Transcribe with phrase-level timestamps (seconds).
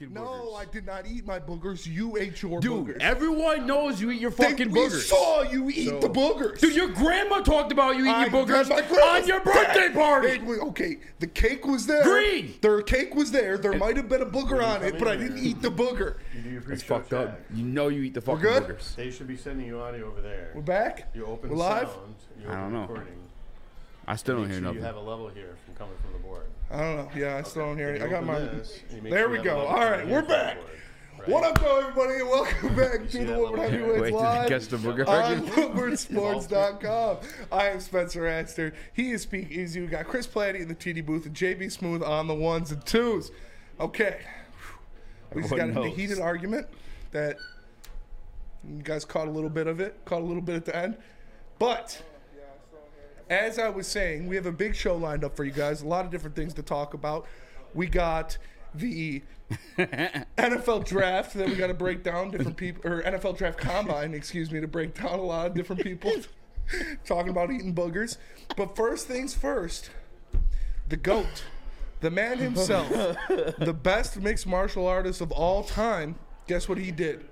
[0.00, 0.58] Your fucking No, boogers.
[0.60, 1.86] I did not eat my boogers.
[1.86, 2.96] You ate your Dude, boogers.
[3.00, 5.02] everyone knows you eat your They- fucking we boogers.
[5.08, 6.58] saw you eat the boogers.
[6.60, 9.94] Dude, your grandma talked about you eating I your boogers my on your birthday dead.
[9.94, 10.28] party.
[10.28, 12.02] It was- okay, the cake was there.
[12.02, 12.54] Green.
[12.62, 13.58] Their cake was there.
[13.58, 16.14] There might have been a booger on it, but I didn't eat the booger.
[16.34, 17.38] You do your That's fucked up.
[17.54, 18.62] You know you eat the fucking good?
[18.64, 18.94] boogers.
[18.96, 20.52] They should be sending you audio over there.
[20.54, 21.10] We're back.
[21.14, 21.88] You open We're live.
[21.90, 22.14] sound.
[22.40, 22.80] You I open don't know.
[22.82, 23.14] Recording.
[24.08, 24.78] I still don't Make hear sure nothing.
[24.78, 26.46] you have a level here from coming from the board.
[26.70, 27.08] I don't know.
[27.16, 28.02] Yeah, I still don't hear it.
[28.02, 28.38] I got my.
[28.38, 29.58] this, and you make There we go.
[29.66, 30.58] All right, we're back.
[31.26, 33.60] What up, though, everybody, and welcome back to the Woman?
[33.60, 35.46] Heavyweights Wait, did you Live catch the on?
[35.48, 37.16] WoodwardSports.com.
[37.52, 38.72] I am Spencer Aster.
[38.94, 39.80] He is Speak Easy.
[39.80, 42.84] We got Chris Platty in the TD booth and JB Smooth on the ones and
[42.86, 43.32] twos.
[43.78, 44.20] Okay.
[45.34, 46.68] We just got into a heated argument
[47.10, 47.36] that
[48.64, 50.96] you guys caught a little bit of it, caught a little bit at the end.
[51.58, 52.02] But
[53.30, 55.82] as I was saying, we have a big show lined up for you guys.
[55.82, 57.26] A lot of different things to talk about.
[57.72, 58.36] We got
[58.74, 59.22] the
[59.78, 62.32] NFL draft that we got to break down.
[62.32, 65.82] Different people, or NFL draft combine, excuse me, to break down a lot of different
[65.82, 66.12] people
[67.04, 68.16] talking about eating boogers.
[68.56, 69.90] But first things first,
[70.88, 71.44] the goat,
[72.00, 72.88] the man himself,
[73.28, 76.16] the best mixed martial artist of all time.
[76.48, 77.26] Guess what he did?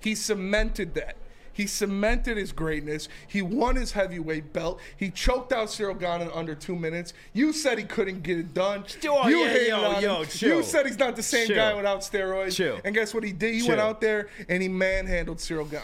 [0.00, 1.16] He cemented that.
[1.52, 3.08] He cemented his greatness.
[3.28, 4.80] He won his heavyweight belt.
[4.96, 7.12] He choked out Cyril Gane in under two minutes.
[7.32, 8.84] You said he couldn't get it done.
[9.06, 10.26] Oh, you yeah, hated yo, on yo, him.
[10.26, 10.56] chill.
[10.58, 11.56] You said he's not the same Chill.
[11.56, 12.54] guy without steroids.
[12.56, 12.80] Chill.
[12.84, 13.54] And guess what he did?
[13.54, 15.80] He went out there and he manhandled Cyril Gane.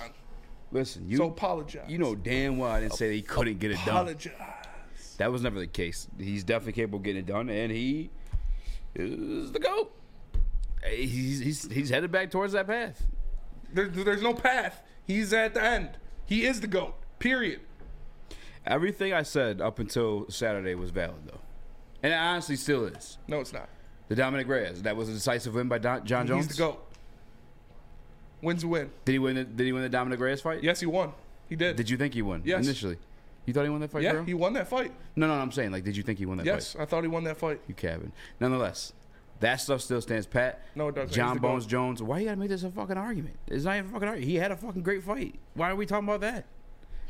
[0.73, 1.89] Listen, you So apologize.
[1.89, 3.89] you know damn well I didn't say that he couldn't get it done.
[3.97, 4.33] Apologize.
[5.17, 6.07] That was never the case.
[6.19, 8.11] He's definitely capable of getting it done, and he
[8.95, 9.93] is the goat.
[10.89, 13.05] He's he's he's headed back towards that path.
[13.73, 14.83] There, there's no path.
[15.09, 15.91] He's at the end.
[16.27, 16.95] He is the goat.
[17.19, 17.61] Period.
[18.67, 21.41] Everything I said up until Saturday was valid, though,
[22.03, 23.17] and it honestly still is.
[23.27, 23.69] No, it's not.
[24.09, 26.47] The Dominick Reyes that was a decisive win by Don, Jon Jones.
[26.47, 26.85] He's the goat.
[28.43, 28.91] Wins a win.
[29.07, 29.37] Did he win?
[29.37, 30.63] The, did he win the Dominick Reyes fight?
[30.63, 31.13] Yes, he won.
[31.49, 31.77] He did.
[31.77, 32.43] Did you think he won?
[32.45, 32.65] Yes.
[32.65, 32.99] Initially,
[33.47, 34.03] you thought he won that fight?
[34.03, 34.25] Yeah, bro?
[34.25, 34.93] he won that fight.
[35.17, 36.83] No, no, I'm saying like, did you think he won that Yes, fight?
[36.83, 37.61] I thought he won that fight.
[37.67, 38.13] You cabin.
[38.39, 38.93] Nonetheless,
[39.41, 40.63] that stuff still stands pat.
[40.75, 41.15] No, it doesn't.
[41.15, 41.71] Jon Bones GOAT.
[41.71, 42.03] Jones.
[42.03, 43.37] Why you gotta make this a fucking argument?
[43.47, 44.31] It's not even a fucking argument.
[44.31, 45.37] He had a fucking great fight.
[45.55, 46.47] Why are we talking about that?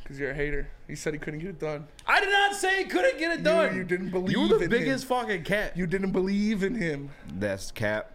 [0.03, 0.69] Because you're a hater.
[0.87, 1.87] He said he couldn't get it done.
[2.07, 3.77] I did not say he couldn't get it done.
[3.77, 5.09] you didn't believe You were the biggest him.
[5.09, 5.77] fucking cat.
[5.77, 7.11] You didn't believe in him.
[7.35, 8.13] That's cap.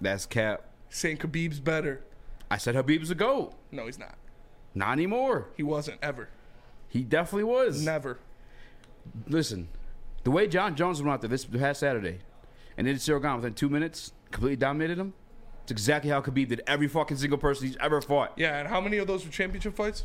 [0.00, 0.64] That's cap.
[0.88, 2.04] Saying Khabib's better.
[2.50, 3.54] I said Khabib's a goat.
[3.72, 4.14] No, he's not.
[4.74, 5.48] Not anymore.
[5.56, 6.28] He wasn't ever.
[6.88, 7.82] He definitely was.
[7.84, 8.18] Never.
[9.26, 9.68] Listen,
[10.24, 12.20] the way Jon Jones went out there this past Saturday
[12.76, 15.14] and did Cyril Gane within two minutes, completely dominated him.
[15.62, 18.32] It's exactly how Khabib did every fucking single person he's ever fought.
[18.36, 20.04] Yeah, and how many of those were championship fights?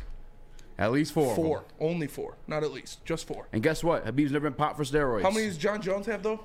[0.78, 1.34] At least four.
[1.34, 1.64] Four.
[1.80, 2.36] Only four.
[2.46, 3.04] Not at least.
[3.04, 3.48] Just four.
[3.52, 4.04] And guess what?
[4.06, 5.22] Khabib's never been popped for steroids.
[5.22, 6.44] How many does Jon Jones have though?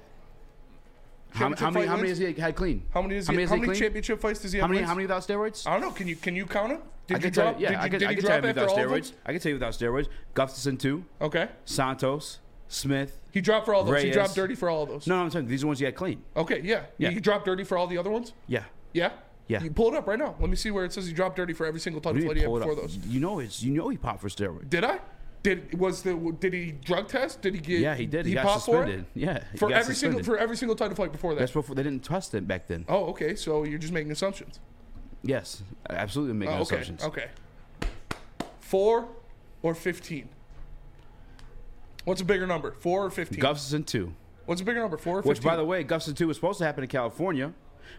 [1.32, 1.86] How, how many?
[1.88, 2.84] How many has he had clean?
[2.92, 3.38] How many is How he?
[3.38, 3.80] many, how many clean?
[3.80, 4.64] championship fights does he have?
[4.64, 4.80] How many?
[4.82, 4.88] wins?
[4.90, 5.68] How many without steroids?
[5.68, 5.92] I don't know.
[5.92, 6.82] Can you can you count them?
[7.08, 7.60] Did I you can tell drop?
[7.60, 9.02] you, yeah, did I you, can, did I can tell you without all of them?
[9.02, 9.14] steroids.
[9.26, 10.08] I can tell you without steroids.
[10.36, 11.50] Gustafsson two, Okay.
[11.66, 12.40] Santos,
[12.74, 13.20] Smith.
[13.32, 13.98] He dropped for all those.
[14.02, 14.14] He Reyes.
[14.16, 15.08] dropped dirty for all of those.
[15.08, 16.22] No, no, I'm saying these are the ones he had clean.
[16.36, 16.84] Okay, yeah.
[16.98, 17.10] Yeah.
[17.12, 18.34] He dropped dirty for all the other ones?
[18.48, 18.64] Yeah.
[18.94, 19.12] Yeah?
[19.48, 19.62] Yeah.
[19.62, 20.36] You pull it up right now.
[20.40, 22.36] Let me see where it says he dropped dirty for every single title You need
[22.36, 22.82] he to had pull it before up.
[22.82, 22.98] those.
[23.08, 24.70] You know it's you know he popped for steroids.
[24.70, 25.00] Did I?
[25.44, 27.42] Did was the did he drug test?
[27.42, 28.26] Did he get Yeah, he did.
[28.26, 28.88] He, got popped for it?
[28.88, 29.06] suspended.
[29.14, 30.26] Yeah, he For got every single suspended.
[30.26, 31.40] for every single title fight before that.
[31.42, 32.86] That's before they didn't test it back then.
[32.88, 33.36] oh, okay.
[33.36, 34.62] So you're just making assumptions.
[35.22, 36.78] Yes, absolutely making Oh, okay.
[36.78, 37.04] assumptions.
[37.04, 37.28] Okay.
[38.60, 39.10] Four
[39.62, 40.30] or fifteen?
[42.06, 42.76] What's a bigger number?
[42.80, 43.40] Four or fifteen?
[43.40, 44.14] Gustafsson two,
[44.46, 44.98] What's a bigger number?
[44.98, 45.30] Four or fifteen?
[45.30, 47.54] which by the way, Gustafsson two was supposed to happen in California,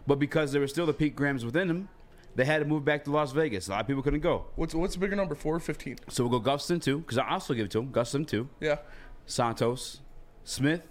[0.05, 1.89] but because there were still the picograms within him,
[2.35, 3.67] they had to move back to Las Vegas.
[3.67, 4.45] A lot of people couldn't go.
[4.55, 5.35] what's what's a bigger number?
[5.35, 5.97] Four or fifteen?
[6.09, 7.91] So we'll go Gustafsson two because I also give it to him.
[7.91, 8.77] Gustafsson two, Yeah.
[9.25, 10.01] Santos,
[10.43, 10.81] Smith,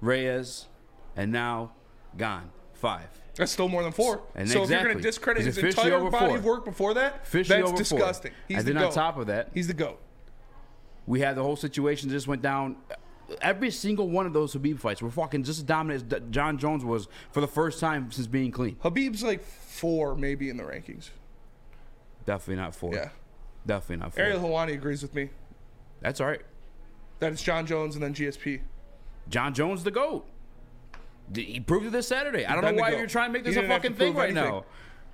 [0.00, 0.66] Reyes,
[1.16, 1.72] and now
[2.16, 2.50] Gane.
[2.72, 3.08] Five.
[3.36, 4.22] That's still more than four.
[4.34, 6.36] And so if you're going to discredit his entire body four.
[6.38, 7.78] of work before that, Officially that's four.
[7.78, 8.32] disgusting.
[8.48, 8.88] He's and the then goat.
[8.88, 10.00] on top of that, He's the goat.
[11.06, 12.76] We had the whole situation that just went down.
[13.40, 16.84] Every single one of those Khabib fights were fucking just as dominant as Jon Jones
[16.84, 18.76] was for the first time since being clean.
[18.76, 21.10] Khabib's like four, maybe in the rankings.
[22.26, 22.94] Definitely not four.
[22.94, 23.08] Yeah.
[23.66, 24.22] Definitely not four.
[24.22, 25.30] Ariel Helwani agrees with me
[26.00, 26.42] That's all right.
[27.20, 28.60] that it's Jon Jones and then GSP.
[29.28, 30.26] Jon Jones, the GOAT.
[31.34, 32.44] He proved it this Saturday.
[32.44, 34.44] I don't know why you're trying to make this a fucking thing right anything.
[34.50, 34.64] now.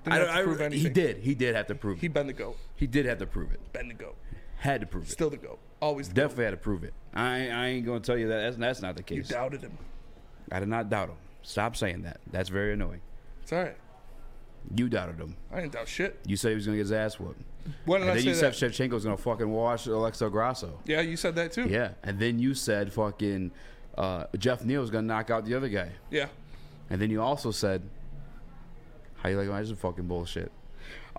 [0.07, 1.17] I have don't- to I- He did.
[1.17, 2.01] He did have to prove it.
[2.01, 2.57] He been the goat.
[2.75, 3.71] He did have to prove it.
[3.71, 4.17] Been the goat.
[4.57, 5.11] Had to prove it.
[5.11, 5.59] Still the goat.
[5.81, 6.93] Always the Definitely had to prove it.
[7.13, 8.41] I, I ain't going to tell you that.
[8.41, 9.15] That's, that's not the goat.
[9.15, 9.29] You case.
[9.31, 9.77] doubted him.
[10.51, 11.15] I did not doubt him.
[11.41, 12.19] Stop saying that.
[12.31, 13.01] That's very annoying.
[13.41, 13.77] It's all right.
[14.75, 15.35] You doubted him.
[15.51, 16.19] I didn't doubt shit.
[16.25, 17.41] You said he was going to get his ass whooped.
[17.85, 18.55] When did And I then say you that?
[18.55, 20.79] said Shevchenko's going to fucking wash Alexa Grasso.
[20.85, 21.67] yeah, you said that too.
[21.67, 21.91] Yeah.
[22.03, 23.51] And then you said fucking
[23.97, 25.91] uh, Geoff was going to knock out the other guy.
[26.11, 26.27] Yeah.
[26.89, 27.83] And then you also said,
[29.17, 30.51] "How you like my fucking bullshit?"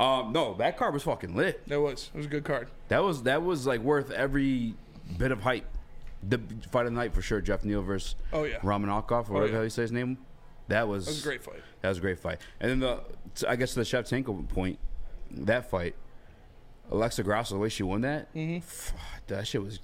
[0.00, 1.67] Um, no, that card was fucking lit.
[1.69, 2.11] That was.
[2.14, 2.69] It was a good card.
[2.88, 4.75] That was that was like worth every
[5.19, 5.67] bit of hype.
[6.26, 7.41] The fight of the night for sure.
[7.43, 8.58] Geoff Neal versus Oh, yeah.
[8.61, 9.58] Romanokov or whatever yeah.
[9.58, 10.17] the you say his name.
[10.69, 11.62] That was That was a great fight.
[11.82, 12.41] That was a great fight.
[12.61, 14.79] And then the I guess to the Shevchenko point,
[15.32, 15.94] that fight,
[16.91, 18.96] Alexa Grasso, the way she won that, mm-hmm.
[19.26, 19.81] that shit was.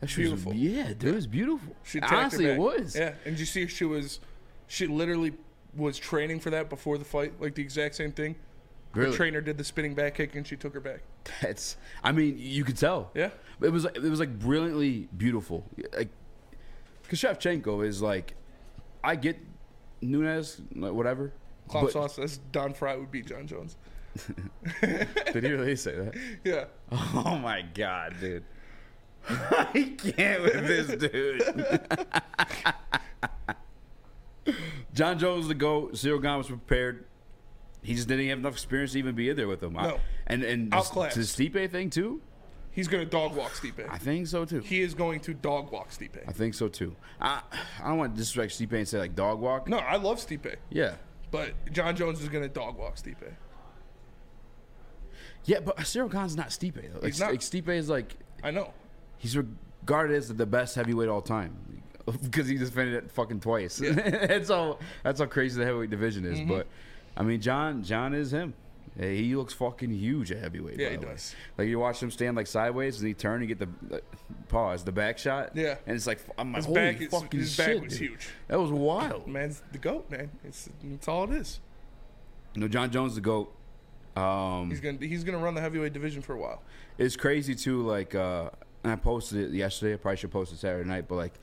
[0.00, 0.52] That shit Beautiful.
[0.52, 1.76] Was, yeah, dude, it was beautiful.
[1.82, 2.96] She Honestly, it was.
[2.96, 4.18] Yeah, and you see, she was,
[4.66, 5.34] she literally
[5.76, 8.36] was training for that before the fight, like the exact same thing.
[8.92, 9.10] Really?
[9.10, 11.00] The trainer did the spinning back kick, and she took her back.
[11.40, 11.76] That's.
[12.02, 13.10] I mean, you could tell.
[13.14, 13.30] Yeah.
[13.60, 13.84] It was.
[13.84, 15.64] It was like brilliantly beautiful.
[15.96, 16.08] Like,
[17.02, 18.34] because Shevchenko is like,
[19.04, 19.38] I get
[20.00, 21.32] Nunes, like, whatever.
[21.68, 22.16] Clown but- sauce.
[22.16, 23.76] That's Don Frye would beat Jon Jones.
[24.80, 26.14] Did he really say that?
[26.44, 26.64] Yeah.
[27.14, 28.42] Oh my god, dude.
[29.28, 31.80] I can't with this dude.
[34.94, 35.96] Jon Jones the goat.
[35.96, 37.04] Cyril was prepared.
[37.82, 39.76] He just didn't have enough experience to even be in there with him.
[39.76, 40.00] I- No.
[40.26, 41.16] and and this, Outclassed.
[41.16, 42.20] the Stipe thing too.
[42.72, 43.84] He's gonna dog walk Stipe.
[43.90, 44.60] I think so too.
[44.60, 46.22] He is going to dog walk Stipe.
[46.28, 46.94] I think so too.
[47.20, 47.42] I
[47.82, 49.66] I don't want to disrespect Stipe and say like dog walk.
[49.68, 50.94] No, I love Stipe, Yeah.
[51.30, 53.32] but Jon Jones is gonna dog walk Stipe.
[55.44, 56.98] Yeah, but Cyril Gane's not Stipe though.
[57.00, 57.30] Like, He's not.
[57.30, 58.72] like Stipe is like I know.
[59.16, 61.56] he's regarded as the best heavyweight all time
[62.22, 63.78] because he defended it fucking twice.
[63.84, 66.38] that's how that's how crazy the heavyweight division is.
[66.38, 66.48] Mm-hmm.
[66.50, 66.66] But
[67.20, 68.54] I mean, John John is him.
[68.98, 70.78] He looks fucking huge at heavyweight.
[70.78, 71.12] Yeah, he the way.
[71.12, 71.34] does.
[71.56, 74.00] Like you watch him stand like sideways and he turn and get the uh,
[74.48, 75.52] pause, the back shot.
[75.54, 75.76] Yeah.
[75.86, 78.10] and it's like I'm like, His holy back is- fucking his back shit, was dude.
[78.10, 78.28] huge.
[78.48, 79.26] That was wild.
[79.28, 80.30] Man's the goat, man.
[80.44, 81.60] It's it's all it is.
[82.54, 83.54] You know, Jon Jones the goat.
[84.16, 86.62] Um, He's gonna he's gonna run the heavyweight division for a while.
[86.98, 87.82] it's crazy too.
[87.82, 88.50] Like, uh,
[88.82, 89.94] and I posted it yesterday.
[89.94, 91.34] I probably should post it Saturday night, but like,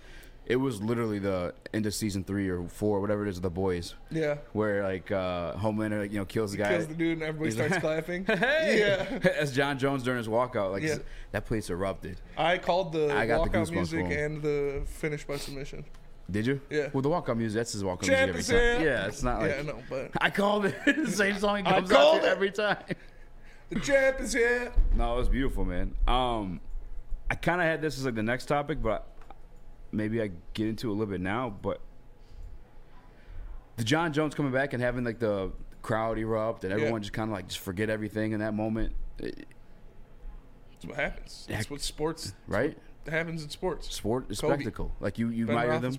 [0.48, 3.50] it was literally the end of season three or four, whatever it is, of the
[3.50, 4.38] boys, Yeah.
[4.54, 6.70] where like uh, Homelander, like, you know, kills the guy.
[6.70, 8.26] Kills the dude and everybody starts like, clapping.
[8.38, 9.30] Hey, Yeah.
[9.38, 11.00] as Jon Jones during his walkout, like Yeah.
[11.34, 12.22] that place erupted.
[12.38, 15.84] I called the I the walkout goosebumps music and the finish by submission.
[16.32, 16.62] Did you?
[16.70, 16.90] Yeah.
[16.94, 18.86] Well, the walkout music, that's his walkout Champ music every time.
[18.86, 20.76] Yeah, it's not like yeah, I know, but I called it.
[20.86, 22.32] the same song I comes out called to it.
[22.32, 22.78] every time.
[23.70, 24.72] the champ is here.
[24.96, 25.94] No, it was beautiful, man.
[26.08, 26.60] Um,
[27.30, 29.08] I kind of had this as like the next topic, but
[29.92, 31.50] maybe I get into a little bit now.
[31.62, 31.80] But
[33.78, 35.52] the Jon Jones coming back and having like the
[35.82, 37.06] crowd erupt and everyone Yeah.
[37.06, 39.48] just kind of like just forget everything in that moment, it-
[40.72, 41.46] That's what happens.
[41.50, 42.78] That's what sports right?
[43.08, 43.94] happens in sports.
[43.96, 44.54] Sport is Kobe.
[44.56, 44.92] spectacle.
[45.00, 45.98] Like you, you Ben admire them.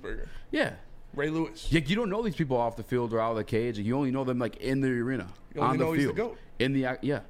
[0.51, 0.75] Yeah.
[1.15, 1.73] Ray Lewis.
[1.73, 3.79] Like you don't know these people off the field or out of the cage.
[3.79, 5.27] You only know them like in the arena,
[5.59, 6.39] on the the field, GOAT.
[6.59, 7.21] in the yeah.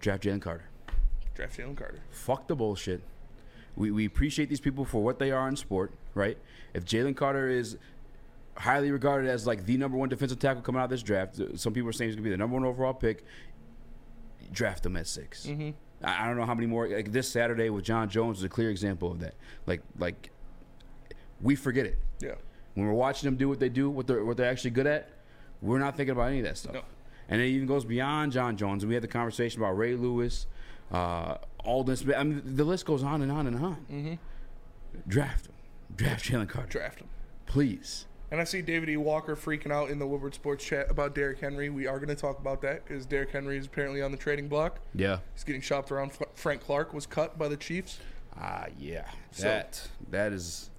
[0.00, 0.68] Draft Jalen Carter.
[1.34, 1.98] Draft Jalen Carter.
[2.10, 3.02] fuck the bullshit.
[3.78, 6.36] We, we appreciate these people for what they are in sport, right?
[6.74, 7.78] If Jalen Carter is
[8.56, 11.56] highly regarded as like the number one defensive tackle coming out of this draft, uh,
[11.56, 13.24] some people are saying he's gonna be the number one overall pick.
[14.52, 15.70] Draft him at 6 Mm-hmm.
[16.04, 16.88] I, I don't know how many more.
[16.88, 19.34] Like this Saturday with Jon Jones is a clear example of that.
[19.66, 20.30] Like like
[21.40, 22.34] we forget it Yeah.
[22.74, 25.10] when we're watching them do what they do, what they're what they're actually good at.
[25.62, 26.74] We're not thinking about any of that stuff.
[26.74, 26.82] No.
[27.28, 28.86] And it even goes beyond Jon Jones.
[28.86, 30.46] We had the conversation about Ray Lewis,
[30.90, 31.36] uh,
[31.68, 32.16] Aldon Smith.
[32.16, 33.76] I mean, the list goes on and on and on.
[33.92, 34.14] Mm-hmm.
[35.06, 35.52] Draft him.
[35.94, 36.68] Draft Jalen Carter.
[36.68, 37.08] Draft him.
[37.46, 38.06] Please.
[38.30, 38.96] And I see David E.
[38.96, 41.70] Walker freaking out in the Woodward Sports chat about Derrick Henry.
[41.70, 44.48] We are going to talk about that because Derrick Henry is apparently on the trading
[44.48, 44.80] block.
[44.94, 45.18] Yeah.
[45.34, 46.12] He's getting shopped around.
[46.34, 47.98] Frank Clark was cut by the Chiefs.
[48.38, 49.08] Ah, yeah.
[49.30, 50.70] So- That that is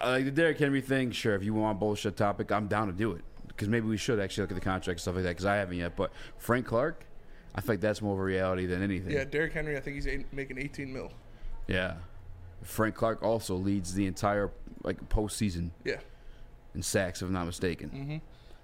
[0.00, 1.10] uh, like the Derrick Henry thing.
[1.12, 4.20] Sure, if you want bullshit topic, I'm down to do it because maybe we should
[4.20, 5.96] actually look at the contract and stuff like that because I haven't yet.
[5.96, 7.04] But Frank Clark,
[7.58, 9.10] I think that's more of a reality than anything.
[9.12, 11.10] Yeah, Derrick Henry, I think he's eight, making 18 mil.
[11.66, 11.94] Yeah.
[12.62, 14.50] Frank Clark also leads the entire
[14.84, 15.96] like postseason Yeah.
[16.74, 17.90] and sacks, if I'm not mistaken.
[17.90, 18.16] Mm-hmm.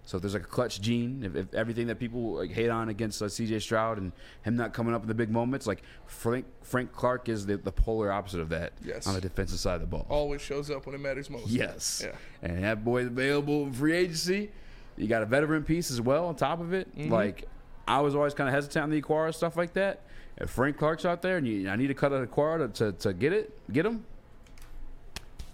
[0.06, 2.88] So if there's like a clutch gene, if, if everything that people like hate on
[2.90, 3.58] against uh, C.J.
[3.60, 7.46] Stroud and him not coming up in the big moments, like Frank Frank Clark is
[7.46, 9.06] the, the polar opposite of that Yes.
[9.06, 10.06] on the defensive side of the ball.
[10.10, 11.48] Always shows up when it matters most.
[11.48, 12.02] Yes.
[12.04, 12.16] Yeah.
[12.42, 14.50] And that boy's available in free agency.
[14.96, 16.94] You got a veteran piece as well on top of it.
[16.96, 17.10] Mm-hmm.
[17.12, 17.48] Like
[17.86, 20.02] I was always kind of hesitant on the Okwara stuff like that.
[20.36, 22.98] If Frank Clark's out there and you, I need to cut an Okwara to, to,
[22.98, 24.04] to get it, get him.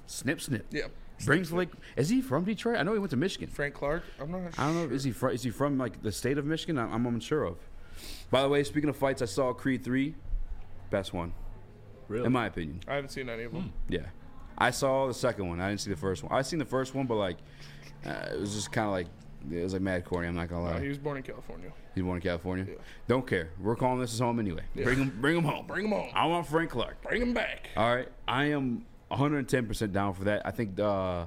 [0.06, 0.66] Snip, snip.
[0.70, 0.86] Yeah.
[1.24, 2.78] Brings like, is he from Detroit?
[2.78, 3.50] I know he went to Michigan.
[3.50, 4.04] Frank Clark.
[4.18, 4.50] I'm not sure.
[4.56, 4.94] I don't know.
[4.94, 5.30] Is he from?
[5.32, 6.78] Is he from like the state of Michigan?
[6.78, 7.56] I'm, I'm unsure of.
[8.30, 10.14] By the way, speaking of fights, I saw Creed three,
[10.88, 11.34] best one
[12.08, 12.24] Really?
[12.24, 12.80] in my opinion.
[12.88, 13.70] I haven't seen any of them.
[13.90, 14.06] Yeah,
[14.56, 15.60] I saw the second one.
[15.60, 16.32] I didn't see the first one.
[16.32, 17.36] I seen the first one, but like,
[18.06, 19.08] uh, it was just kind of like
[19.50, 20.28] it was like mad corny.
[20.28, 20.72] I'm not gonna lie.
[20.74, 21.70] Uh, he was born in California.
[21.94, 22.66] He's born in California.
[22.68, 22.74] Yeah.
[23.08, 23.50] Don't care.
[23.60, 24.62] We're calling this his home anyway.
[24.74, 25.18] Bring him.
[25.20, 25.66] Bring him home.
[25.66, 26.10] Bring him home.
[26.14, 27.02] I want Frank Clark.
[27.02, 27.68] Bring him back.
[27.76, 30.46] All right, I am 110 percent down for that.
[30.46, 31.26] I think uh,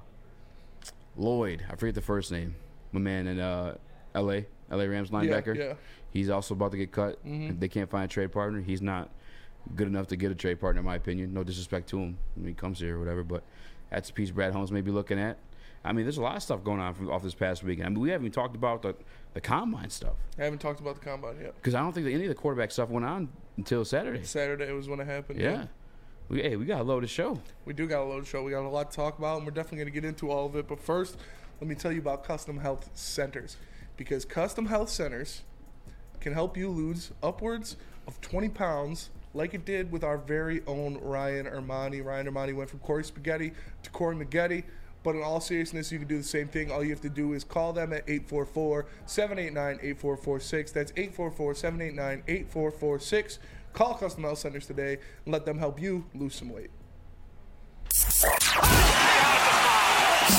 [1.16, 2.56] Floyd, I forget the first name,
[2.92, 3.76] my man in uh,
[4.16, 4.46] L.A.
[4.72, 4.88] L.A.
[4.88, 5.56] Rams linebacker.
[5.56, 5.74] yeah.
[6.12, 7.24] He's also about to get cut.
[7.26, 7.60] Mm-hmm.
[7.60, 8.62] They can't find a trade partner.
[8.62, 9.10] He's not
[9.76, 11.34] good enough to get a trade partner, in my opinion.
[11.34, 13.44] No disrespect to him when he comes here or whatever, but
[13.90, 15.38] that's a piece Brad Holmes may be looking at.
[15.86, 17.88] I mean, there's a lot of stuff going on from off this past weekend.
[17.88, 18.96] I mean, we haven't even talked about the,
[19.34, 21.56] the combine stuff I haven't talked about the combine yet.
[21.56, 24.24] because I don't think that any of the quarterback stuff went on until Saturday.
[24.24, 25.40] Saturday was when it happened.
[25.40, 25.66] Yeah.
[26.30, 27.40] We, hey, we got a load the show.
[27.66, 28.44] We do got a load to show.
[28.44, 30.46] We got a lot to talk about, and we're definitely going to get into all
[30.46, 30.68] of it.
[30.68, 31.18] But first,
[31.60, 33.58] let me tell you about Custom Health Centers.
[33.98, 35.44] Because Custom Health Centers
[36.22, 37.76] can help you lose upwards
[38.08, 42.04] of 20 pounds, like it did with our very own Ryan Armani.
[42.04, 43.52] Ryan Armani went from Corey Spaghetti
[43.84, 44.64] to Corey Maggette.
[45.04, 46.72] But in all seriousness, you can do the same thing.
[46.72, 50.72] All you have to do is call them at 844 789 8446.
[50.72, 53.40] That's 844 789 8446.
[53.74, 56.70] Call Custom Health Centers today and let them help you lose some weight.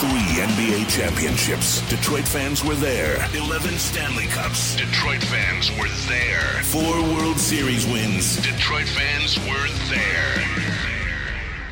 [0.00, 1.87] Three NBA championships.
[1.88, 3.16] Detroit fans were there.
[3.35, 4.76] 11 Stanley Cups.
[4.76, 6.62] Detroit fans were there.
[6.64, 8.37] Four World Series wins.
[8.37, 10.44] Detroit fans were there.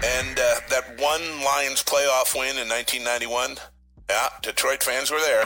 [0.05, 0.52] And uh, that
[1.13, 3.57] one Lions playoff win in 1991.
[4.09, 5.45] Yeah, Detroit fans were there.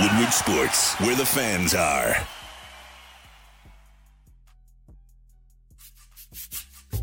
[0.00, 2.14] Woodward Sports, where the fans are.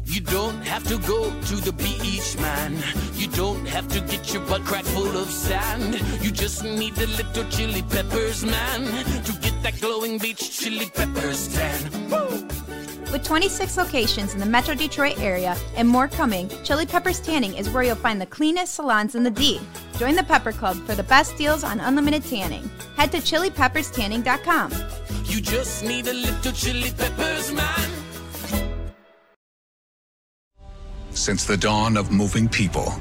[0.05, 1.19] You don't have to go
[1.49, 2.71] to the beach, man.
[3.15, 5.99] You don't have to get your butt cracked full of sand.
[6.21, 8.81] You just need a little chili peppers, man,
[9.25, 12.09] to get that glowing beach chili peppers tan.
[12.09, 12.68] Woo!
[13.11, 17.67] With 26 locations in the Metro Detroit area and more coming, Chili Peppers Tanning is
[17.71, 19.59] where you'll find the cleanest salons in the D.
[19.97, 22.69] Join the Pepper Club for the best deals on unlimited tanning.
[22.97, 24.73] Head to chilipepperstanning.com.
[25.25, 27.89] You just need a little chili peppers, man.
[31.11, 32.93] Since the dawn of moving people,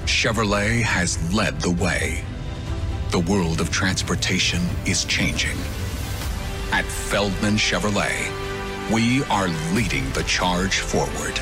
[0.00, 2.22] Chevrolet has led the way.
[3.10, 5.56] The world of transportation is changing.
[6.72, 8.45] At Feldman Chevrolet,
[8.92, 11.40] we are leading the charge forward.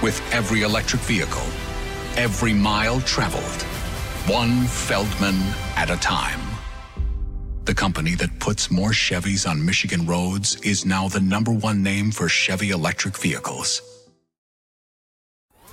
[0.00, 1.46] With every electric vehicle,
[2.16, 3.62] every mile traveled,
[4.32, 5.40] one Feldman
[5.74, 6.40] at a time.
[7.64, 12.12] The company that puts more Chevys on Michigan roads is now the number one name
[12.12, 13.82] for Chevy electric vehicles.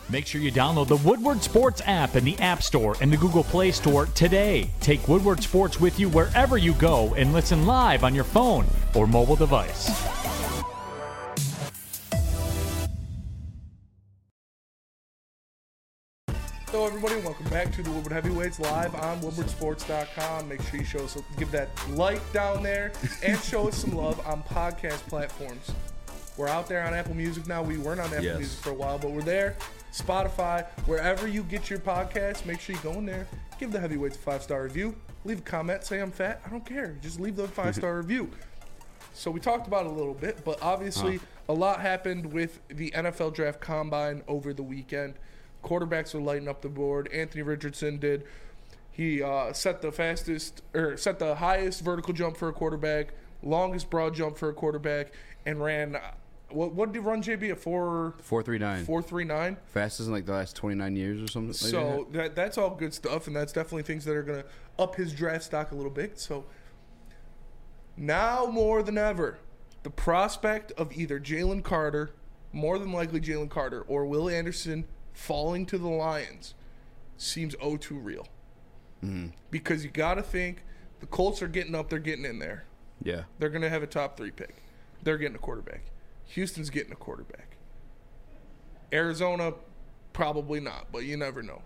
[0.10, 3.44] Make sure you download the Woodward Sports app in the App Store and the Google
[3.44, 4.70] Play Store today.
[4.82, 8.66] Take Woodward Sports with you wherever you go and listen live on your phone
[8.96, 9.90] or mobile device.
[16.74, 20.50] Hello, everybody, and welcome back to the Woodward Heavyweights live on WoodwardSports.com.
[20.50, 24.20] Make sure you show us, give that like down there, and show us some love
[24.26, 25.72] on podcast platforms.
[26.36, 27.62] We're out there on Apple Music now.
[27.62, 28.38] We weren't on Apple Yes.
[28.40, 29.56] Music for a while, but we're there.
[29.92, 33.28] Spotify, wherever you get your podcasts, make sure you go in there,
[33.60, 36.42] give the Heavyweights a five star review, leave a comment, say I'm fat.
[36.44, 36.98] I don't care.
[37.04, 38.32] Just leave the five star review.
[39.14, 42.90] So we talked about it a little bit, but obviously a lot happened with the
[42.96, 45.14] NFL draft combine over the weekend.
[45.64, 47.10] Quarterbacks are lighting up the board.
[47.14, 48.26] Anthony Richardson did.
[48.92, 53.90] He uh, set the fastest or set the highest vertical jump for a quarterback, longest
[53.90, 55.14] broad jump for a quarterback,
[55.46, 55.96] and ran.
[55.96, 56.02] Uh,
[56.50, 57.24] what what did he run?
[57.24, 58.86] JB a four Four three nine.
[58.86, 59.58] four three nine.
[59.66, 61.48] Fastest in like the last 29 years or something.
[61.50, 64.44] like So that that's all good stuff, and that's definitely things that are gonna
[64.78, 66.20] up his draft stock a little bit.
[66.20, 66.46] So
[67.98, 69.40] now more than ever,
[69.82, 72.12] the prospect of either Jalen Carter,
[72.52, 76.54] more than likely Jalen Carter, or Will Anderson falling to the Lions
[77.18, 78.28] seems oh too real.
[79.04, 79.28] Mm-hmm.
[79.52, 80.64] Because you got to think
[81.00, 82.66] the Colts are getting up, they're getting in there.
[83.02, 83.24] yeah.
[83.40, 84.56] They're going to have a top three pick.
[85.04, 85.82] They're getting a quarterback.
[86.26, 87.58] Houston's getting a quarterback.
[88.92, 89.54] Arizona,
[90.14, 91.62] probably not, but you never know.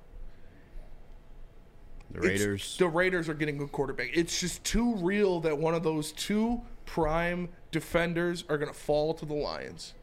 [2.12, 2.78] The It's- Raiders.
[2.78, 4.10] the Raiders are getting a quarterback.
[4.14, 9.14] It's just too real that one of those two prime defenders are going to fall
[9.16, 9.94] to the Lions.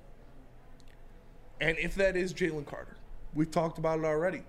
[1.61, 2.94] And if that is Jalen Carter,
[3.35, 4.43] we've talked about it already.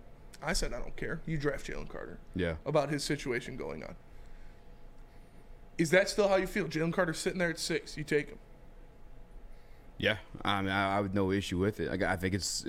[0.44, 1.22] I said I don't care.
[1.25, 2.56] You draft Jalen Carter Yeah.
[2.65, 3.96] about his situation going on.
[5.77, 6.65] Is that still how you feel?
[6.65, 7.98] Jalen Carter sitting there at six.
[7.98, 8.38] You take him.
[9.98, 12.04] Yeah, I mean, I, I have no issue with it.
[12.04, 12.65] I, I think it's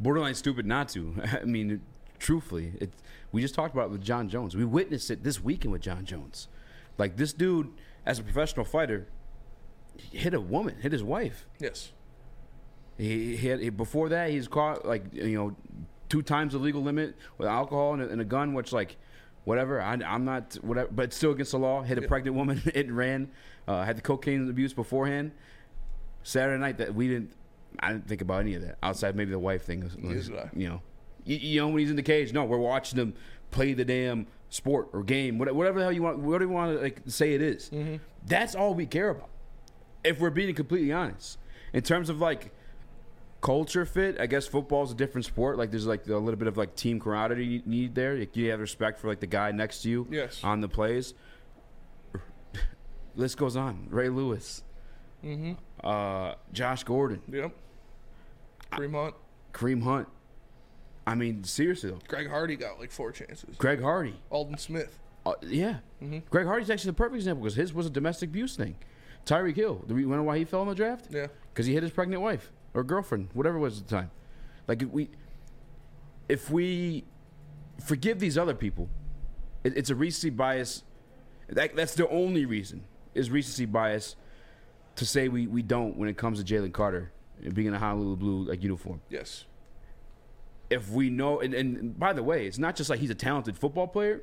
[0.00, 1.14] borderline stupid not to.
[1.42, 1.80] I mean,
[2.18, 2.90] truthfully, it.
[3.32, 4.54] We just talked about it with Jon Jones.
[4.56, 6.46] We witnessed it this weekend with Jon Jones.
[6.98, 7.72] Like this dude,
[8.06, 9.08] as a professional fighter,
[10.12, 11.46] hit a woman, hit his wife.
[11.58, 11.90] Yes.
[12.96, 15.56] He, he had he, before that he's caught like you know
[16.08, 18.96] two times the legal limit with alcohol and a, and a gun, which like
[19.44, 19.80] whatever.
[19.80, 21.82] I, I'm not whatever, but still against the law.
[21.82, 23.30] Hit a pregnant woman, it ran.
[23.66, 25.32] Uh, had the cocaine abuse beforehand.
[26.22, 27.32] Saturday night that we didn't.
[27.80, 29.82] I didn't think about any of that outside maybe the wife thing.
[29.82, 30.48] Was, I.
[30.54, 30.82] you know,
[31.24, 32.32] you, you know when he's in the cage.
[32.32, 33.14] No, we're watching him
[33.50, 36.82] play the damn sport or game, whatever, the hell you want, whatever you want to
[36.82, 37.70] like say it is.
[38.26, 39.30] That's all we care about.
[40.04, 41.38] If we're being completely honest,
[41.72, 42.52] in terms of like
[43.44, 45.58] culture fit, I guess football's a different sport.
[45.58, 48.14] Like there's like a little bit of like team camaraderie you need there.
[48.18, 50.40] Like, you have respect for like the guy next to you Yes.
[50.42, 51.14] on the plays.
[53.14, 53.86] List goes on.
[53.90, 54.62] Ray Lewis,
[55.24, 55.52] Mm-hmm.
[55.86, 57.52] uh, Josh Gordon, Yep.
[58.74, 59.14] Fremont.
[59.52, 60.08] Kareem Hunt.
[61.06, 63.56] I mean, seriously though, Greg Hardy got like four chances.
[63.56, 64.16] Greg Hardy.
[64.30, 64.98] Aldon Smith.
[65.26, 66.18] Uh, yeah, Mm-hmm.
[66.30, 68.76] Greg Hardy's actually the perfect example because his was a domestic abuse thing.
[69.26, 69.82] Tyreek Hill.
[69.86, 71.06] Do we wonder why he fell in the draft?
[71.10, 71.28] Yeah.
[71.52, 74.10] because he hit his pregnant wife or girlfriend, whatever it was at the time.
[74.66, 75.10] Like if we,
[76.28, 77.04] if we
[77.84, 78.88] forgive these other people,
[79.62, 80.82] it, it's a recency bias.
[81.48, 84.16] That, that's the only reason is recency bias
[84.96, 87.12] to say we, we don't when it comes to Jalen Carter
[87.52, 89.00] being in a Honolulu blue like uniform.
[89.08, 89.44] Yes.
[90.70, 93.56] If we know, and, and by the way, it's not just like he's a talented
[93.56, 94.22] football player.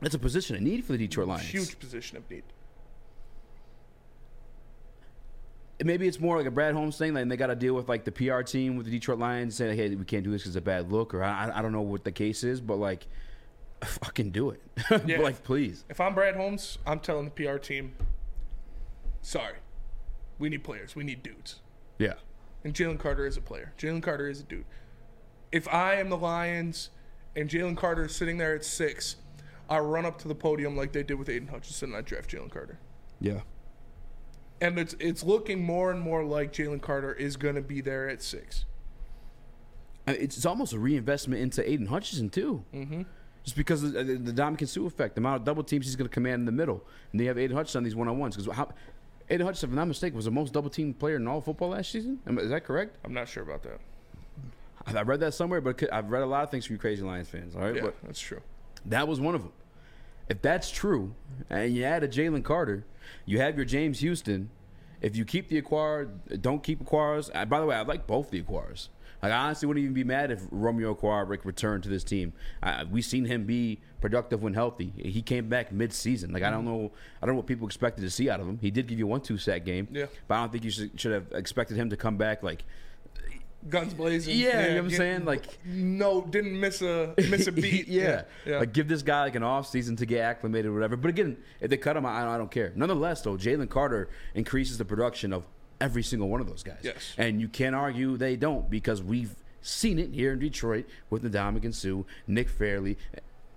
[0.00, 1.48] That's a position of need for the Detroit Lions.
[1.48, 2.42] Huge position of need.
[5.84, 8.04] Maybe it's more like a Brad Holmes thing, like they got to deal with like
[8.04, 10.60] the PR team with the Detroit Lions saying, "Hey, we can't do this because it's
[10.62, 13.06] a bad look," or I, I don't know what the case is, but like,
[13.82, 14.62] fucking do it,
[15.06, 15.18] Yeah.
[15.20, 15.84] like please.
[15.88, 17.94] If I'm Brad Holmes, I'm telling the PR team,
[19.22, 19.56] sorry,
[20.38, 20.94] we need players.
[20.96, 21.60] We need dudes.
[21.98, 22.14] Yeah,
[22.64, 23.72] And Jalen Carter is a player.
[23.78, 24.64] Jalen Carter is a dude.
[25.52, 26.90] If I am the Lions
[27.36, 29.16] and Jalen Carter is sitting there at six,
[29.70, 32.30] I run up to the podium like they did with Aidan Hutchinson and I draft
[32.30, 32.78] Jalen Carter.
[33.20, 33.40] yeah,
[34.62, 38.08] And it's it's looking more and more like Jalen Carter is going to be there
[38.08, 38.64] at six.
[40.06, 42.64] It's, it's almost a reinvestment into Aidan Hutchinson too.
[42.72, 43.02] Mm-hmm.
[43.42, 46.08] Just because of the, the, Ndamukong Suh effect, the amount of double teams he's going
[46.08, 48.36] to command in the middle, and they have Aidan Hutchinson on these one on ones.
[48.36, 48.72] Because how
[49.28, 51.44] Aidan Hutchinson, if I'm not mistaken, was the most double team player in all of
[51.44, 52.20] football last season.
[52.28, 52.98] Is that correct?
[53.04, 53.80] I'm not sure about that.
[54.86, 57.02] I I read that somewhere, but I've read a lot of things from you crazy
[57.02, 57.56] Lions fans.
[57.56, 58.42] All right, Yeah, but that's true.
[58.86, 59.52] That was one of them.
[60.28, 61.14] If that's true,
[61.50, 62.84] and you add a Jalen Carter,
[63.26, 64.50] you have your James Houston.
[65.00, 67.30] If you keep the acquired, don't keep Okwaras.
[67.34, 68.88] Uh, by the way, I like both the Okwaras.
[69.22, 72.32] Like, I honestly wouldn't even be mad if Romeo Okwara returned to this team.
[72.62, 74.92] Uh, we've seen him be productive when healthy.
[74.96, 76.32] He came back mid-season.
[76.32, 78.58] Like I don't know, I don't know what people expected to see out of him.
[78.60, 79.88] He did give you one two sack game.
[79.92, 80.06] Yeah.
[80.26, 82.64] But I don't think you should, should have expected him to come back like
[83.68, 84.36] Guns blazing.
[84.36, 85.24] Yeah, you know what I'm saying?
[85.24, 87.86] Like- no, didn't miss a miss a beat.
[87.88, 88.22] yeah.
[88.44, 88.58] yeah.
[88.58, 90.96] Like give this guy like an off season to get acclimated or whatever.
[90.96, 92.72] But again, if they cut him, I, I don't care.
[92.74, 95.44] Nonetheless, though, Jalen Carter increases the production of
[95.80, 96.80] every single one of those guys.
[96.82, 97.14] Yes.
[97.18, 101.64] And you can't argue they don't because we've seen it here in Detroit with Ndamukong
[101.64, 102.98] and Suh, Nick Fairley.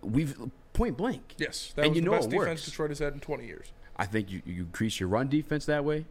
[0.01, 0.35] We've
[0.73, 1.35] point blank.
[1.37, 2.65] yes, that and was you the know best defense works.
[2.65, 3.71] Detroit has had in 20 years.
[3.97, 6.05] I think you, you increase your run defense that way.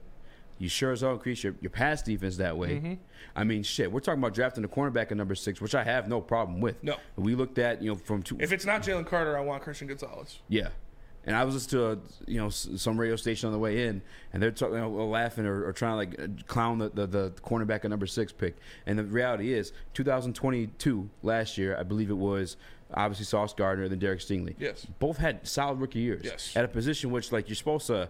[0.58, 2.76] You sure as hell increase your, your pass defense that way.
[2.76, 2.94] Mm-hmm.
[3.36, 6.08] I mean, shit, we're talking about drafting a cornerback at number six, which I have
[6.08, 6.82] no problem with.
[6.82, 6.96] No.
[7.16, 8.36] We looked at, you know, from two.
[8.40, 10.38] If it's not Jalen Carter, I want Christian Gonzalez.
[10.48, 10.68] Yeah.
[11.26, 14.02] And I was listening to, a, you know, some radio station on the way in,
[14.32, 17.06] and they're talking, you know, laughing or, or trying to like uh, clown the, the,
[17.06, 18.56] the cornerback at number six pick.
[18.86, 22.56] And the reality is, 2022, last year, I believe it was,
[22.96, 24.54] obviously Sauce Gardner, then Derek Stingley.
[24.59, 24.87] Yes.
[24.98, 26.22] Both had solid rookie years.
[26.24, 26.52] Yes.
[26.57, 28.09] At a position which, like, you're supposed to,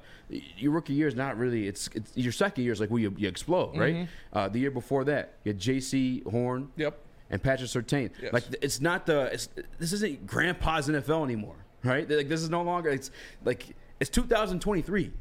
[0.57, 3.14] your rookie year is not really, it's, it's your second year is like where you,
[3.16, 4.09] you explode, right?
[4.33, 6.99] Uh, the year before that, you had Jaycee Horn Yep.
[7.31, 8.11] and Patrick Surtain.
[8.23, 8.33] Yes.
[8.33, 12.09] Like it's not the it's, this isn't grandpa's NFL anymore, right?
[12.09, 13.11] Like this is no longer it's
[13.44, 15.12] like it's 2023.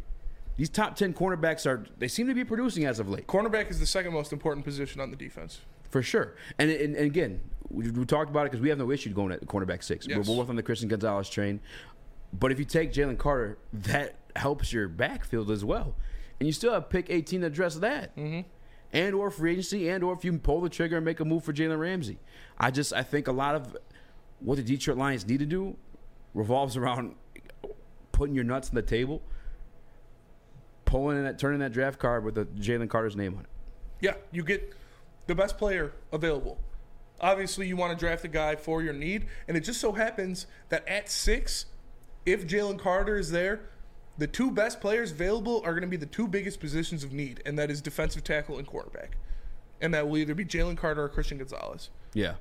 [0.56, 3.26] These top 10 cornerbacks are they seem to be producing as of late.
[3.28, 5.62] Cornerback is the second most important position on the defense.
[5.90, 6.34] For sure.
[6.60, 7.40] And, and, and again,
[7.74, 10.08] we, we talked about it because we have no issue going at the cornerback 6.
[10.08, 11.60] We're both on the Christian Gonzalez train.
[12.32, 15.96] But if you take Jalen Carter, that helps your backfield as well.
[16.40, 18.16] And you still have pick 18 to address that.
[18.16, 18.48] Mm-hmm.
[18.92, 21.44] And or free agency, and or if you pull the trigger and make a move
[21.44, 22.20] for Jalen Ramsey.
[22.60, 23.76] I just I think a lot of
[24.40, 25.76] what the Detroit Lions need to do
[26.36, 27.16] revolves around
[28.12, 29.24] putting your nuts on the table,
[30.86, 33.50] pulling in that, turning that draft card with the Jalen Carter's name on it.
[34.00, 34.76] Yeah, you get
[35.26, 36.60] the best player available.
[37.24, 40.46] Obviously, you want to draft a guy for your need, and it just so happens
[40.68, 41.68] that at six,
[42.26, 43.62] if Jalen Carter is there,
[44.18, 47.42] the two best players available are going to be the two biggest positions of need,
[47.46, 49.16] and that is defensive tackle and quarterback.
[49.80, 51.90] And that will either be Jalen Carter or Christian Gonzalez.
[52.14, 52.34] Yeah.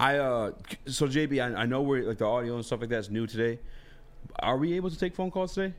[0.00, 0.52] I uh
[0.86, 3.58] so JB, I, I know we're like the audio and stuff like that's new today.
[4.38, 5.74] Are we able to take phone calls today?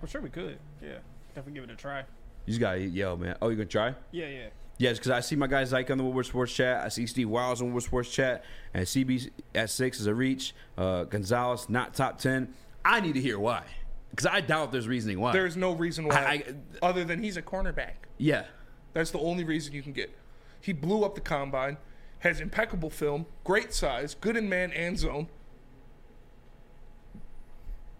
[0.00, 0.58] I'm sure we could.
[0.82, 0.98] Yeah,
[1.34, 2.00] definitely give it a try.
[2.00, 3.36] You just gotta yell, man.
[3.40, 3.94] Oh, you gonna try?
[4.12, 4.48] Yeah, yeah.
[4.80, 6.82] Yes, because I see my guy Zyke on the Woodward Sports Chat.
[6.82, 8.42] I see Steve Wiles on Woodward Sports Chat.
[8.72, 10.54] And CB at six is a reach.
[10.78, 12.54] Uh, Gonzalez not top ten.
[12.82, 13.64] I need to hear why,
[14.08, 15.32] because I doubt there's reasoning why.
[15.34, 17.92] There's no reason why, I- I- other than he's a cornerback.
[18.16, 18.46] yeah,
[18.94, 20.16] That's the only reason you can get.
[20.62, 21.76] He blew up the combine,
[22.20, 25.28] has impeccable film, great size, good in man and zone.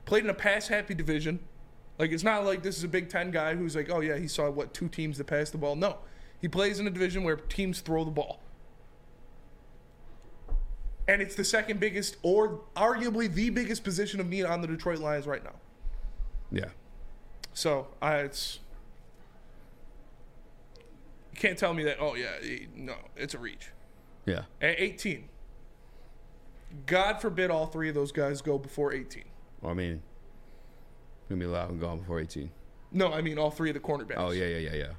[0.07, 1.40] Played in a pass happy division.
[1.99, 4.27] Like it's not like this is a Big Ten guy who's like, oh yeah, he
[4.29, 5.77] saw what two teams that pass the ball.
[5.77, 5.99] No,
[6.40, 8.40] he plays in a division where teams throw the ball,
[11.09, 14.98] and it's the second biggest, or arguably the biggest position of need on the Detroit
[14.98, 15.55] Lions right now.
[16.50, 16.66] yeah.
[17.53, 18.61] So I, it's
[21.33, 21.96] you can't tell me that.
[22.00, 22.29] Oh yeah,
[22.76, 23.70] no, it's a reach.
[24.24, 24.42] Yeah.
[24.62, 25.29] At 18,
[26.87, 29.24] God forbid all three of those guys go before 18.
[29.61, 30.00] Well, I mean,
[31.29, 32.50] gonna be allowed and gone before 18.
[32.92, 34.14] No, I mean all three of the cornerbacks.
[34.16, 34.92] Oh yeah, yeah, yeah, yeah.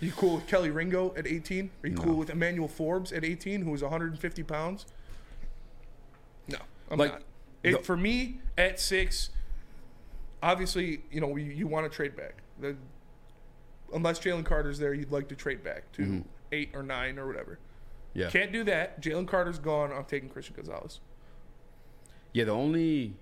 [0.00, 1.70] You cool with Kelee Ringo at 18?
[1.82, 2.02] Are you No.
[2.02, 4.86] cool with Emmanuel Forbes at 18, who is 150 pounds?
[6.48, 6.58] No,
[6.90, 7.22] I'm Like, not.
[7.62, 9.28] It, the- for me, at six,
[10.42, 12.42] obviously, you know, you, you want to trade back.
[12.58, 12.76] The,
[13.92, 16.24] unless Jalen Carter's there, you'd like to trade back to Mhm.
[16.52, 17.58] eight or nine or whatever.
[18.14, 18.30] Yeah.
[18.30, 19.00] Can't do that.
[19.02, 19.92] Jalen Carter's gone.
[19.92, 21.00] I'm taking Christian Gonzalez.
[22.32, 23.14] Yeah, the only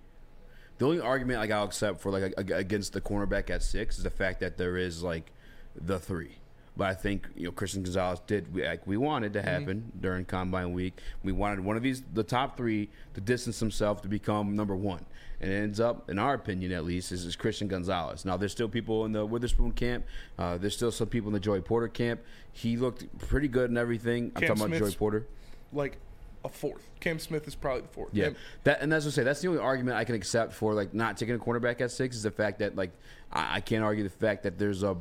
[0.78, 4.10] the only argument like I'll accept for like against the cornerback at six is the
[4.10, 5.32] fact that there is like
[5.74, 6.36] the three.
[6.78, 10.24] But I think you know Christian Gonzalez did we, like we wanted to happen during
[10.24, 10.96] Combine Week.
[11.24, 15.04] We wanted one of these the top three to distance himself to become number one,
[15.40, 18.24] and it ends up, in our opinion at least, is, is Christian Gonzalez.
[18.24, 20.04] Now there's still people in the Witherspoon camp.
[20.38, 22.20] Uh, there's still some people in the Joey Porter camp.
[22.52, 24.30] He looked pretty good and everything.
[24.36, 25.26] I'm Cam talking about Joey Porter.
[25.72, 25.98] Like
[26.44, 26.88] a fourth.
[27.00, 28.10] Cam Smith is probably the fourth.
[28.12, 29.22] Yeah, And that and that's what I say.
[29.24, 32.14] That's the only argument I can accept for like not taking a cornerback at six
[32.14, 32.92] is the fact that like
[33.32, 34.96] I, I can't argue the fact that there's a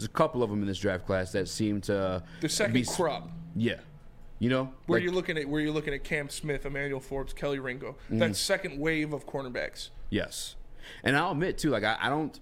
[0.00, 2.84] there's a couple of them in this draft class that seem to the second be,
[2.84, 3.28] crop.
[3.54, 3.80] Yeah,
[4.38, 7.34] you know, Where like- you're looking at where you're looking at Cam Smith, Emmanuel Forbes,
[7.34, 7.96] Kelee Ringo.
[8.08, 8.34] That Mhm.
[8.36, 9.90] second wave of cornerbacks.
[10.08, 10.56] Yes,
[11.04, 12.38] and I'll admit too, like I, I don't,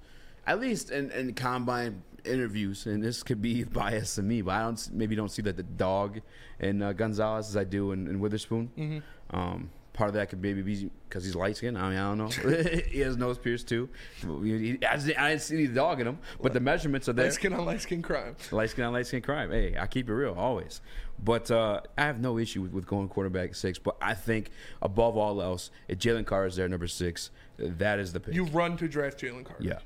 [0.46, 4.62] at least in, in combine interviews, and this could be biased to me, but I
[4.62, 6.20] don't maybe don't see that the dog
[6.60, 8.70] in uh, Gonzalez as I do in, in Witherspoon.
[8.78, 9.02] Mhm.
[9.30, 11.76] Um, part of that could maybe be because he's light skinned.
[11.76, 12.62] I mean, I don't know.
[12.88, 13.88] he has nose pierced too.
[14.20, 17.26] He- I didn't see the dog in him, but the measurements are there.
[17.26, 18.37] Light skin on light skin crime.
[18.52, 19.50] Light skin on light skin crime.
[19.50, 20.80] Hey, I keep it real always.
[21.22, 23.76] But uh, I have no issue with, with going quarterback six.
[23.76, 28.12] But I think above all else, if Jalen Carr is there, number six, that is
[28.12, 28.34] the pick.
[28.34, 29.64] You run to draft Jalen Carter.
[29.64, 29.80] Yeah.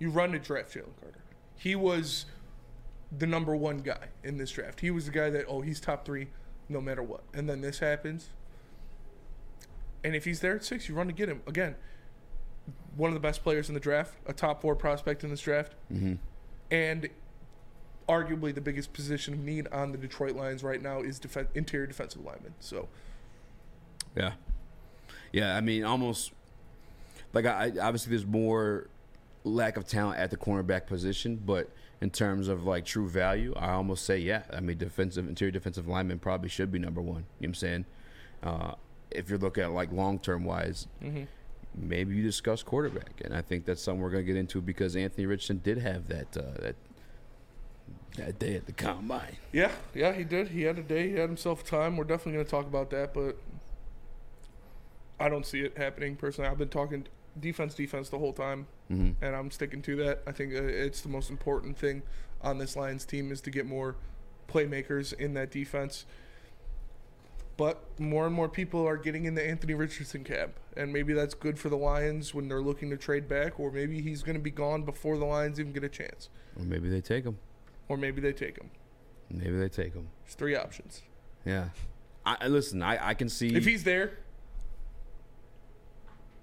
[0.00, 1.20] You run to draft Jalen Carter.
[1.56, 2.26] He was
[3.16, 4.80] the number one guy in this draft.
[4.80, 6.26] He was the guy that, oh, he's top three
[6.68, 7.22] no matter what.
[7.32, 8.30] And then this happens.
[10.04, 11.40] And if he's there at six, you run to get him.
[11.46, 11.74] Again,
[12.96, 15.74] one of the best players in the draft, a top four prospect in this draft,
[15.92, 16.18] Mhm.
[16.70, 17.08] and
[18.08, 21.86] arguably the biggest position of need on the Detroit Lions right now is defen interior
[21.86, 22.54] defensive lineman.
[22.60, 22.88] So
[24.14, 24.34] Yeah.
[25.32, 26.32] Yeah, I mean, almost
[27.32, 28.88] like I, I obviously there's more
[29.42, 31.68] lack of talent at the cornerback position, but
[32.00, 34.42] in terms of like true value, I almost say yeah.
[34.52, 37.08] I mean, defensive interior defensive lineman probably should be number one.
[37.16, 37.84] You know what I'm saying?
[38.42, 38.74] Uh,
[39.14, 41.26] if you're looking at like long term wise, Mhm.
[41.74, 45.26] maybe you discuss quarterback, and I think that's something we're gonna get into because Anthony
[45.26, 46.76] Richardson did have that uh, that
[48.16, 49.36] that day at the combine.
[49.52, 50.48] Yeah, yeah, he did.
[50.48, 51.08] He had a day.
[51.10, 51.96] He had himself time.
[51.96, 53.36] We're definitely going to talk about that, but
[55.18, 56.48] I don't see it happening personally.
[56.48, 57.06] I've been talking
[57.40, 59.16] defense, defense the whole time, Mhm.
[59.20, 60.22] and I'm sticking to that.
[60.28, 62.02] I think uh, it's the most important thing
[62.40, 63.96] on this Lions team is to get more
[64.48, 66.06] playmakers in that defense.
[67.56, 71.34] But more and more people are getting in the Anthony Richardson camp, and maybe that's
[71.34, 74.42] good for the Lions when they're looking to trade back, or maybe he's going to
[74.42, 77.38] be gone before the Lions even get a chance, Or maybe they take him.
[77.88, 78.70] or maybe they take him.
[79.30, 80.08] Maybe they take him.
[80.24, 81.02] There's three options.
[81.44, 81.68] Yeah.
[82.26, 82.82] I listen.
[82.82, 84.18] I, I can see If he's there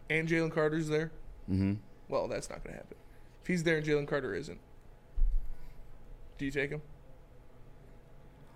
[0.10, 1.12] and Jalen Carter's there,
[1.48, 1.74] hmm
[2.08, 2.98] well, that's not going to happen.
[3.42, 4.60] If he's there and Jalen Carter isn't,
[6.38, 6.82] do you take him?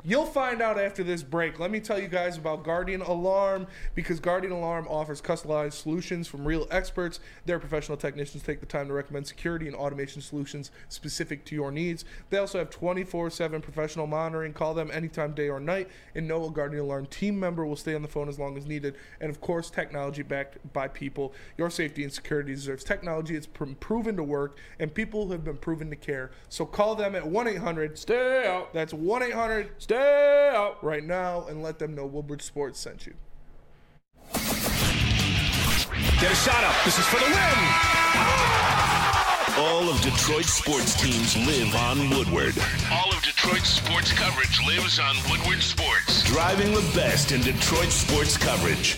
[0.07, 1.59] You'll find out after this break.
[1.59, 3.65] Let me tell you guys about Guardian Alarm
[3.95, 7.19] because Guardian Alarm offers customized solutions from real experts.
[7.47, 11.71] Their professional technicians take the time to recommend security and automation solutions specific to your
[11.71, 12.05] needs.
[12.29, 14.53] They also have 24 7 professional monitoring.
[14.53, 17.95] Call them anytime, day or night, and know a Guardian Alarm team member will stay
[17.95, 18.97] on the phone as long as needed.
[19.19, 21.33] And of course, technology backed by people.
[21.57, 23.35] Your safety and security deserves technology.
[23.35, 26.29] It's proven to work, and people have been proven to care.
[26.47, 28.71] So call them at 1 800 Stay out.
[28.71, 30.83] That's 1 800 Stay out.
[30.83, 33.13] right now and let them know Woodward Sports sent you.
[36.19, 36.75] Get a shot up.
[36.85, 37.35] This is for the win.
[39.57, 42.53] All of Detroit's sports teams live on Woodward.
[42.91, 46.23] All of Detroit's sports coverage lives on Woodward Sports.
[46.23, 48.97] Driving the best in Detroit sports coverage.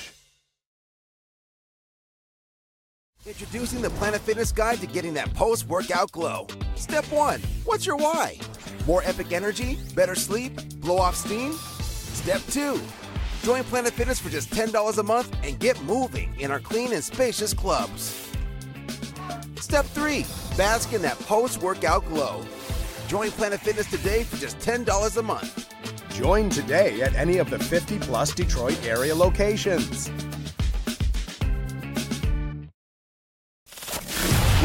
[3.28, 6.48] Introducing the Planet Fitness Guide to getting that post workout glow.
[6.76, 8.38] Step one What's your why?
[8.88, 9.78] More epic energy?
[9.96, 10.56] Better sleep?
[10.80, 11.52] Blow off steam?
[11.52, 12.80] Step two
[13.44, 17.04] Join Planet Fitness for just $10 a month and get moving in our clean and
[17.04, 18.30] spacious clubs.
[19.60, 22.44] Step three Bask in that post workout glow.
[23.08, 25.70] Join Planet Fitness today for just $10 a month.
[26.14, 30.10] Join today at any of the 50 plus Detroit area locations.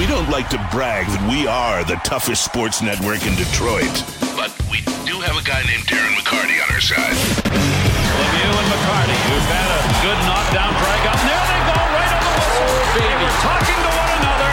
[0.03, 4.03] We don't like to brag that we are the toughest sports network in Detroit,
[4.35, 7.15] but we do have a guy named Darren McCarty on our side.
[7.47, 11.23] Lemieux and McCarty, who've had a good knockdown drag up.
[11.23, 12.59] There they go, right on the whistle.
[12.67, 14.51] Oh, they were talking to one another.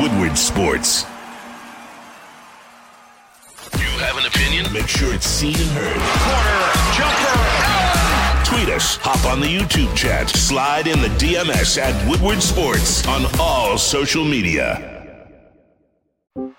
[0.00, 1.04] Woodward Sports.
[3.76, 4.64] You have an opinion?
[4.72, 6.00] Make sure it's seen and heard.
[6.24, 7.36] Corner, jumper,
[8.48, 13.26] Tweet us, hop on the YouTube chat, slide in the DMS at Woodward Sports on
[13.38, 14.94] all social media.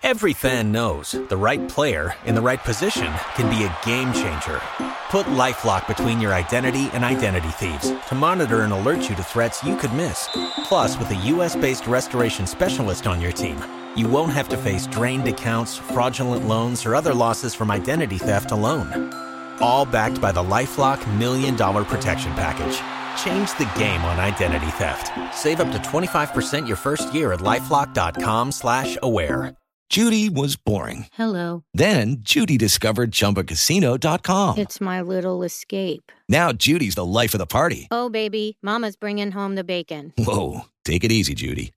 [0.04, 4.62] Every fan knows the right player in the right position can be a game changer.
[5.10, 9.64] Put LifeLock between your identity and identity thieves to monitor and alert you to threats
[9.64, 10.30] you could miss.
[10.66, 13.58] Plus, with a US-based restoration specialist on your team,
[13.96, 18.52] you won't have to face drained accounts, fraudulent loans, or other losses from identity theft
[18.52, 19.12] alone.
[19.62, 22.78] All backed by the LifeLock Million Dollar Protection Package.
[23.24, 25.12] Change the game on identity theft.
[25.36, 29.56] Save up to 25% your first year at LifeLock.com slash aware.
[29.90, 31.08] Judy was boring.
[31.14, 31.64] Hello.
[31.74, 34.60] Then Judy discovered ChumbaCasino.com.
[34.60, 36.12] It's my little escape.
[36.30, 37.88] Now Judy's the life of the party.
[37.90, 40.14] Oh, baby, Mama's bringing home the bacon.
[40.16, 41.72] Whoa, take it easy, Judy.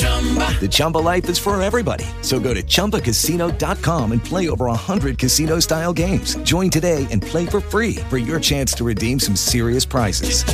[0.00, 2.04] The Chumba life is for everybody.
[2.22, 6.36] So go to ChumbaCasino.com and play over 100 casino style games.
[6.42, 10.44] Join today and play for free for your chance to redeem some serious prizes.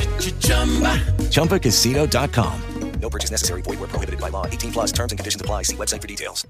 [1.30, 2.60] ChumbaCasino.com.
[3.00, 3.62] No purchase necessary.
[3.62, 4.46] Void where prohibited by law.
[4.46, 5.62] 18 plus terms and conditions apply.
[5.62, 6.46] See website for details.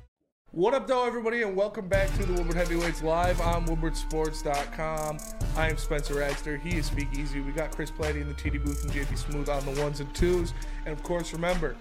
[0.53, 5.19] What up, though, everybody, and welcome back to the Woodward Heavyweights live on WoodwardSports.com.
[5.55, 6.59] I am Spencer Agster.
[6.59, 7.41] He is Speakeasy.
[7.41, 10.15] We got Chris Platty in the TD booth and JB Smooth on the ones and
[10.15, 10.55] twos.
[10.87, 11.77] And of course, remember,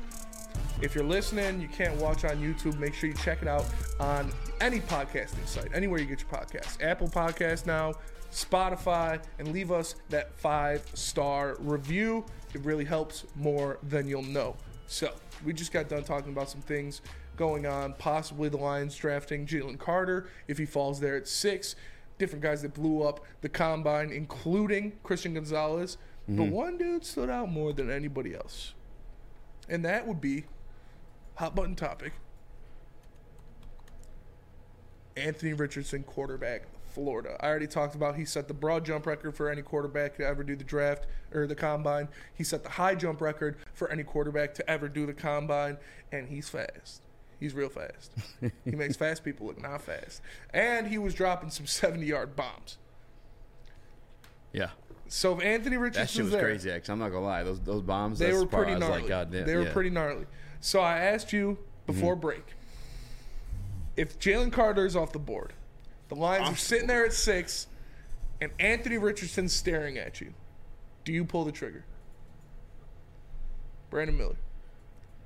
[0.81, 3.65] if you're listening, you can't watch on YouTube, make sure you check it out
[3.99, 6.81] on any podcasting site, anywhere you get your podcasts.
[6.83, 7.93] Apple Podcast now,
[8.31, 12.25] Spotify, and leave us that five star review.
[12.53, 14.55] It really helps more than you'll know.
[14.87, 15.11] So,
[15.43, 17.01] we just got done talking about some things
[17.37, 17.93] going on.
[17.97, 21.75] Possibly the Lions drafting Jalen Carter if he falls there at six.
[22.17, 25.97] Different guys that blew up the combine, including Christian Gonzalez.
[26.27, 26.51] But Mhm.
[26.51, 28.73] one dude stood out more than anybody else.
[29.67, 30.45] And that would be
[31.35, 32.13] hot button topic.
[35.17, 37.37] Anthony Richardson, quarterback, Florida.
[37.41, 40.43] I already talked about he set the broad jump record for any quarterback to ever
[40.43, 42.07] do the draft or the combine.
[42.33, 45.77] He set the high jump record for any quarterback to ever do the combine,
[46.11, 47.01] and he's fast.
[47.39, 48.13] He's real fast.
[48.65, 50.21] he makes fast people look not fast.
[50.53, 52.77] And he was dropping some 70 yard bombs.
[54.53, 54.69] Yeah.
[55.07, 56.03] So if Anthony Richardson.
[56.03, 56.71] That shit was there, crazy.
[56.71, 57.43] Actually, I'm not gonna lie.
[57.43, 58.19] Those those bombs.
[58.19, 59.01] they were pretty gnarly.
[59.01, 59.45] Like, God damn.
[59.45, 59.73] they were yeah.
[59.73, 60.25] pretty gnarly.
[60.59, 62.21] So I asked you before Mhm.
[62.21, 62.43] break
[63.95, 65.53] if Jalen Carter is off the board,
[66.09, 67.67] the Lions are sitting there at six,
[68.41, 70.33] and Anthony Richardson's staring at you.
[71.05, 71.85] Do you pull the trigger?
[73.89, 74.35] Brandon Miller.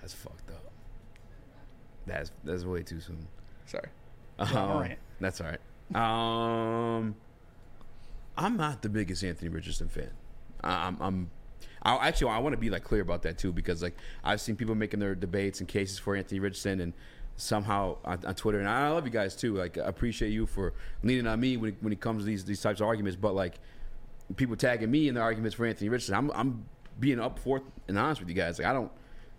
[0.00, 0.72] That's fucked up.
[2.06, 3.26] That's that's way too soon.
[3.66, 3.88] Sorry.
[4.38, 4.98] Ja Um, Morant.
[5.20, 6.96] that's all right.
[6.96, 7.14] Um,
[8.36, 10.10] I'm not the biggest Anthony Richardson fan.
[10.62, 11.30] I- I'm, I'm
[11.82, 14.56] I actually I want to be like clear about that too because like I've seen
[14.56, 16.92] people making their debates and cases for Anthony Richardson and
[17.36, 19.54] somehow on, on Twitter and I love you guys too.
[19.56, 22.44] Like I appreciate you for leaning on me when it, when it comes to these
[22.44, 23.16] these types of arguments.
[23.20, 23.58] But like
[24.36, 26.66] people tagging me in the arguments for Anthony Richardson, I'm I'm
[26.98, 28.58] being up forth and honest with you guys.
[28.58, 28.92] Like I don't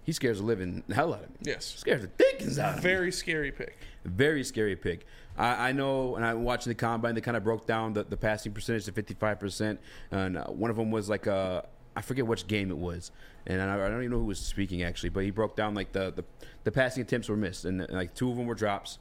[0.03, 1.35] he scares the living hell out of me.
[1.43, 1.65] Yes.
[1.77, 2.89] Scares the dickens out of me.
[2.89, 3.77] Very scary pick.
[4.03, 5.05] Very scary pick.
[5.37, 7.15] I, I know, and I'm watching the combine.
[7.15, 9.79] They kind of broke down the, the passing percentage to 55 percent,
[10.11, 13.11] and uh, one of them was like a I forget which game it was,
[13.47, 15.91] and I, I don't even know who was speaking actually, but he broke down like
[15.91, 16.23] the the,
[16.63, 18.99] the passing attempts were missed, and, and, like two of them were drops,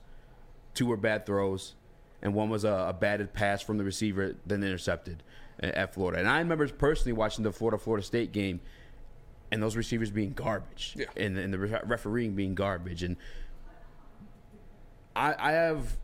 [0.75, 1.75] two were bad throws,
[2.23, 5.23] and one was a, a batted pass from the receiver then intercepted
[5.61, 6.19] at, at Florida.
[6.21, 8.61] And I remember personally watching the Florida Florida State game,
[9.53, 11.07] and those receivers being garbage, Yeah.
[11.17, 13.17] and, and the refereeing being garbage, and
[15.15, 15.97] I, I have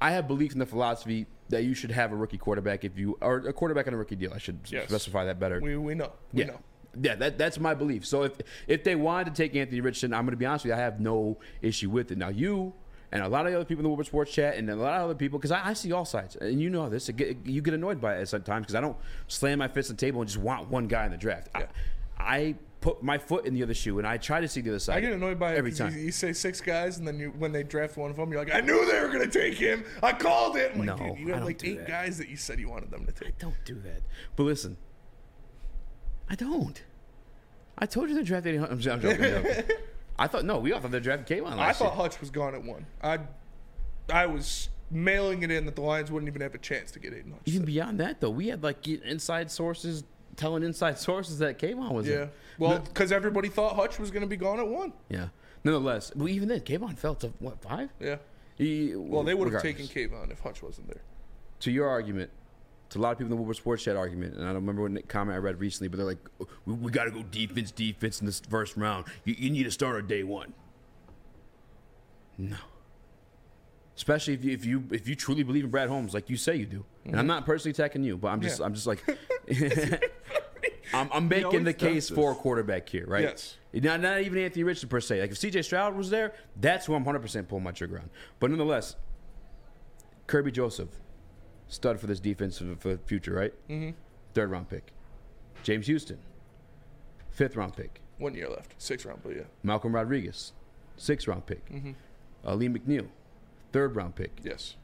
[0.00, 3.18] I have belief in the philosophy that you should have a rookie quarterback if you
[3.20, 4.32] or a quarterback on a rookie deal.
[4.32, 4.88] I should Yes.
[4.88, 5.60] specify that better.
[5.60, 6.12] We, we know.
[6.32, 6.46] We yeah.
[6.48, 6.60] know.
[7.00, 8.04] Yeah, that, that's my belief.
[8.06, 8.32] So if
[8.66, 10.80] if they wanted to take Anthony Richardson, I'm going to be honest with you, I
[10.80, 12.18] have no issue with it.
[12.18, 12.72] Now you
[13.12, 14.94] and a lot of the other people in the Woodward Sports chat and a lot
[14.94, 17.36] of other people, because I, I see all sides, and you know this, it get,
[17.44, 20.20] you get annoyed by it sometimes because I don't slam my fist on the table
[20.20, 21.48] and just want one guy in the draft.
[21.54, 21.66] I,
[22.20, 24.78] I put my foot in the other shoe and I try to see the other
[24.78, 24.96] side.
[24.96, 25.94] I get annoyed by it every time.
[25.94, 28.42] You, you say six guys, and then you when they draft one of them, you're
[28.42, 29.84] like, I knew they were going to take him.
[30.02, 30.72] I called it.
[30.74, 31.88] I'm like, No, dude, you I like eight that.
[31.88, 33.28] guys that you said you wanted them to take.
[33.28, 34.02] I don't do that.
[34.36, 34.76] But listen,
[36.28, 36.82] I don't.
[37.78, 38.46] I told you the draft.
[38.46, 39.10] I'm, I'm joking.
[39.10, 39.64] I'm joking.
[40.18, 41.58] I thought no, we all thought the draft came on.
[41.58, 42.02] I thought year.
[42.02, 42.86] Hutch was gone at one.
[43.02, 43.20] I
[44.12, 47.14] I was mailing it in that the Lions wouldn't even have a chance to get
[47.14, 47.42] Aidan Hutch.
[47.46, 50.04] Even beyond that, though, we had like inside sources
[50.40, 52.22] telling inside sources that Kayvon was Yeah.
[52.22, 52.30] in.
[52.58, 54.92] Well, because everybody thought Hutch was going to be gone at one.
[55.10, 55.28] yeah.
[55.62, 57.90] Nonetheless, well, even then, Kayvon fell to what five?
[58.00, 58.16] Yeah.
[58.56, 61.02] He, Well, they would have taken Kayvon if Hutch wasn't there.
[61.60, 62.30] to your argument,
[62.88, 64.82] to a lot of people in the Woodward Sports Chat argument, and I don't remember
[64.88, 66.26] what comment I read recently, but they're like,
[66.64, 69.04] we, we got to go defense, defense in this first round.
[69.24, 70.54] You, you need to start a starter day one.
[72.38, 72.56] No.
[73.96, 76.56] Especially if you if you if you truly believe in Brad Holmes, like you say
[76.56, 77.28] you do, and I'm Mhm.
[77.28, 78.66] not personally attacking you, but I'm just Yeah.
[78.66, 79.02] I'm just like
[80.92, 82.14] I'm, I'm making the case this.
[82.16, 83.22] for a quarterback here, right?
[83.22, 83.56] Yes.
[83.72, 85.20] Not, not even Anthony Richardson per se.
[85.20, 85.62] Like if C.J.
[85.62, 88.10] Stroud was there, that's who I'm 100 percent pulling my trigger on.
[88.40, 88.96] But nonetheless,
[90.26, 90.88] Kerby Joseph,
[91.68, 93.52] stud for this defense for, the future, right?
[93.68, 93.94] Mhm.
[94.34, 94.92] Third round pick.
[95.62, 96.18] James Houston,
[97.30, 98.00] fifth round pick.
[98.18, 99.42] One year left, six round, but yeah.
[99.62, 100.52] Malcolm Rodriguez,
[100.96, 101.64] sixth round pick.
[101.70, 101.94] Mhm.
[102.44, 103.08] Uh, Lee McNeill,
[103.72, 104.32] third round pick.
[104.42, 104.76] Yes.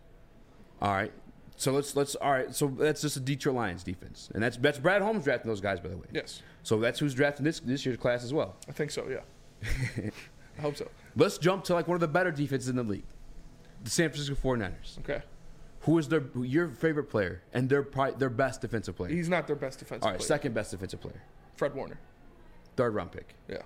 [0.81, 1.12] All right.
[1.57, 2.55] So let's let's all right.
[2.55, 5.81] So that's just a Detroit Lions defense, and that's that's Brad Holmes drafting those guys,
[5.81, 6.07] by the way.
[6.12, 6.42] Yes.
[6.62, 8.57] So that's who's drafting this this year's class as well.
[8.68, 9.07] I think so.
[9.09, 9.20] Yeah.
[10.59, 10.88] I hope so.
[11.16, 13.05] Let's jump to like one of the better defenses in the league,
[13.85, 14.99] the San Francisco 49ers.
[15.01, 15.22] Okay.
[15.81, 17.87] Who is their your favorite player and their
[18.18, 19.11] their best defensive player?
[19.12, 20.27] He's not their best defensive all right, player.
[20.27, 21.22] second best defensive player,
[21.55, 21.99] Fred Warner.
[22.77, 23.35] third round pick.
[23.49, 23.62] Yeah.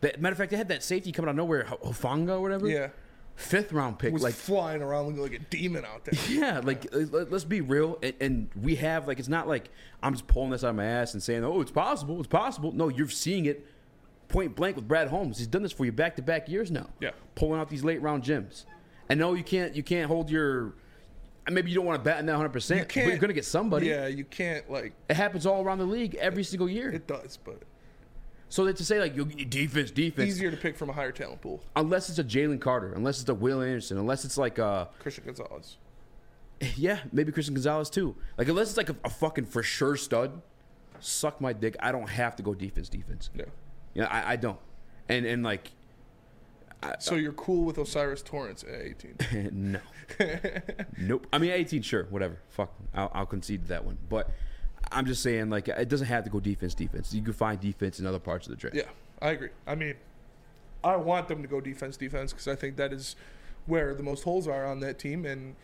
[0.00, 2.40] That, matter of fact, they had that safety coming out of nowhere, Ho- Hufanga or
[2.40, 2.68] whatever.
[2.68, 2.88] Yeah.
[3.38, 6.18] Fifth round pick, was like flying around looking like a demon out there.
[6.28, 9.70] Yeah, like uh, let- let's be real, and, and we have like it's not like
[10.02, 12.72] I'm just pulling this out of my ass and saying, "Oh, it's possible, it's possible."
[12.72, 13.64] No, you're seeing it
[14.28, 15.38] point blank with Brad Holmes.
[15.38, 16.88] He's done this for you back to back years now.
[17.00, 17.12] Yeah.
[17.36, 18.66] pulling out these late round gems.
[19.08, 20.74] And no, you can't you can't hold your.
[21.48, 23.86] Maybe you don't want to bet on that 100, percent but you're gonna get somebody.
[23.86, 24.92] Yeah, you can't like.
[25.08, 26.90] It happens all around the league every single year.
[26.90, 27.62] It does, but
[28.50, 31.42] So that to say like you defense, defense, easier to pick from a higher talent
[31.42, 31.62] pool.
[31.76, 35.24] unless it's a Jalen Carter, unless it's a Will Anderson, unless it's like uh Christian
[35.24, 35.76] Gonzalez.
[36.76, 38.16] Yeah, maybe Christian Gonzalez too.
[38.36, 40.42] Like unless it's like a, a fucking for sure stud,
[40.98, 41.76] suck my dick.
[41.78, 43.30] I don't have to go defense, defense.
[43.34, 43.44] Yeah.
[43.94, 44.58] Yeah, I, I don't.
[45.08, 45.70] And and like,
[46.98, 49.50] So you're cool with O'Cyrus Torrence at 18?
[49.72, 49.80] no,
[50.98, 51.26] nope.
[51.32, 52.38] I mean, eighteen, sure, whatever.
[52.48, 53.98] Fuck, I'll, I'll concede that one.
[54.08, 54.30] But
[54.90, 57.12] I'm just saying, like, it doesn't have to go defense, defense.
[57.12, 58.76] You can find defense in other parts of the draft.
[58.76, 58.84] Yeah,
[59.20, 59.50] I agree.
[59.66, 59.94] I mean,
[60.82, 63.16] I want them to go defense, defense because I think that is
[63.66, 65.26] where the most holes are on that team.
[65.26, 65.56] And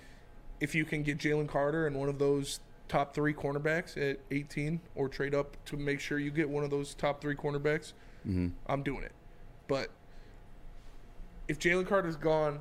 [0.60, 4.80] if you can get Jalen Carter and one of those top three cornerbacks at 18
[4.94, 7.92] or trade up to make sure you get one of those top three cornerbacks,
[8.26, 8.52] Mhm.
[8.66, 9.12] I'm doing it.
[9.68, 9.90] But
[11.48, 12.60] if Jalen Carter's gone,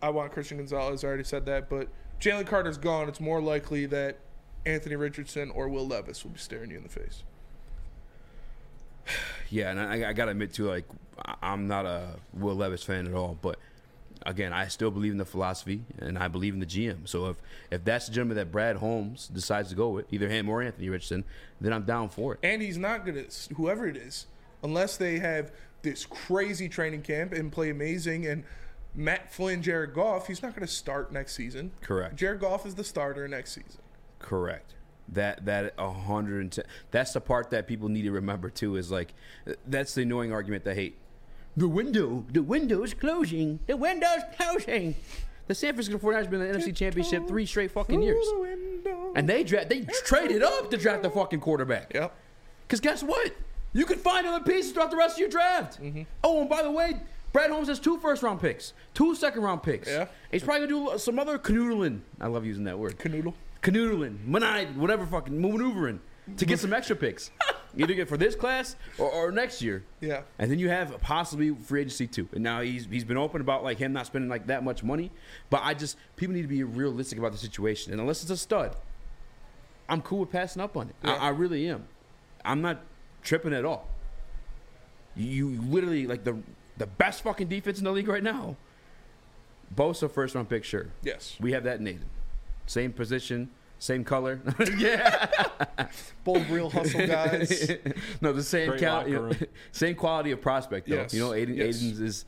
[0.00, 1.04] I want Christian Gonzalez.
[1.04, 1.68] I already said that.
[1.68, 1.88] But
[2.20, 4.16] Jalen Carter's gone, it's more likely that
[4.66, 7.22] Anthony Richardson or Will Levis will be staring you in the face.
[9.48, 10.86] Yeah, and I, I gotta admit too, like
[11.40, 13.60] I'm not a Will Levis fan at all, but
[14.26, 17.08] again, I still believe in the philosophy and I believe in the GM.
[17.08, 17.36] So if
[17.70, 20.88] if that's the gentleman that Brad Holmes decides to go with, either him or Anthony
[20.88, 21.22] Richardson,
[21.60, 22.40] then I'm down for it.
[22.42, 24.26] And he's not going to, whoever it is,
[24.64, 25.52] unless they have
[25.82, 28.42] this crazy training camp and play amazing and
[28.96, 31.70] Matt Flynn, Jared Goff, he's not going to start next season.
[31.82, 32.16] Correct.
[32.16, 33.80] Jared Goff is the starter next season.
[34.18, 34.74] Correct.
[35.08, 36.64] That that a hundred and ten.
[36.90, 38.76] That's the part that people need to remember too.
[38.76, 39.14] Is like
[39.66, 40.98] that's the annoying argument they hate.
[41.56, 43.60] The window, the window is closing.
[43.66, 44.94] The window's closing.
[45.46, 48.26] The San Francisco 49ers been in the NFC Championship three straight fucking years,
[49.14, 51.94] and they draft they traded up to draft the fucking quarterback.
[51.94, 52.12] Yep.
[52.66, 53.32] Because guess what?
[53.72, 55.80] You could find other pieces throughout the rest of your draft.
[55.80, 56.02] Mm-hmm.
[56.24, 57.00] Oh, and by the way,
[57.32, 59.88] Brad Holmes has two first round picks, two second round picks.
[59.88, 60.06] Yeah.
[60.32, 62.00] He's probably gonna do some other canoodling.
[62.20, 62.98] I love using that word.
[62.98, 63.34] Canoodle.
[63.62, 66.00] Canoodling, manide, whatever fucking maneuvering
[66.36, 67.30] to get some extra picks.
[67.78, 69.84] Either get for this class or, or next year.
[70.00, 70.22] Yeah.
[70.38, 72.26] And then you have possibly free agency too.
[72.32, 75.10] And now he's he's been open about like him not spending like that much money.
[75.50, 77.92] But I just people need to be realistic about the situation.
[77.92, 78.76] And unless it's a stud,
[79.90, 80.94] I'm cool with passing up on it.
[81.04, 81.86] I, I really am.
[82.46, 82.80] I'm not
[83.22, 83.88] tripping at all.
[85.14, 86.38] You, you literally like the
[86.78, 88.56] the best fucking defense in the league right now.
[89.74, 90.86] Bosa first round pick, sure.
[91.02, 91.36] Yes.
[91.40, 92.04] We have that in Aidan.
[92.66, 94.40] Same position, same color.
[94.78, 95.26] yeah.
[96.24, 97.70] Both real hustle guys.
[98.20, 99.32] no, the same Great cal- you know,
[99.72, 100.96] same quality of prospect though.
[100.96, 101.14] Yes.
[101.14, 101.76] You know, Aidan, Yes.
[101.82, 102.24] Aidan's is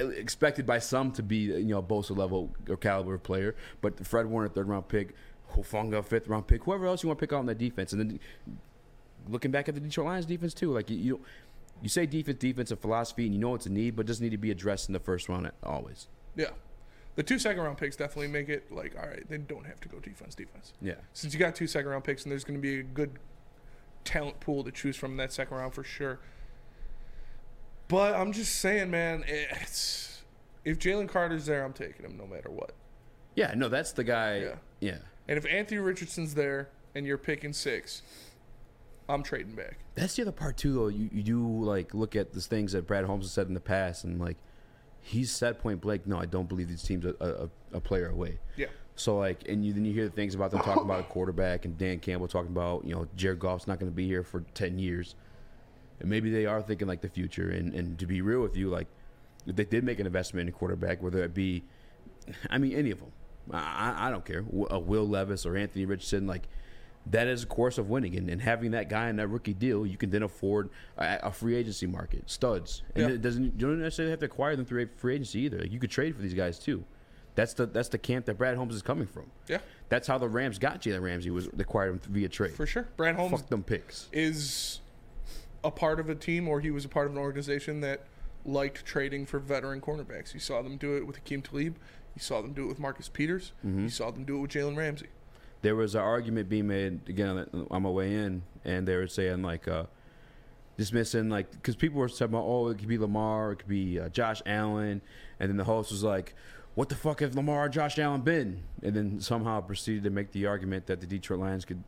[0.00, 4.26] uh, expected by some to be you know Bosa level or caliber player, but Fred
[4.26, 5.14] Warner third round pick,
[5.54, 8.00] Hufanga fifth round pick, whoever else you want to pick out on that defense, and
[8.00, 8.20] then
[9.28, 10.96] looking back at the Detroit Lions defense too, like you.
[10.96, 11.20] you
[11.82, 14.32] you say defense, defensive philosophy, and you know it's a need, but it doesn't need
[14.32, 16.08] to be addressed in the first round always.
[16.36, 16.50] Yeah.
[17.16, 19.88] The two second round picks definitely make it like, all right, they don't have to
[19.88, 20.72] go defense, defense.
[20.80, 20.94] Yeah.
[21.12, 23.18] Since you got two second round picks and there's going to be a good
[24.04, 26.20] talent pool to choose from in that second round for sure.
[27.88, 30.22] But I'm just saying, man, it's
[30.64, 32.72] if Jalen Carter's there, I'm taking him no matter what.
[33.34, 34.38] Yeah, no, that's the guy.
[34.38, 34.54] Yeah.
[34.80, 34.98] yeah.
[35.28, 38.02] And if Anthony Richardson's there and you're picking six,
[39.08, 39.78] I'm trading back.
[39.94, 40.88] That's the other part too, though.
[40.88, 43.60] You you do like look at the things that Brad Holmes has said in the
[43.60, 44.36] past, and like
[45.02, 47.48] he's said point blank, no, I don't believe these teams are a, a,
[47.78, 48.38] a player away.
[48.56, 48.66] Yeah.
[48.96, 51.64] So like, and you then you hear the things about them talking about a quarterback,
[51.64, 54.40] and Dan Campbell talking about you know Jared Goff's not going to be here for
[54.54, 55.14] ten years,
[56.00, 57.48] and maybe they are thinking like the future.
[57.50, 58.88] And and to be real with you, like
[59.46, 61.64] if they did make an investment in a quarterback, whether it be,
[62.50, 63.10] I mean, any of them,
[63.50, 66.46] I, I- don't care, Wi- uh, Will Levis or Anthony Richardson, like
[67.10, 69.84] that is a course of winning, and, and having that guy in that rookie deal,
[69.86, 73.14] you can then afford a, a free agency market, studs, and Yeah.
[73.14, 75.58] it doesn't you don't necessarily have to acquire them through a free agency either.
[75.58, 76.84] Like, you could trade for these guys too.
[77.34, 79.30] That's the that's the camp that Brad Holmes is coming from.
[79.48, 79.58] Yeah.
[79.88, 82.52] That's how the Rams got Jalen Ramsey was acquired him via trade.
[82.54, 82.88] For sure.
[82.96, 84.08] Brad Holmes Fuck them picks.
[84.12, 84.80] is
[85.64, 88.04] a part of a team or he was a part of an organization that
[88.44, 90.32] liked trading for veteran cornerbacks.
[90.34, 91.76] You saw them do it with Aqib Talib.
[92.14, 93.52] You saw them do it with Marcus Peters.
[93.66, 93.82] Mhm.
[93.82, 95.06] You saw them do it with Jalen Ramsey.
[95.62, 99.42] There was an argument being made again on my way in, and they were saying
[99.42, 99.84] like uh,
[100.76, 103.98] dismissing like because people were talking about oh it could be Lamar, it could be
[104.00, 105.02] uh, Josh Allen,
[105.38, 106.34] and then the host was like,
[106.74, 110.46] "What the fuck have Lamar Josh Allen been?" And then somehow proceeded to make the
[110.46, 111.82] argument that the Detroit Lions could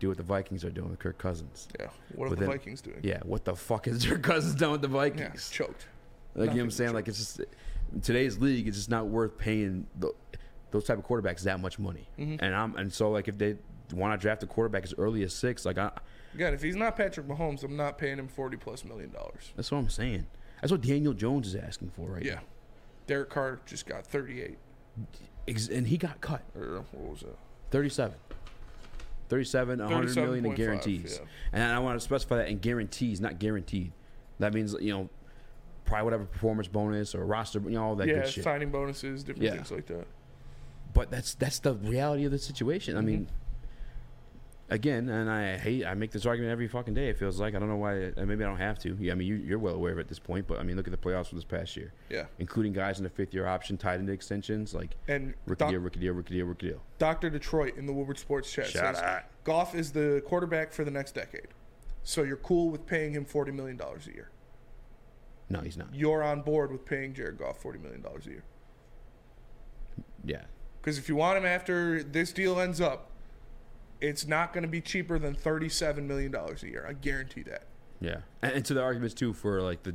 [0.00, 1.68] do what the Vikings are doing with Kirk Cousins.
[1.78, 2.98] Yeah, what are the Vikings doing?
[3.02, 5.50] Yeah, what the fuck is Kirk Cousins done with the Vikings?
[5.50, 5.86] choked.
[6.34, 6.94] Like you know what I'm Nothing saying?
[6.94, 7.40] Like it's just
[8.02, 10.12] today's league, it's just not worth paying the,
[10.72, 12.08] those type of quarterbacks that much money.
[12.18, 12.38] Mhm.
[12.42, 13.56] And I'm and so like if they
[13.94, 15.92] want to draft a quarterback as early as six, like I,
[16.34, 19.52] Again, if he's not Patrick Mahomes, I'm not paying him forty plus million dollars.
[19.54, 20.26] that's what I'm saying.
[20.60, 22.40] That's what Daniel Jones is asking for right Yeah.
[23.06, 24.58] Derek Carr just got thirty eight.
[25.70, 26.42] and he got cut.
[26.56, 27.36] Or what was that?
[27.70, 28.14] 37.
[29.28, 31.18] 37, 100 million in 37.5, guarantees.
[31.20, 31.26] yeah.
[31.54, 33.92] And I want to specify that in guarantees, not guaranteed.
[34.40, 35.08] That means, you know,
[35.86, 38.44] probably whatever performance bonus or roster, you know, all that yeah, good shit.
[38.44, 39.54] signing bonuses, different Yeah.
[39.54, 40.06] things like that.
[40.94, 42.96] But that's that's the reality of the situation.
[42.96, 43.06] I Mm-hmm.
[43.06, 43.28] mean,
[44.68, 47.08] again, and I hate I make this argument every fucking day.
[47.08, 48.12] It feels like I don't know why.
[48.16, 48.96] Maybe I don't have to.
[49.00, 50.46] Yeah, I mean, you, you're well aware of it at this point.
[50.46, 51.92] But I mean, look at the playoffs for this past year.
[52.10, 52.26] Yeah.
[52.38, 55.80] including guys in the fifth year option tied into extensions like And rookie Doc- deal,
[55.80, 56.82] rookie deal, rookie deal, rookie deal.
[56.98, 57.30] Dr.
[57.30, 59.22] Detroit in the Woodward Sports Chat Shout says out.
[59.44, 61.48] Goff is the quarterback for the next decade.
[62.04, 64.28] So you're cool with paying him forty million dollars a year.
[65.48, 65.94] No, he's not.
[65.94, 68.44] You're on board with paying Jared Goff forty million dollars a year.
[70.24, 70.42] Yeah,
[70.82, 73.08] Because if you want him after this deal ends up,
[74.00, 76.84] it's not going to be cheaper than thirty-seven million dollars a year.
[76.88, 77.64] I guarantee that.
[78.00, 78.16] yeah.
[78.42, 79.94] And, and to the arguments too for like the.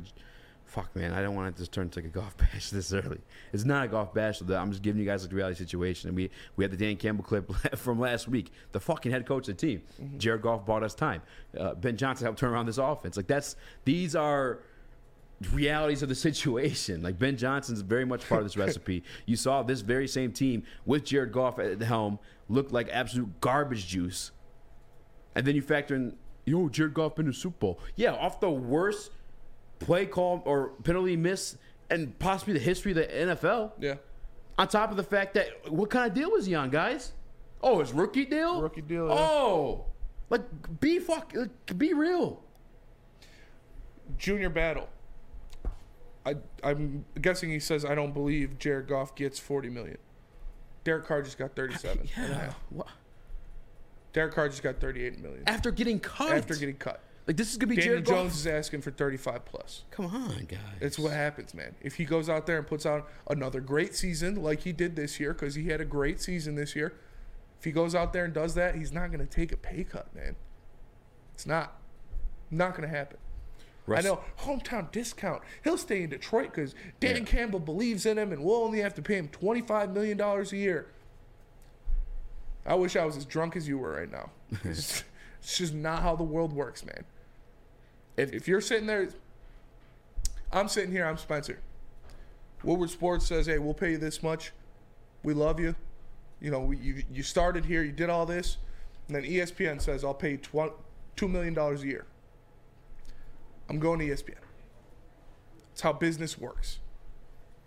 [0.64, 3.20] Fuck man, I don't want it to turn to like a Goff bash this early.
[3.54, 4.42] It's not a Goff bash.
[4.42, 6.08] I'm just giving you guys like the reality situation.
[6.08, 8.52] And we we had the Dan Campbell clip from last week.
[8.72, 9.82] The fucking head coach of the team,
[10.18, 11.22] Jared Goff, bought us time.
[11.58, 13.16] Uh, ben Johnson helped turn around this offense.
[13.16, 14.58] Like that's these are
[15.52, 17.02] realities of the situation.
[17.02, 19.02] Like Ben Johnson's very much part of this recipe.
[19.26, 22.18] You saw this very same team with Jared Goff at the helm
[22.48, 24.30] look like absolute garbage juice.
[25.34, 26.16] And then you factor in,
[26.46, 27.80] you know, Jared Goff been to the Super Bowl.
[27.96, 29.10] Yeah, off the worst
[29.78, 31.56] play call or penalty miss
[31.90, 33.72] and possibly the history of the NFL.
[33.78, 33.94] Yeah.
[34.58, 37.12] On top of the fact that what kind of deal was he on, guys?
[37.62, 38.60] Oh, his rookie deal?
[38.62, 39.06] Rookie deal.
[39.08, 39.14] yeah.
[39.14, 39.84] Oh.
[40.30, 40.42] Like
[40.80, 42.42] be fuck like, be real.
[44.16, 44.88] Junior battle.
[46.28, 49.98] I I'm guessing he says I don't believe Jared Goff gets forty million.
[50.84, 52.08] Derek Carr just got thirty-seven.
[52.16, 52.52] and Yeah.
[52.70, 52.88] What?
[54.12, 56.32] Derek Carr just got thirty-eight million After getting cut.
[56.32, 57.02] after getting cut.
[57.26, 58.14] Like this is gonna be Daniel Jared Goff.
[58.16, 59.84] Jones is asking for 35 plus.
[59.90, 60.58] Come on, guys.
[60.80, 61.74] It's what happens, man.
[61.82, 65.20] If he goes out there and puts out another great season like he did this
[65.20, 66.94] year, because he had a great season this year,
[67.58, 69.84] if he goes out there and does that, he's not going to take a pay
[69.84, 70.36] cut, man.
[71.34, 71.76] It's not.
[72.50, 73.18] Not going to happen.
[73.88, 75.42] Russ- I know hometown discount.
[75.64, 79.02] He'll stay in Detroit because Dan Campbell believes in him, and we'll only have to
[79.02, 80.88] pay him twenty-five million dollars a year.
[82.66, 84.30] I wish I was as drunk as you were right now.
[84.64, 85.04] it's
[85.40, 87.04] it's just not how the world works, man.
[88.16, 89.08] If, if you're sitting there,
[90.52, 91.60] I'm sitting here, I'm Spencer.
[92.64, 94.52] Woodward Sports says, hey, we'll pay you this much.
[95.22, 95.76] We love you.
[96.40, 98.58] You know, we, you, you started here, you did all this.
[99.06, 100.74] And then ESPN says, I'll pay you tw-
[101.16, 102.06] $2 million a year.
[103.68, 104.34] I'm going to ESPN.
[105.72, 106.78] It's how business works.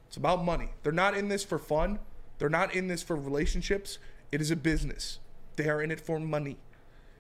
[0.08, 0.70] It's about money.
[0.84, 2.00] They're not in this for fun.
[2.40, 4.00] They're not in this for relationships.
[4.32, 5.20] It is a business.
[5.56, 6.58] They are in it for money.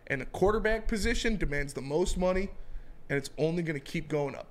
[0.07, 2.49] And the quarterback position demands the most money,
[3.09, 4.47] and it's only going to keep going up.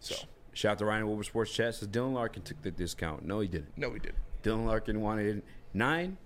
[0.00, 0.14] So,
[0.52, 3.24] Shout out to Ryan Woodward Sports Chat says Dylan Larkin took the discount.
[3.24, 3.76] No, he didn't.
[3.76, 4.18] no, he didn't.
[4.42, 5.42] Dylan Larkin wanted
[5.74, 6.16] nine,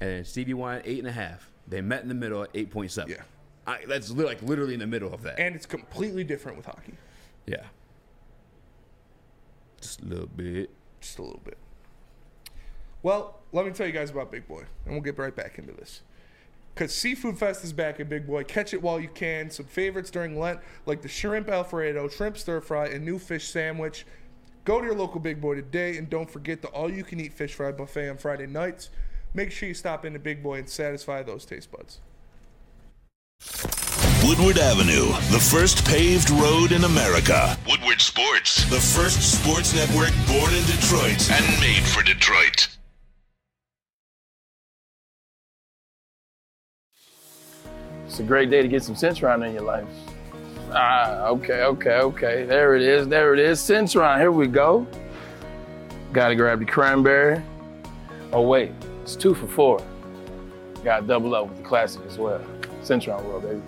[0.00, 1.50] and then Stevie wanted eight and a half.
[1.66, 3.12] They met in the middle at eight point seven.
[3.12, 3.22] Yeah.
[3.66, 5.38] I, that's li- like literally in the middle of that.
[5.40, 6.94] And it's completely different with hockey.
[7.46, 7.64] yeah,
[9.80, 10.70] just a little bit.
[11.00, 11.58] Just a little bit.
[13.02, 15.72] Well, let me tell you guys about Big Boy, and we'll get right back into
[15.72, 16.02] this.
[16.74, 18.44] Because Seafood Fest is back at Big Boy.
[18.44, 19.50] Catch it while you can.
[19.50, 24.06] Some favorites during Lent, like the shrimp Alfredo, shrimp stir fry, and new fish sandwich.
[24.64, 27.32] Go to your local Big Boy today, and don't forget the all you can eat
[27.32, 28.90] fish fry buffet on Friday nights.
[29.32, 32.00] Make sure you stop into Big Boy and satisfy those taste buds.
[34.26, 37.56] Woodward Avenue, the first paved road in America.
[37.64, 42.66] Woodward Sports, the first sports network born in Detroit and made for Detroit.
[48.06, 49.86] It's a great day to get some Centron in your life.
[50.72, 52.44] Ah, okay, okay, okay.
[52.44, 53.60] There it is, there it is.
[53.60, 54.88] Centron, here we go.
[56.12, 57.40] Gotta grab the cranberry.
[58.32, 58.72] Oh, wait,
[59.02, 59.80] it's two for four.
[60.82, 62.44] Gotta double up with the classic as well.
[62.86, 63.60] Centron World, baby.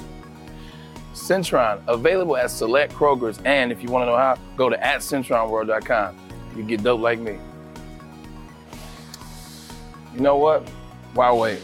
[1.12, 6.16] Centron, available at select Kroger's, and if you wanna know how, go to at CentronWorld.com.
[6.56, 7.38] You get dope like me.
[10.14, 10.68] You know what?
[11.14, 11.60] Why wait?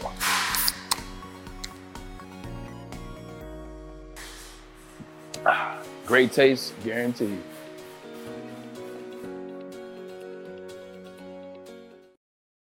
[6.05, 7.41] Great taste, guaranteed.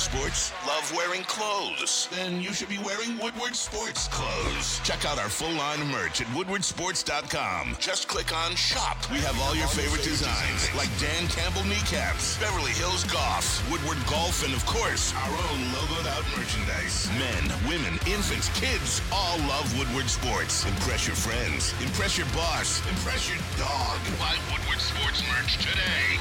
[0.00, 0.52] Sports?
[0.66, 2.08] Love wearing clothes?
[2.10, 4.80] Then you should be wearing Woodward Sports clothes.
[4.82, 7.76] Check out our full line merch at woodwardsports.com.
[7.78, 8.96] Just click on shop.
[9.12, 14.40] We have all your favorite designs, like Dan Campbell kneecaps, Beverly Hills Golf, Woodward Golf,
[14.42, 17.10] and of course, our own logoed out merchandise.
[17.20, 20.64] Men, women, infants, kids all love Woodward Sports.
[20.64, 24.00] Impress your friends, impress your boss, impress your dog.
[24.16, 26.16] Buy Woodward Sports merch today.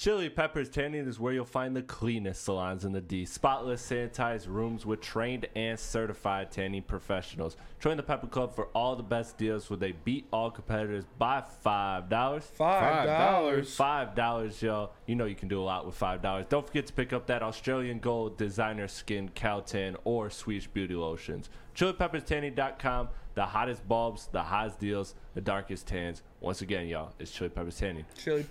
[0.00, 3.26] Chili Peppers Tanning is where you'll find the cleanest salons in the D.
[3.26, 7.58] Spotless, sanitized rooms with trained and certified tanning professionals.
[7.80, 11.42] Join the Pepper Club for all the best deals where they beat all competitors by
[11.66, 12.08] $5.
[12.08, 12.42] $5.
[12.58, 13.60] $5.
[13.60, 14.92] $5, y'all.
[15.04, 16.48] You know you can do a lot with $5.
[16.48, 21.50] Don't forget to pick up that Australian Gold Designer Skin Caltan or Swedish Beauty Lotions.
[21.76, 23.10] ChiliPeppersTanning.com.
[23.34, 26.22] The hottest bulbs, the hottest deals, the darkest tans.
[26.40, 28.06] Once again, y'all, it's Chili Peppers Tanning.
[28.16, 28.46] Chili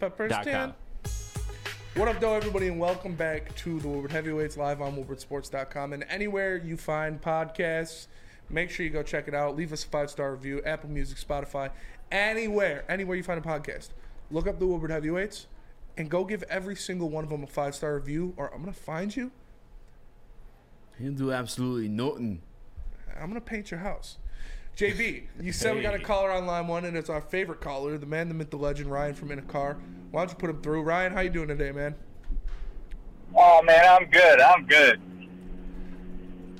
[1.95, 5.93] What up, though, everybody, and welcome back to the Woodward Heavyweights live on WoodwardSports.com.
[5.93, 8.07] And anywhere you find podcasts,
[8.49, 9.57] make sure you go check it out.
[9.57, 11.71] Leave us a five star review, Apple Music, Spotify,
[12.11, 13.89] anywhere, anywhere you find a podcast.
[14.31, 15.47] Look up the Woodward Heavyweights
[15.97, 18.73] and go give every single one of them a five star review, or I'm going
[18.73, 19.31] to find you
[20.99, 22.41] He'll do absolutely nothing.
[23.19, 24.17] I'm gonna paint your house.
[24.79, 27.97] JB, you said we got a caller on line one, and it's our favorite caller,
[27.97, 29.77] the man, the myth, the legend, Ryan from In a Car.
[30.11, 30.83] Why don't you put him through?
[30.83, 31.95] Ryan, how you doing today, man?
[33.35, 34.39] Oh man, I'm good.
[34.39, 35.01] I'm good.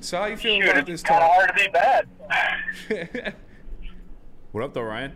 [0.02, 1.68] So how you feeling Shoot, about it's this kind of hard to be
[2.92, 3.34] bad.
[4.52, 5.12] What up, though, Ryan?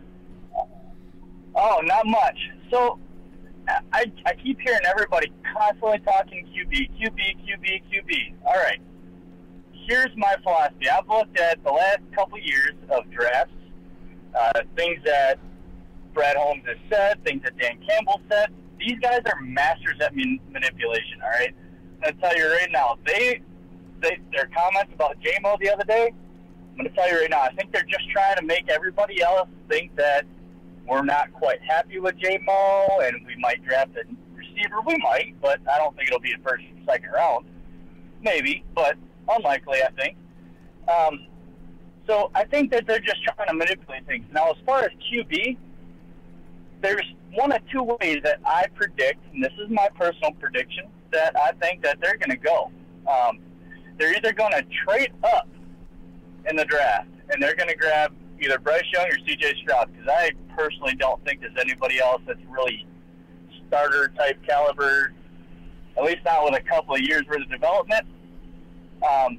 [1.56, 2.38] Oh, not much.
[2.70, 3.00] So,
[3.68, 8.34] I I keep hearing everybody constantly talking QB, QB, QB, QB.
[8.46, 8.80] All right.
[9.86, 10.88] Here's my philosophy.
[10.88, 13.52] I've looked at the last couple years of drafts,
[14.34, 15.38] uh, things that
[16.14, 18.48] Brad Holmes has said, things that Dan Campbell said.
[18.78, 21.20] These guys are masters at man- manipulation.
[21.22, 21.54] All right.
[22.02, 22.98] I'm gonna tell you right now.
[23.06, 23.42] They,
[24.00, 26.12] they their comments about Jamo the other day.
[26.70, 27.42] I'm gonna tell you right now.
[27.42, 30.24] I think they're just trying to make everybody else think that
[30.86, 34.04] we're not quite happy with Jamo, and we might draft a
[34.34, 34.80] receiver.
[34.86, 37.46] We might, but I don't think it'll be the first second round.
[38.22, 38.96] Maybe, but
[39.28, 40.16] unlikely, I think.
[40.88, 41.26] Um,
[42.06, 44.26] so I think that they're just trying to manipulate things.
[44.32, 45.56] Now, as far as QB,
[46.82, 51.34] there's one of two ways that I predict, and this is my personal prediction, that
[51.36, 52.70] I think that they're going to go.
[53.10, 53.38] Um,
[53.98, 55.48] they're either going to trade up
[56.48, 59.54] in the draft, and they're going to grab either Bryce Young or C.J.
[59.62, 62.86] Stroud because I personally don't think there's anybody else that's really
[63.66, 65.12] starter type caliber,
[65.96, 68.06] at least not with a couple of years worth of development.
[69.02, 69.38] Um,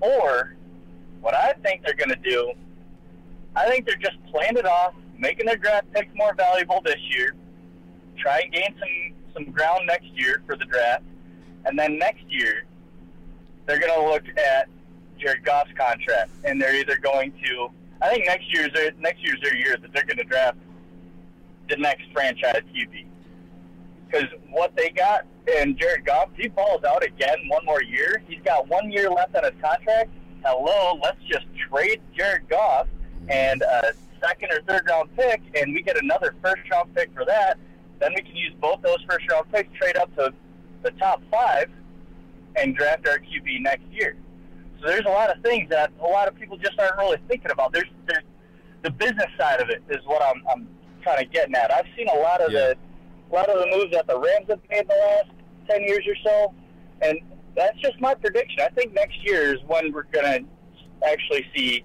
[0.00, 0.54] or
[1.20, 2.52] what I think they're going to do,
[3.56, 7.34] I think they're just playing it off, making their draft picks more valuable this year,
[8.18, 11.02] try and gain some some ground next year for the draft,
[11.64, 12.64] and then next year
[13.66, 14.68] they're going to look at
[15.18, 17.68] Jared Goff's contract, and they're either going to.
[18.02, 20.58] I think next year's their, next year's their year that they're going to draft
[21.68, 23.06] the next franchise QB.
[24.06, 28.22] Because what they got in Jared Goff, he falls out again one more year.
[28.26, 30.10] He's got one year left on his contract.
[30.44, 32.86] Hello, let's just trade Jared Goff
[33.28, 37.24] and a second or third round pick, and we get another first round pick for
[37.24, 37.58] that.
[38.00, 40.32] Then we can use both those first round picks, trade up to
[40.82, 41.70] the top five,
[42.56, 44.16] and draft our QB next year.
[44.80, 47.50] So there's a lot of things that a lot of people just aren't really thinking
[47.50, 47.72] about.
[47.72, 48.24] There's there's
[48.82, 50.68] the business side of it is what I'm I'm
[51.04, 51.72] kind of getting at.
[51.72, 52.76] I've seen a lot of the a
[53.34, 55.30] lot of the moves that the Rams have made in the last
[55.68, 56.54] ten years or so,
[57.02, 57.18] and
[57.56, 58.60] that's just my prediction.
[58.60, 60.40] I think next year is when we're gonna
[61.06, 61.84] actually see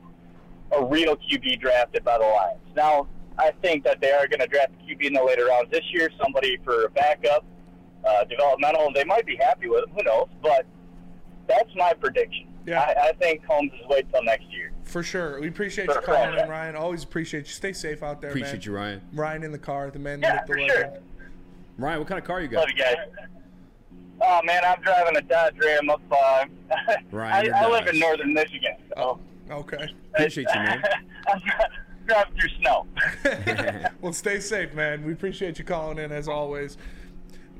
[0.71, 2.59] a real QB drafted by the Lions.
[2.75, 3.07] Now,
[3.39, 5.83] I think that they are going to draft a QB in the later rounds this
[5.91, 7.43] year, somebody for a backup,
[8.05, 9.89] uh, developmental, and they might be happy with it.
[9.95, 10.27] Who knows?
[10.43, 10.65] But
[11.47, 12.47] that's my prediction.
[12.67, 12.81] Yeah.
[12.81, 14.71] I, I think Holmes is wait till next year.
[14.83, 15.39] For sure.
[15.41, 16.49] We appreciate For you calling in, franchise.
[16.49, 16.75] Ryan.
[16.75, 17.53] Always appreciate you.
[17.53, 18.37] Stay safe out there, man.
[18.37, 19.01] Appreciate you, Ryan.
[19.13, 20.93] Ryan in the car, the man, Yeah, the myth, the for legend.
[20.93, 21.03] sure.
[21.79, 22.59] Ryan, what kind of car you got?
[22.59, 22.97] Love you guys.
[24.21, 26.01] Oh man, I'm driving a Dodge Ram up.
[26.11, 26.45] Uh,
[27.11, 29.19] Ryan, you're I, I live in northern Michigan, so
[29.49, 29.87] Okay.
[30.13, 30.83] Appreciate you, man.
[31.27, 31.51] I'm dri-
[32.05, 32.85] driving through snow.
[34.01, 35.03] well, stay safe, man.
[35.03, 36.77] We appreciate you calling in as always.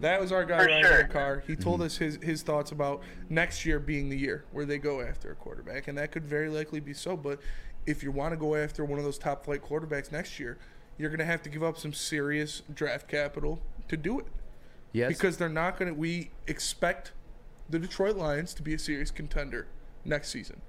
[0.02, 0.98] That was our guy For Ryan sure.
[1.04, 1.44] the car.
[1.46, 5.02] He told us his, his thoughts about next year being the year where they go
[5.02, 7.18] after a quarterback, and that could very likely be so.
[7.18, 7.40] But
[7.86, 10.58] if you want to go after one of those top flight quarterbacks next year,
[10.98, 13.60] you're going to have to give up some serious draft capital
[13.90, 14.26] to do it.
[14.92, 15.10] Yes.
[15.10, 16.00] Because they're not going to.
[16.00, 17.12] We expect
[17.70, 19.68] the Detroit Lions to be a serious contender
[20.06, 20.62] next season.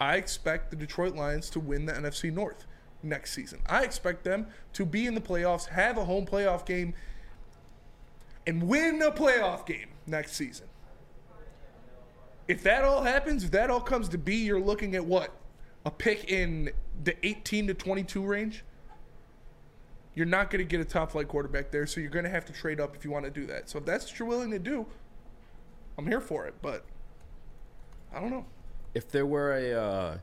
[0.00, 2.66] I expect the Detroit Lions to win the NFC North
[3.02, 3.60] next season.
[3.66, 6.94] I expect them to be in the playoffs, have a home playoff game,
[8.46, 10.66] and win a playoff game next season.
[12.46, 15.32] If that all happens, if that all comes to be, you're looking at what?
[15.84, 16.70] A pick in
[17.02, 18.64] the 18 to 22 range?
[20.16, 22.44] You're not going to get a top flight quarterback there, so you're going to have
[22.46, 23.68] to trade up if you want to do that.
[23.68, 24.86] So if that's what you're willing to do,
[25.98, 26.84] I'm here for it, but
[28.12, 28.46] I don't know.
[28.94, 30.18] If there were a uh,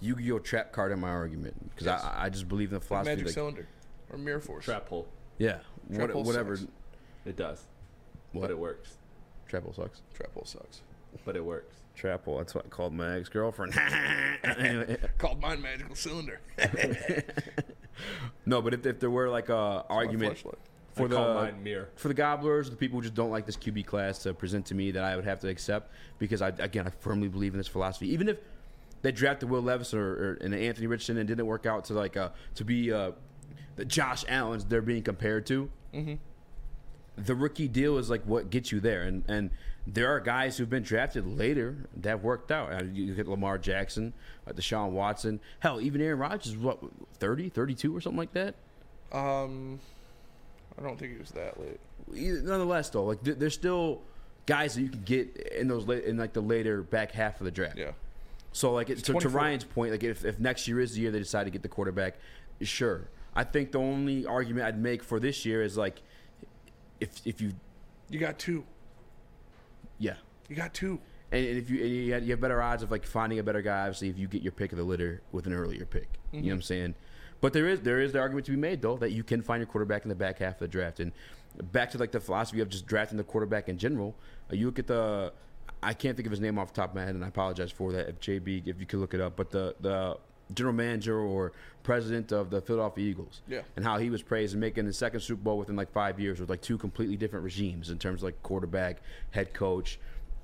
[0.00, 2.02] Yu-Gi-Oh trap card in my argument, because Yes.
[2.04, 3.10] I, I just believe in the Like philosophy.
[3.12, 3.68] Magic like- Cylinder
[4.10, 4.64] or Mirror Force.
[4.64, 5.06] Trap hole.
[5.38, 5.58] Yeah,
[5.94, 6.56] Trap what, hole whatever.
[6.56, 6.70] sucks.
[7.24, 7.64] It does.
[8.32, 8.42] What?
[8.42, 8.96] But it works.
[9.46, 10.02] Trap hole sucks.
[10.14, 10.80] Trap hole sucks.
[11.24, 11.76] But it works.
[11.96, 12.36] Trap hole.
[12.38, 13.72] That's what I called my ex girlfriend.
[15.18, 16.40] Called mine Magical Cylinder.
[18.46, 20.44] no, but if, if there were like a argument
[20.92, 21.88] for I the mine mirror.
[21.96, 24.74] for the gobblers, the people who just don't like this QB class to present to
[24.74, 27.68] me that I would have to accept because I again I firmly believe in this
[27.68, 28.12] philosophy.
[28.12, 28.36] Even if
[29.00, 32.18] they drafted Will Levis or, or and Anthony Richardson and didn't work out to like
[32.18, 33.12] uh to be uh
[33.76, 35.70] the Josh Allen's they're being compared to.
[35.94, 36.14] Mm-hmm.
[37.16, 39.50] the rookie deal is like what gets you there, and and
[39.86, 42.72] there are guys who've been drafted later that worked out.
[42.72, 44.12] Uh, You get Lamar Jackson,
[44.46, 46.78] uh, Deshaun Watson, hell, even Aaron Rodgers is what
[47.18, 48.54] 30, 32 or something like that.
[49.12, 49.78] Um,
[50.78, 51.78] I don't think he was that late.
[52.44, 54.02] Nonetheless, though, like there- there's still
[54.46, 57.44] guys that you could get in those late, in like the later back half of
[57.44, 57.78] the draft.
[57.78, 57.92] Yeah.
[58.52, 61.10] So like it, to, to Ryan's point, like if, if next year is the year
[61.10, 62.14] they decide to get the quarterback,
[62.62, 63.08] sure.
[63.34, 66.00] I think the only argument I'd make for this year is like
[67.00, 67.52] if if you
[68.08, 68.64] You got two.
[69.98, 70.14] Yeah.
[70.48, 71.00] You got two.
[71.32, 73.42] And, and if you and you, have, you have better odds of like finding a
[73.42, 76.08] better guy, obviously, if you get your pick of the litter with an earlier pick.
[76.32, 76.94] You know what I'm saying?
[77.40, 79.60] But there is there is the argument to be made though that you can find
[79.60, 81.00] your quarterback in the back half of the draft.
[81.00, 81.12] And
[81.72, 84.16] back to like the philosophy of just drafting the quarterback in general.
[84.50, 85.32] Uh, you look at the
[85.82, 87.70] I can't think of his name off the top of my head, and I apologize
[87.70, 88.08] for that.
[88.08, 90.16] If JB, if you could look it up, but the the
[90.54, 93.62] general manager or president of the Philadelphia Eagles, Yeah.
[93.76, 96.40] and how he was praised and making the second Super Bowl within like five years
[96.40, 99.98] with like two completely different regimes in terms of like quarterback, head coach.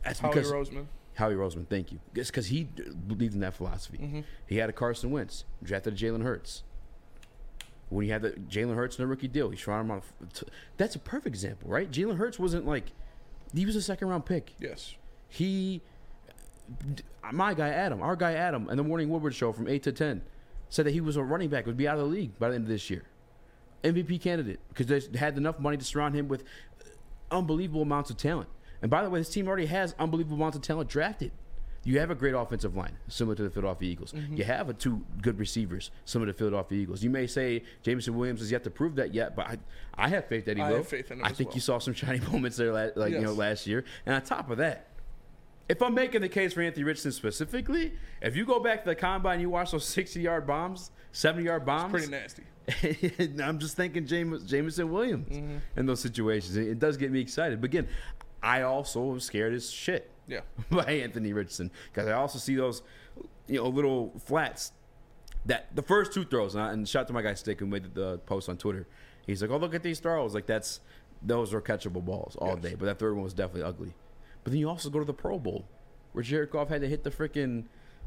[0.05, 0.87] That's Howie because Roseman.
[1.15, 2.01] Howie Roseman, thank you.
[2.15, 3.99] It's because he believed in that philosophy.
[3.99, 4.25] Mhm.
[4.47, 6.63] He had a Carson Wentz, drafted a Jalen Hurts.
[7.91, 9.99] When he had the Jalen Hurts in a rookie deal, he shot him on.
[9.99, 10.47] A, f- t-
[10.79, 11.91] that's a perfect example, right?
[11.91, 12.93] Jalen Hurts wasn't like
[13.55, 14.55] he was a second round pick.
[14.59, 14.95] Yes.
[15.29, 15.83] He,
[17.33, 20.23] my guy Adam, our guy Adam, and the Morning Woodward show from eight to ten,
[20.69, 22.55] said that he was a running back would be out of the league by the
[22.55, 23.03] end of this year,
[23.85, 26.45] MVP candidate because they had enough money to surround him with
[27.31, 28.49] unbelievable amounts of talent.
[28.81, 31.31] And by the way, this team already has unbelievable amounts of talent drafted.
[31.85, 34.13] You have a great offensive line, similar to the Philadelphia Eagles.
[34.13, 34.39] Mhm.
[34.39, 37.03] You have a two good receivers, similar to the Philadelphia Eagles.
[37.03, 39.59] You may say Jameson Williams has yet to prove that yet, but I,
[39.97, 40.77] I have faith that he I will.
[40.79, 41.57] have faith in him I think well.
[41.57, 43.85] you saw some shiny moments there, like you know, last year.
[44.07, 44.87] And on top of that,
[45.73, 48.95] if I'm making the case for Anthony Richardson specifically, if you go back to the
[48.95, 51.91] combine, you watch those 60 yard bombs, 70 yard bombs.
[51.91, 52.43] Pretty nasty.
[53.43, 55.61] I'm just thinking James, Jameson Williams Mhm.
[55.77, 56.57] in those situations.
[56.57, 57.61] It, it does get me excited.
[57.61, 57.89] But again,
[58.43, 60.41] I also am scared as shit Yeah.
[60.71, 62.83] by Anthony Richardson because I also see those,
[63.49, 64.73] you know, little flats
[65.47, 66.55] that the first two throws.
[66.55, 68.59] And, I, and shout out to my guy Stick who made the, the post on
[68.59, 68.87] Twitter.
[69.27, 70.35] He's like, "Oh, look at these throws!
[70.35, 70.81] Like that's
[71.23, 73.95] those are catchable balls all day." But that third one was definitely ugly.
[74.45, 75.69] But then you also go to the Pro Bowl
[76.13, 77.65] where Jared Goff had to hit the freaking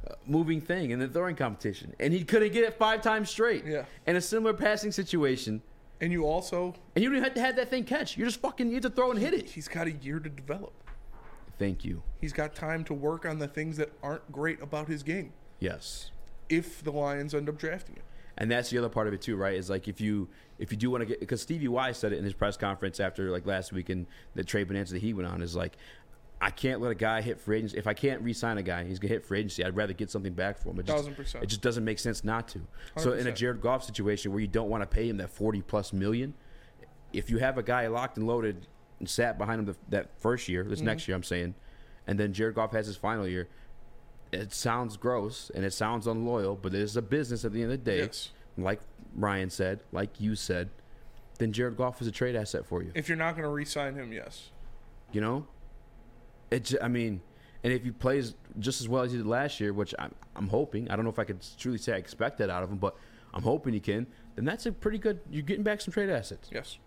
[0.07, 3.65] uh, moving thing in the throwing competition, and he couldn't get it five times straight.
[3.65, 3.85] Yeah.
[4.05, 5.61] In a similar passing situation.
[6.01, 8.17] And you also and you don't even have to have that thing catch.
[8.17, 9.49] You just fucking need to throw and hit it.
[9.49, 10.73] He's got a year to develop.
[11.57, 12.03] Thank you.
[12.19, 15.31] He's got time to work on the things that aren't great about his game.
[15.59, 16.11] Yes.
[16.49, 18.03] If the Lions end up drafting him.
[18.37, 19.55] And that's the other part of it too, right?
[19.55, 20.27] Is like if you
[20.59, 22.99] if you do want to get because Stevie Y said it in his press conference
[22.99, 24.05] after like last week and
[24.35, 25.77] the trade bonanza that he went on is like
[26.41, 27.77] I can't let a guy hit free agency.
[27.77, 29.63] If I can't re-sign a guy, he's gonna hit free agency.
[29.63, 30.79] I'd rather get something back for him.
[30.79, 31.43] It just, Thousand percent.
[31.43, 32.61] It just doesn't make sense not to.
[32.97, 35.61] So in a Jared Goff situation where you don't want to pay him that forty
[35.61, 36.33] plus million,
[37.13, 38.67] if you have a guy locked and loaded
[38.99, 40.85] and sat behind him the, that first year, this Mhm.
[40.85, 41.55] next year, I'm saying,
[42.05, 43.47] and then Jared Goff has his final year,
[44.31, 47.71] it sounds gross and it sounds unloyal, but it is a business at the end
[47.71, 47.99] of the day.
[47.99, 48.31] Yes.
[48.57, 48.81] Like
[49.15, 50.69] Ryan said, like you said,
[51.39, 52.91] then Jared Goff is a trade asset for you.
[52.95, 54.51] If you're not going to re-sign him, yes.
[55.11, 55.47] You know,
[56.51, 56.65] it.
[56.65, 57.21] j- I mean,
[57.63, 60.47] and if he plays just as well as he did last year, which I'm, I'm
[60.47, 60.89] hoping.
[60.89, 62.95] I don't know if I could truly say I expect that out of him, but
[63.33, 64.07] I'm hoping he can.
[64.35, 65.19] Then that's a pretty good.
[65.29, 66.49] You're getting back some trade assets.
[66.51, 66.77] Yes.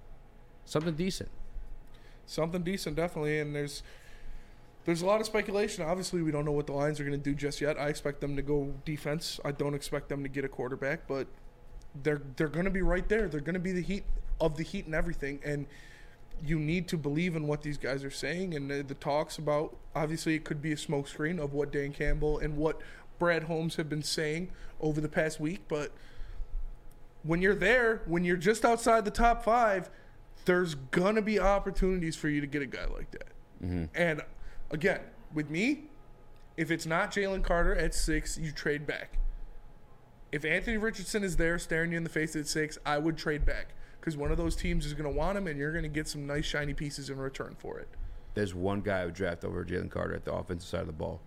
[0.64, 1.30] Something decent.
[2.26, 3.38] Something decent, definitely.
[3.40, 3.82] And there's
[4.84, 5.84] there's a lot of speculation.
[5.84, 7.78] Obviously, we don't know what the Lions are going to do just yet.
[7.78, 9.40] I expect them to go defense.
[9.44, 11.26] I don't expect them to get a quarterback, but
[12.02, 13.28] they're they're going to be right there.
[13.28, 14.04] They're going to be the heat
[14.40, 15.40] of the heat and everything.
[15.44, 15.66] And
[16.44, 19.76] you need to believe in what these guys are saying and the, the talks about.
[19.94, 22.80] Obviously, it could be a smokescreen of what Dan Campbell and what
[23.18, 25.92] Brad Holmes have been saying over the past week, but
[27.24, 29.90] when you're there, when you're just outside the top five,
[30.44, 33.28] there's gonna be opportunities for you to get a guy like that.
[33.62, 33.84] Mm-hmm.
[33.94, 34.22] And
[34.70, 35.00] again,
[35.34, 35.84] with me,
[36.56, 39.18] if it's not Jalen Carter at six, you trade back.
[40.30, 43.44] If Anthony Richardson is there staring you in the face at six, I would trade
[43.44, 43.74] back
[44.08, 46.08] because one of those teams is going to want him, and you're going to get
[46.08, 47.88] some nice shiny pieces in return for it.
[48.32, 51.20] There's one guy who draft over Jalen Carter at the offensive side of the ball.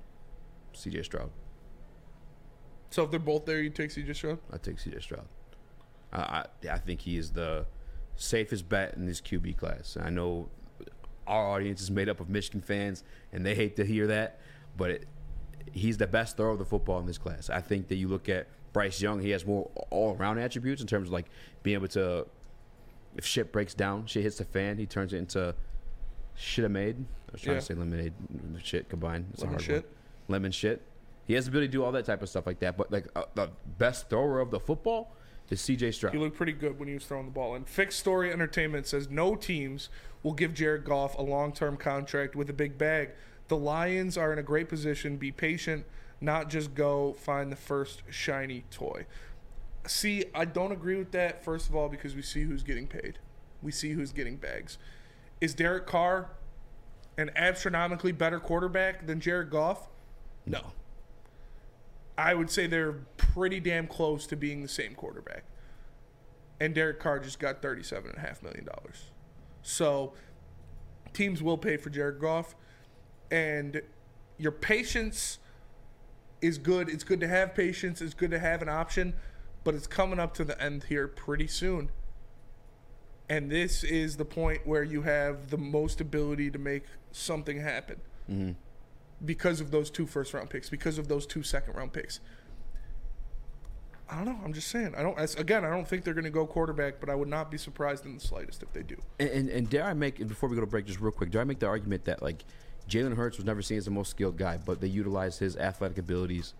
[0.74, 1.04] C.J.
[1.04, 1.30] Stroud.
[2.90, 4.40] So if they're both there, you take CJ Stroud.
[4.52, 5.00] I take C.J.
[5.00, 5.28] Stroud.
[6.12, 7.68] I, I I think he is the
[8.16, 9.96] safest bet in this QB class.
[10.02, 10.50] I know
[11.28, 14.40] our audience is made up of Michigan fans, and they hate to hear that,
[14.76, 15.08] but it,
[15.72, 17.48] he's the best thrower of the football in this class.
[17.52, 21.10] I think that you look at Bryce Young, he has more all-around attributes in terms
[21.10, 21.28] of like
[21.62, 22.26] being able to,
[23.18, 25.54] if shit breaks down, shit hits the fan, he turns it into
[26.36, 26.98] shit made.
[26.98, 27.60] I was trying Yeah.
[27.60, 28.14] to say lemonade,
[28.64, 29.28] shit combined.
[29.34, 29.84] It's Lemon a hard shit?
[29.84, 29.94] one.
[30.30, 30.82] Lemon shit.
[31.26, 32.78] He has the ability to do all that type of stuff like that.
[32.78, 35.16] But like uh, the best thrower of the football
[35.50, 35.92] is C.J.
[35.92, 36.14] Stroud.
[36.14, 37.56] He looked pretty good when he was throwing the ball.
[37.56, 39.90] And Fixed Story Entertainment says no teams
[40.24, 43.12] will give Jared Goff a long term contract with a big bag.
[43.50, 45.18] The Lions are in a great position.
[45.18, 45.86] Be patient,
[46.22, 49.06] not just go find the first shiny toy.
[49.88, 53.20] See, I don't agree with that, first of all, because we see who's getting paid.
[53.62, 54.78] We see who's getting bags.
[55.40, 56.30] Is Derek Carr
[57.18, 59.88] an astronomically better quarterback than Jared Goff?
[60.46, 60.74] No.
[62.18, 65.44] I would say they're pretty damn close to being the same quarterback.
[66.60, 68.68] And Derek Carr just got $37.5 million.
[69.64, 70.14] So
[71.14, 72.56] teams will pay for Jared Goff.
[73.32, 73.82] And
[74.38, 75.40] your patience
[76.42, 76.90] is good.
[76.90, 78.02] It's good to have patience.
[78.02, 79.14] It's good to have an option.
[79.64, 81.90] But it's coming up to the end here pretty soon.
[83.30, 88.02] And this is the point where you have the most ability to make something happen
[88.30, 88.56] Mhm.
[89.24, 92.20] because of those two first round picks, because of those two second round picks.
[94.10, 94.40] I don't know.
[94.44, 94.94] I'm just saying.
[94.96, 95.18] I don't.
[95.18, 97.58] As, again, I don't think they're going to go quarterback, but I would not be
[97.58, 98.98] surprised in the slightest if they do.
[99.20, 101.42] And, and, and dare I make, before we go to break, just real quick, dare
[101.42, 102.44] I make the argument that like
[102.90, 105.98] Jalen Hurts was never seen as the most skilled guy, but they utilized his athletic
[105.98, 106.54] abilities,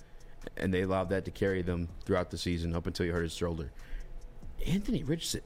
[0.58, 3.34] and they allowed that to carry them throughout the season up until he hurt his
[3.34, 3.72] shoulder.
[4.66, 5.42] Anthony Richardson,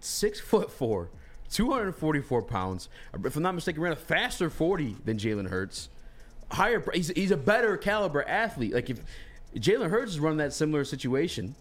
[0.00, 1.10] six foot four,
[1.50, 2.88] 244 pounds.
[3.24, 5.88] If I'm not mistaken, ran a faster 40 than Jalen Hurts.
[6.50, 8.74] Higher, he's, he's a better caliber athlete.
[8.74, 9.00] Like if
[9.56, 11.54] Jalen Hurts is running that similar situation,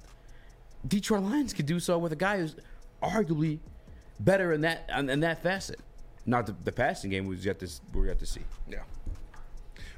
[0.88, 2.56] Detroit Lions could do so with a guy who's
[3.02, 3.60] arguably
[4.20, 5.80] better in that in that facet.
[6.26, 8.42] Not the, the passing game we yet to we yet to see.
[8.68, 8.80] Yeah.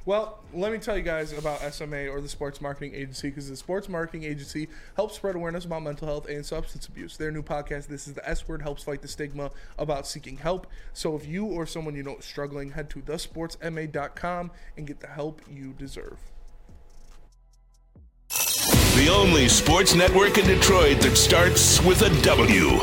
[0.05, 3.55] Well, let me tell you guys about SMA or the Sports Marketing Agency because the
[3.55, 7.17] Sports Marketing Agency helps spread awareness about mental health and substance abuse.
[7.17, 9.49] Their new podcast, This is the S Word, helps fight the stigma
[9.79, 10.67] about seeking help.
[10.93, 15.07] So if you or someone you know is struggling, head to thesportsma.com and get the
[15.07, 16.19] help you deserve.
[18.29, 22.79] The only sports network in Detroit that starts with a W.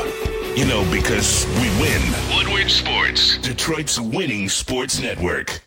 [0.55, 2.01] You know, because we win.
[2.35, 5.61] Woodward Sports, Detroit's winning sports network.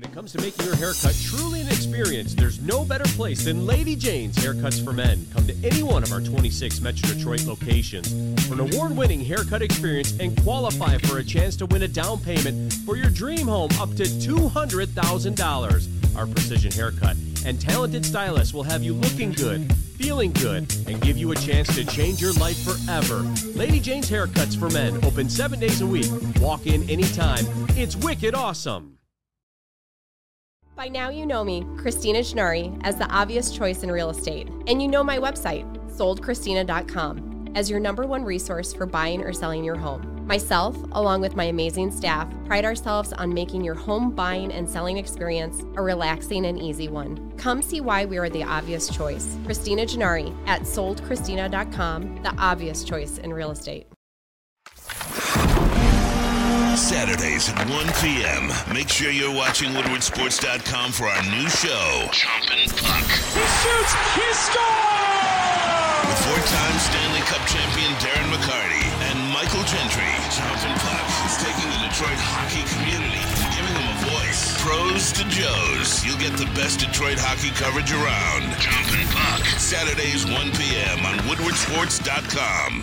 [0.00, 3.66] When it comes to making your haircut truly an experience, there's no better place than
[3.66, 5.26] Lady Jane's Haircuts for Men.
[5.34, 8.08] Come to any one of our 26 Metro Detroit locations
[8.46, 12.18] for an award winning haircut experience and qualify for a chance to win a down
[12.18, 16.16] payment for your dream home up to $200,000.
[16.16, 21.18] Our precision haircut and talented stylists will have you looking good, feeling good, and give
[21.18, 23.18] you a chance to change your life forever.
[23.54, 26.10] Lady Jane's Haircuts for Men open seven days a week.
[26.40, 27.44] Walk in anytime.
[27.76, 28.96] It's wicked awesome.
[30.80, 34.48] By now, you know me, Christina Gennari, as the obvious choice in real estate.
[34.66, 39.62] And you know my website, soldchristina.com, as your number one resource for buying or selling
[39.62, 40.26] your home.
[40.26, 44.96] Myself, along with my amazing staff, pride ourselves on making your home buying and selling
[44.96, 47.30] experience a relaxing and easy one.
[47.36, 49.36] Come see why we are the obvious choice.
[49.44, 53.86] Christina Gennari at soldchristina.com, the obvious choice in real estate.
[56.80, 58.48] Saturdays at 1 p.m.
[58.72, 63.04] Make sure you're watching WoodwardSports.com for our new show, Chompin' Puck.
[63.36, 66.08] He shoots, he scores!
[66.08, 68.80] With four-time Stanley Cup champion Darren McCarty
[69.12, 70.08] and Michael Gentry.
[70.32, 74.56] Chompin' Puck is taking the Detroit hockey community and giving them a voice.
[74.64, 76.00] Pros to Joes.
[76.00, 78.56] You'll get the best Detroit hockey coverage around.
[78.56, 79.44] Chompin' Puck.
[79.60, 81.04] Saturdays 1 p.m.
[81.04, 82.82] on WoodwardSports.com.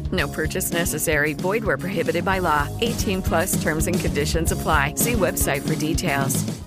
[0.11, 1.33] No purchase necessary.
[1.33, 2.67] Void where prohibited by law.
[2.81, 4.95] 18 plus terms and conditions apply.
[4.95, 6.61] See website for details.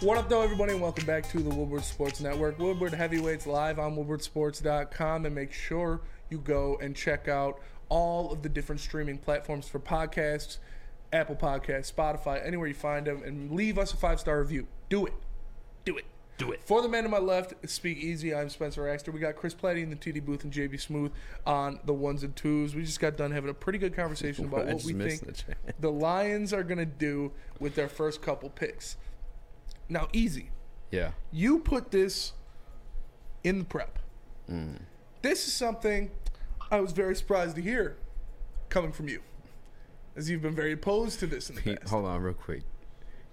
[0.00, 2.56] What up, though, everybody, and welcome back to the Woodward Sports Network.
[2.60, 8.42] Woodward Heavyweights live on WoodwardSports.com, and make sure you go and check out all of
[8.42, 10.58] the different streaming platforms for podcasts,
[11.12, 14.68] Apple Podcasts, Spotify, anywhere you find them, and leave us a five star review.
[14.88, 15.14] Do it.
[16.38, 16.60] Do it.
[16.64, 18.32] For the man to my left, Speak Easy.
[18.32, 19.10] I'm Spencer Axter.
[19.12, 21.10] We got Chris Platty in the TD booth and JB Smooth
[21.44, 22.76] on the ones and twos.
[22.76, 25.34] We just got done having a pretty good conversation about what we think the
[25.80, 28.96] the Lions are going to do with their first couple picks.
[29.88, 30.50] Now, Easy,
[30.92, 31.10] Yeah.
[31.32, 32.34] you put this
[33.42, 33.98] in the prep.
[34.48, 34.78] Mm.
[35.22, 36.10] This is something
[36.70, 37.96] I was very surprised to hear
[38.68, 39.22] coming from you,
[40.14, 41.90] as you've been very opposed to this in the Pete, past.
[41.90, 42.62] hold on real quick.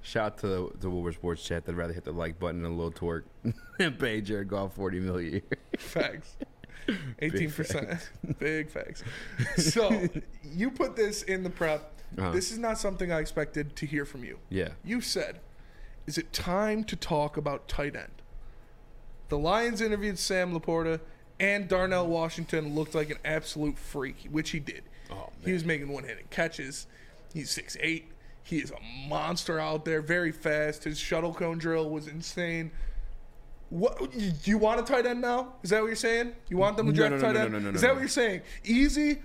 [0.05, 1.65] Shout out to the, the Woodward Sports chat.
[1.65, 3.25] They'd rather hit the like button and a little torque
[3.79, 5.41] and pay Jared Goff forty million a year.
[5.79, 6.35] Facts.
[7.19, 8.11] Eighteen percent.
[8.39, 9.03] Big facts.
[9.57, 10.07] So
[10.43, 11.91] you put this in the prep.
[12.19, 12.29] Uh-huh.
[12.31, 14.37] This is not something I expected to hear from you.
[14.49, 14.69] Yeah.
[14.83, 15.39] You said,
[16.05, 18.21] "Is it time to talk about tight end?"
[19.29, 20.99] The Lions interviewed Sam LaPorta,
[21.39, 24.83] and Darnell Washington looked like an absolute freak, which he did.
[25.09, 26.85] Oh, He was making one-handed catches.
[27.33, 28.11] He's six eight.
[28.45, 30.83] He is a monster out there, very fast.
[30.83, 32.71] His shuttle cone drill was insane.
[33.69, 35.55] What do you want a tight end now?
[35.63, 36.33] Is that what you're saying?
[36.47, 37.53] You want them to draft no, a no, tight no, end?
[37.53, 37.93] no, no, no, Is that no.
[37.93, 38.41] what you're saying?
[38.63, 39.17] Easy.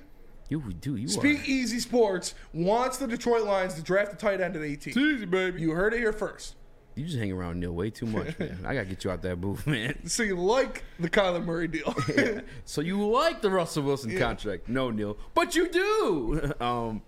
[0.49, 0.97] You do.
[0.97, 1.45] You Speak are.
[1.45, 4.99] Easy Sports wants the Detroit Lions to draft a tight end at 18.
[4.99, 5.61] easy, baby.
[5.61, 6.57] You heard it here first.
[6.97, 8.59] You just hang around Neil way too much, man.
[8.67, 9.97] I gotta get you out that booth, man.
[10.07, 11.95] So you like the Kyler Murray deal?
[12.17, 12.41] yeah.
[12.65, 14.19] So you like the Russell Wilson Yeah.
[14.21, 14.69] contract?
[14.69, 16.53] No, Neil, but you do.
[16.61, 17.03] Um,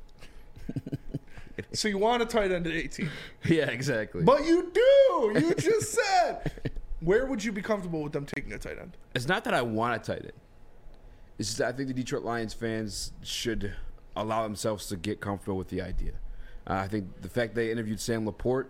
[1.72, 3.10] so you want a tight end at 18?
[3.46, 4.22] yeah, exactly.
[4.22, 5.40] But you do.
[5.40, 6.52] You just said.
[7.00, 8.96] Where would you be comfortable with them taking a tight end?
[9.14, 10.32] It's not that I want a tight end.
[11.38, 13.74] It's just I think the Detroit Lions fans should
[14.14, 16.12] allow themselves to get comfortable with the idea.
[16.66, 18.66] Uh, I think the fact they interviewed Sam LaPorta,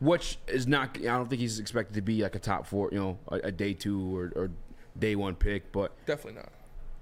[0.00, 2.98] which is not, I don't think he's expected to be like a top four, you
[2.98, 4.50] know, a, a day two or, or
[4.98, 6.52] day one pick, but Definitely not.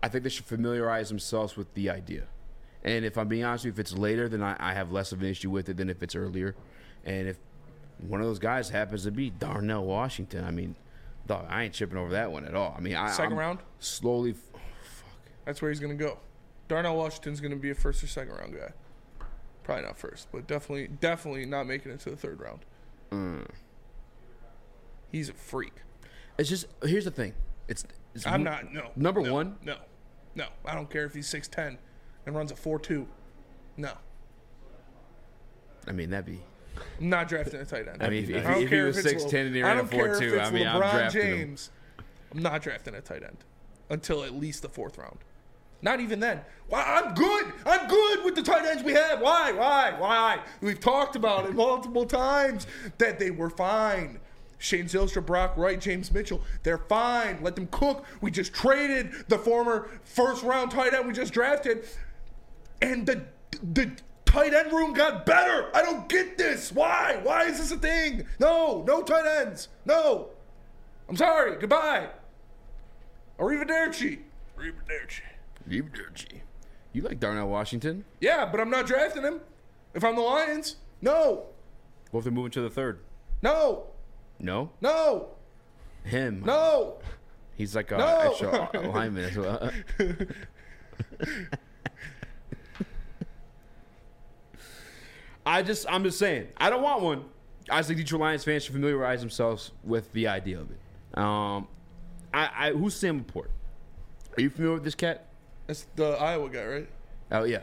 [0.02, 2.24] I think they should familiarize themselves with the idea.
[2.84, 5.12] And if I'm being honest with you, if it's later, then I, I have less
[5.12, 6.54] of an issue with it than if it's earlier.
[7.04, 7.38] And if
[7.98, 10.76] one of those guys happens to be Darnell Washington, I mean,
[11.26, 12.74] dog, I ain't tripping over that one at all.
[12.76, 13.58] I mean, I, 2nd I'm round?
[13.80, 14.32] slowly.
[14.32, 14.60] Fuck.
[15.44, 16.18] That's where he's going to go.
[16.68, 18.72] Darnell Washington's going to be a first or second round guy.
[19.64, 22.60] Probably not first, but definitely, definitely not making it to the third round.
[23.10, 23.46] Mm.
[25.10, 25.72] He's a freak.
[26.38, 27.34] It's just here's the thing.
[27.66, 28.72] It's, it's I'm not.
[28.72, 28.90] No.
[28.96, 29.56] number no, one.
[29.62, 29.76] No.
[30.34, 30.46] No.
[30.64, 31.78] I don't care if he's six ten
[32.28, 33.08] and runs a four two.
[33.76, 33.90] No.
[35.88, 36.40] I mean, that'd be.
[37.00, 38.02] I'm not drafting a tight end.
[38.02, 40.30] I mean, if- if I if he was 6'10" and he ran a four two,
[40.30, 41.36] care if 4'2", it's I mean, I'm LeBron drafting him.
[41.38, 41.70] James.
[42.32, 43.38] I'm not drafting a tight end
[43.90, 45.18] until at least the fourth round.
[45.80, 46.42] Not even then.
[46.68, 46.82] Why?
[46.82, 47.52] I'm good.
[47.64, 49.20] I'm good with the tight ends we have.
[49.20, 49.52] Why?
[49.52, 49.94] Why?
[49.98, 50.40] Why?
[50.60, 52.66] We've talked about it multiple times
[52.98, 54.20] that they were fine.
[54.58, 57.38] Shane Zylstra, Brock Wright, James Mitchell, they're fine.
[57.42, 58.04] Let them cook.
[58.20, 61.84] We just traded the former first round tight end we just drafted,
[62.82, 63.24] and the
[63.72, 63.90] the
[64.24, 65.70] tight end room got better.
[65.74, 66.70] I don't get this.
[66.72, 67.18] Why?
[67.22, 68.26] Why is this a thing?
[68.38, 69.68] No, no tight ends.
[69.84, 70.30] No.
[71.08, 71.56] I'm sorry.
[71.58, 72.08] Goodbye.
[73.38, 74.18] Arrivederci.
[74.58, 75.22] Arrivederci.
[75.68, 76.40] Arrivederci.
[76.92, 78.04] You like Darnell Washington?
[78.20, 79.40] Yeah, but I'm not drafting him.
[79.94, 81.46] If I'm the Lions, no,
[82.10, 82.98] What if they're moving to the third?
[83.42, 83.84] no,
[84.38, 84.70] No.
[84.80, 85.28] no,
[86.04, 86.42] Him.
[86.44, 86.98] no.
[87.56, 88.30] He's like a No.
[88.30, 89.70] extra lineman as well.
[95.48, 97.24] I just, I'm just saying, I don't want one.
[97.70, 101.18] I think Detroit Lions fans should familiarize themselves with the idea of it.
[101.18, 101.66] Um,
[102.34, 103.48] I, I who's Sam LaPorta?
[104.36, 105.26] Are you familiar with this cat?
[105.66, 106.88] That's the Iowa guy, right?
[107.32, 107.62] Oh yeah.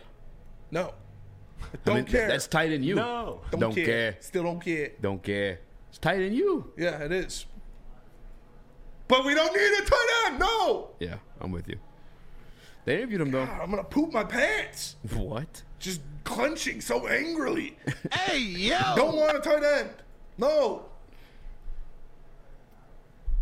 [0.72, 0.94] No.
[1.84, 2.28] Don't mean, care.
[2.28, 2.96] That's tight in you.
[2.96, 3.42] No.
[3.52, 3.86] Don't, Don't care.
[3.86, 4.18] care.
[4.20, 4.92] Still don't care.
[5.00, 5.60] Don't care.
[5.90, 6.74] It's tight in you.
[6.78, 7.46] Yeah, it is.
[9.08, 10.40] But we don't need a tight end.
[10.40, 10.90] No.
[11.00, 11.78] Yeah, I'm with you.
[12.86, 13.46] They interviewed him though.
[13.46, 14.96] God, I'm gonna poop my pants.
[15.14, 15.62] What?
[15.80, 17.78] Just clenching so angrily.
[18.12, 18.78] Hey, yo!
[18.96, 19.90] Don't want a tight end.
[20.38, 20.86] No.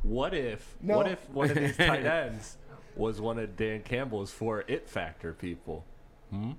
[0.04, 0.98] What if No.
[0.98, 2.58] what if one of these tight ends
[2.96, 5.86] was one of Dan Campbell's four it factor people?
[6.30, 6.52] Hmm?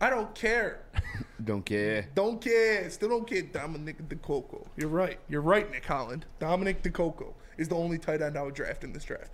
[0.00, 0.80] I don't care.
[1.44, 2.08] Don't care.
[2.14, 2.90] Don't care.
[2.90, 3.42] Still don't care.
[3.42, 4.66] Dominic DeCoco.
[4.76, 5.18] You're right.
[5.28, 6.24] You're right, Nick Holland.
[6.40, 9.30] Dominic DeCoco is the only tight end I would draft in this draft.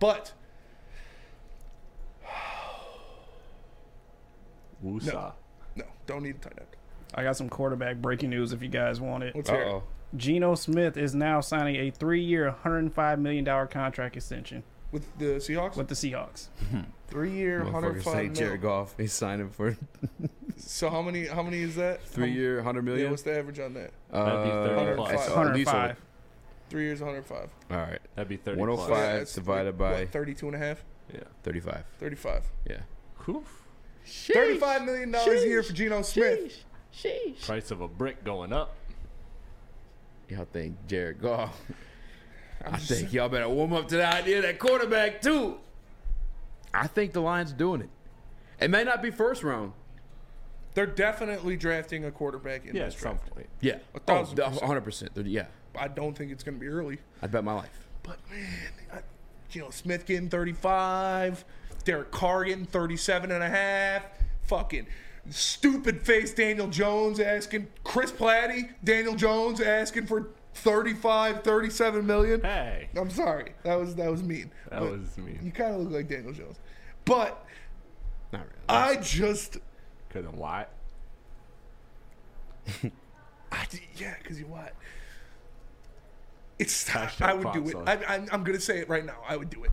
[0.00, 0.32] But
[4.84, 5.12] Woosah.
[5.12, 5.32] no,
[5.76, 6.66] no, don't need a tight end.
[7.14, 9.34] I got some quarterback breaking news if you guys want it.
[9.34, 9.68] Let's hear it.
[9.68, 9.82] Uh-oh.
[10.16, 14.62] Geno Smith is now signing a three-year, $105 million contract extension
[14.92, 15.76] with the Seahawks.
[15.76, 16.48] With the Seahawks.
[17.08, 18.42] Three year, hundred Motherfuckers five say.
[18.44, 18.94] Jared Goff.
[18.98, 19.74] He's signing for
[20.58, 21.26] So how many?
[21.26, 22.02] How many is that?
[22.02, 23.04] three year, 100 million.
[23.06, 23.92] Yeah, what's the average on that?
[24.12, 25.12] Uh, That'd be 30 plus.
[25.26, 25.96] It's at least a-
[26.68, 27.48] Three years, 105.
[27.70, 27.98] All right.
[28.14, 28.88] That'd be 30 105
[29.20, 29.34] plus.
[29.34, 30.84] Divided by what, 32 and a half?
[31.14, 31.20] Yeah.
[31.44, 31.84] 35.
[31.98, 32.44] 35.
[32.68, 32.76] Yeah.
[33.26, 33.62] Oof.
[34.08, 36.64] $35 million a year for Geno Smith.
[37.44, 38.74] Price of a brick going up.
[40.28, 41.58] Y'all think Jared Goff.
[42.66, 45.56] I think y'all better warm up to the idea that quarterback too.
[46.74, 47.90] I think the Lions are doing it.
[48.60, 49.72] It may not be first round.
[50.74, 53.24] They're definitely drafting a quarterback in Yeah, this draft.
[53.24, 53.48] some point.
[53.60, 53.74] Yeah.
[53.74, 55.14] A oh, thousand Oh, percent.
[55.14, 55.22] 100%.
[55.26, 55.46] Yeah.
[55.76, 56.98] I don't think it's going to be early.
[57.22, 57.88] I'd bet my life.
[58.02, 58.98] But man, I,
[59.48, 61.44] Geno Smith getting 35,
[61.88, 64.02] Derek getting 37 and a half,
[64.42, 64.86] fucking
[65.30, 72.42] stupid face Daniel Jones asking Chris Platty, Daniel Jones asking for 35, 37 million.
[72.42, 72.90] Hey.
[72.94, 73.54] I'm sorry.
[73.62, 74.50] That was that was mean.
[74.68, 75.40] That But was mean.
[75.42, 76.56] You kind of look like Daniel Jones.
[77.06, 77.42] But
[78.32, 78.52] Not really.
[78.68, 79.56] I just
[80.10, 80.70] Couldn't what?
[83.50, 83.66] I
[83.96, 84.74] yeah, because you what?
[86.58, 87.76] It's Hashtag I would do it.
[87.88, 89.22] I, I, I'm gonna say it right now.
[89.26, 89.70] I would do it.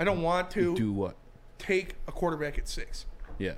[0.00, 1.14] I don't want to Do what?
[1.58, 3.04] take a quarterback at six.
[3.38, 3.54] Yeah.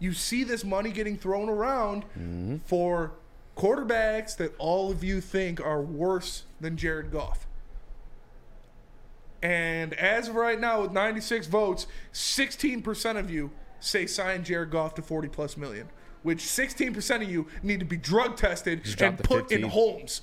[0.00, 2.56] You see this money getting thrown around Mm-hmm.
[2.66, 3.12] for
[3.56, 7.46] quarterbacks that all of you think are worse than Jared Goff.
[9.42, 13.50] And as of right now, with 96 votes, 16% of you
[13.80, 15.88] say sign Jared Goff to 40 plus million,
[16.22, 20.22] which 16% of you need to be drug tested Just and put in homes.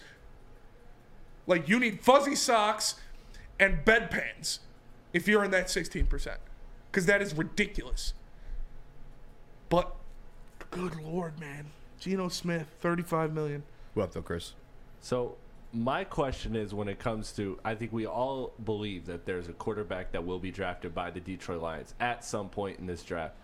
[1.48, 2.96] Like you need fuzzy socks
[3.60, 4.60] and bedpans
[5.14, 6.38] if you're in that 16%.
[6.92, 8.14] Because that is ridiculous.
[9.70, 9.96] But
[10.70, 11.68] good lord, man.
[12.00, 13.64] Geno Smith, 35 million.
[13.94, 14.54] What up, though, Chris?
[15.00, 15.38] So
[15.72, 19.54] my question is when it comes to I think we all believe that there's a
[19.54, 23.36] quarterback that will be drafted by the Detroit Lions at some point in this draft.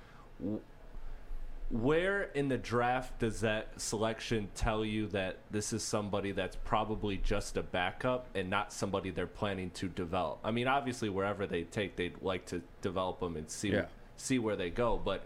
[1.69, 7.17] Where in the draft does that selection tell you that this is somebody that's probably
[7.17, 10.39] just a backup and not somebody they're planning to develop?
[10.43, 13.85] I mean, obviously wherever they take, they'd like to develop them and see Yeah.
[14.17, 15.21] see where they go, but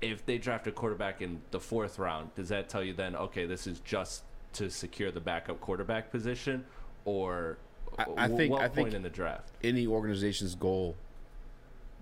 [0.00, 3.44] if they draft a quarterback in the fourth round, does that tell you then, okay,
[3.46, 4.24] this is just
[4.54, 6.64] to secure the backup quarterback position,
[7.04, 7.58] or
[7.98, 9.50] I, I think what I point think in the draft?
[9.62, 10.96] any organization's goal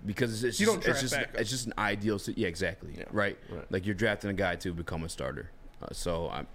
[0.05, 3.37] because it's You just, don't it's just it's just an ideal si- yeah exactly right?
[3.49, 3.71] Right.
[3.71, 5.49] like you're drafting a guy to become a starter
[5.81, 6.47] uh, so I'm,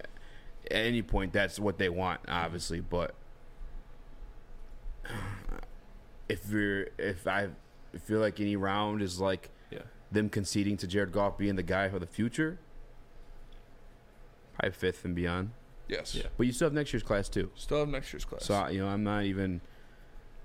[0.69, 3.13] at any point that's what they want obviously but
[6.29, 7.49] if you're if I
[8.05, 9.79] feel like any round is like Yeah.
[10.11, 12.57] them conceding to Jared Goff being the guy for the future
[14.53, 15.51] probably fifth and beyond
[15.87, 16.15] Yes.
[16.15, 16.27] Yeah.
[16.37, 18.45] but you still have next year's class too Still have next year's class.
[18.45, 19.59] so I- you know, I'm not even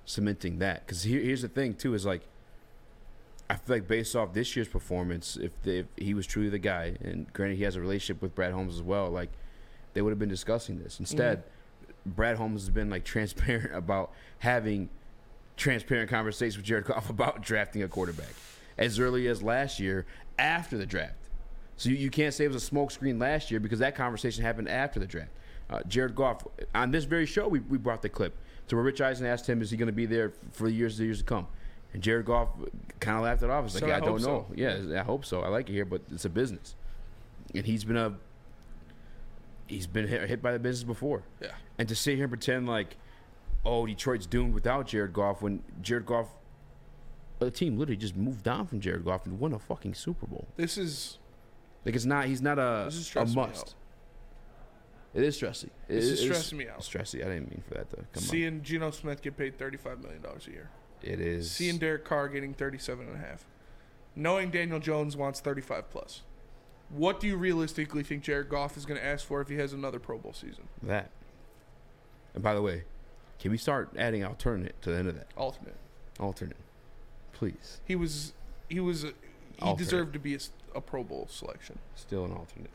[0.04, 2.22] cementing that because here, here's the thing too is like
[3.49, 6.97] I feel like based off this year's performance, if, if he was truly the guy,
[7.01, 9.30] and granted he has a relationship with Brad Holmes as well, like
[9.94, 10.99] they would have been discussing this.
[10.99, 11.44] Instead,
[12.05, 14.88] Brad Holmes has been like transparent about having
[15.57, 18.34] transparent conversations with Jared Goff about drafting a quarterback
[18.78, 20.07] as early as last year
[20.38, 21.14] after the draft.
[21.76, 24.68] So you, you can't say it was a smokescreen last year because that conversation happened
[24.68, 25.30] after the draft.
[25.68, 28.36] Uh, Jared Goff, on this very show, we, we brought the clip
[28.68, 30.99] to where Rich Eisen asked him, is he going to be there for the years
[30.99, 31.47] and years to come?
[31.93, 32.49] And Jared Goff
[33.01, 33.64] kind of laughed it off.
[33.64, 34.26] He's like, So yeah, I I, don't so.
[34.26, 34.47] know.
[34.55, 35.41] Yeah, I hope so.
[35.43, 36.74] I like it here, but it's a business.
[37.55, 38.14] And he's been a
[39.66, 41.22] he's been hit, hit by the business before.
[41.41, 41.53] Yeah.
[41.78, 42.97] And to sit here and pretend like,
[43.64, 46.28] oh, Detroit's doomed without Jared Goff when Jared Goff,
[47.39, 50.47] the team literally just moved on from Jared Goff and won a fucking Super Bowl.
[50.57, 51.18] This is
[51.84, 52.26] Like it's not.
[52.26, 53.74] He's not a is a must.
[55.14, 55.64] It is stressy.
[55.64, 56.80] It This is it stressing me out.
[56.80, 57.20] Stressy.
[57.24, 58.22] I didn't mean for that to come on.
[58.22, 60.68] seeing Geno Smith get paid $35 million a year.
[61.03, 61.51] It is.
[61.51, 63.44] Seeing Derek Carr getting 37 and a half.
[64.14, 66.22] Knowing Daniel Jones wants 35 plus.
[66.88, 69.72] What do you realistically think Jared Goff is going to ask for if he has
[69.72, 70.68] another Pro Bowl season?
[70.82, 71.11] that.
[72.34, 72.84] And by the way,
[73.40, 75.26] can we start adding alternate to the end of that?
[75.36, 75.76] Alternate.
[76.20, 76.57] Alternate,
[77.32, 77.80] please.
[77.84, 78.32] He was
[78.68, 79.12] he was a, he
[79.62, 79.78] Alternate.
[79.78, 80.38] deserved to be
[80.74, 81.78] a Pro Bowl selection.
[81.94, 82.70] Still an alternate.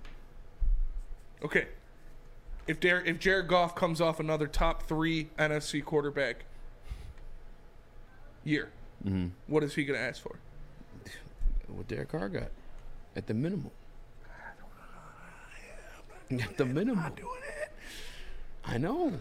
[1.43, 1.67] Okay.
[2.67, 6.45] If Derek, if Jared Goff comes off another top 3 NFC quarterback
[8.43, 8.70] year,
[9.05, 9.28] Mm-hmm.
[9.47, 10.36] what is he going to ask for?
[11.68, 12.51] What Derek Carr got
[13.16, 13.72] at the minimum.
[16.32, 17.04] At the minimum.
[17.04, 17.72] i'm doing it
[18.63, 19.12] i know.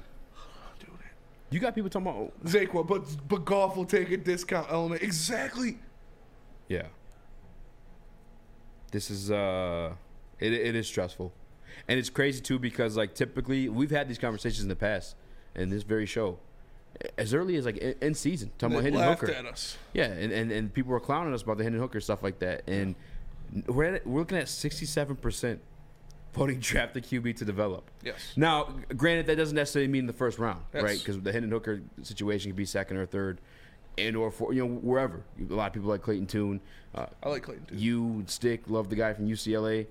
[1.50, 2.44] You got people talking about.
[2.44, 5.02] Zaquan, but but Goff will take a discount element.
[5.02, 5.78] Exactly.
[6.68, 6.84] Yeah.
[8.92, 9.94] This is uh,
[10.38, 11.32] it it is stressful,
[11.88, 15.16] and it's crazy too because like typically we've had these conversations in the past,
[15.56, 16.38] in this very show,
[17.16, 19.32] as early as like in, in season talking about They Hendon laughed Hooker.
[19.32, 19.76] at us.
[19.94, 22.62] Yeah, and, and and people were clowning us about the Hendon Hooker stuff like that,
[22.66, 22.94] and
[23.66, 25.60] we're at, we're looking at sixty seven percent
[26.34, 27.90] voting draft the QB to develop.
[28.04, 28.34] Yes.
[28.36, 30.82] Now, granted, that doesn't necessarily mean the first round, Yes.
[30.82, 30.98] right?
[30.98, 33.40] Because the Hendon Hooker situation could be second or third,
[33.98, 35.22] and or for you know wherever.
[35.40, 36.60] A lot of people like Clayton Tune.
[36.94, 37.78] Uh, I like Clayton Tune.
[37.78, 39.86] You stick love the guy from UCLA.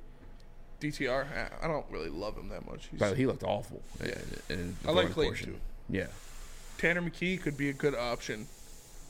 [0.79, 2.87] DTR, I- I don't really love him that much.
[2.89, 3.81] He's, But he looked awful.
[4.01, 4.13] Yeah.
[4.49, 5.53] in- in the I like Clayton portion.
[5.53, 5.59] too.
[5.89, 6.07] Yeah.
[6.79, 8.47] Tanner McKee could be a good option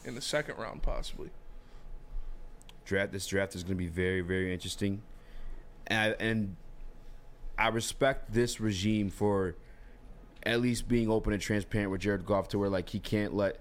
[0.04, 1.30] in the second round, possibly.
[2.84, 5.02] draft this draft is going to be very very interesting
[5.88, 6.56] and I, and
[7.58, 9.56] I respect this regime for
[10.44, 13.60] at least being open and transparent with Jared Goff to where like he can't let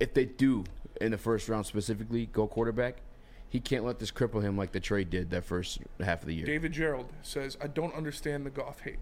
[0.00, 0.64] if they do
[1.00, 3.02] in the first round specifically go quarterback
[3.50, 6.34] he can't let this cripple him like the trade did that first half of the
[6.34, 6.44] year.
[6.46, 8.98] David Gerald says, "I don't understand the Goff hate.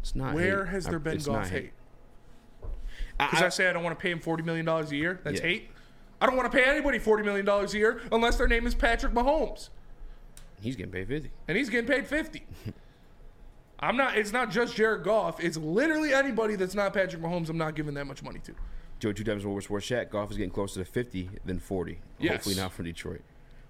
[0.00, 0.34] It's not.
[0.34, 0.72] Where hate.
[0.72, 1.72] has I- there been it's Goff not hate?
[3.18, 5.20] Because I, I- say I don't want to pay him forty million dollars a year.
[5.24, 5.46] That's Yeah.
[5.46, 5.70] hate.
[6.20, 8.74] I don't want to pay anybody forty million dollars a year unless their name is
[8.74, 9.68] Patrick Mahomes,
[10.60, 11.30] He's getting paid fifty.
[11.48, 12.44] and he's getting paid fifty.
[13.80, 14.16] I'm not.
[14.16, 15.42] It's not just Jared Goff.
[15.42, 17.48] It's literally anybody that's not Patrick Mahomes.
[17.50, 18.54] I'm not giving that much money to.
[19.00, 20.10] Joe two times over sports chat.
[20.10, 21.98] Goff is getting closer to fifty than forty.
[22.18, 22.32] Yes.
[22.32, 23.20] Hopefully not from Detroit.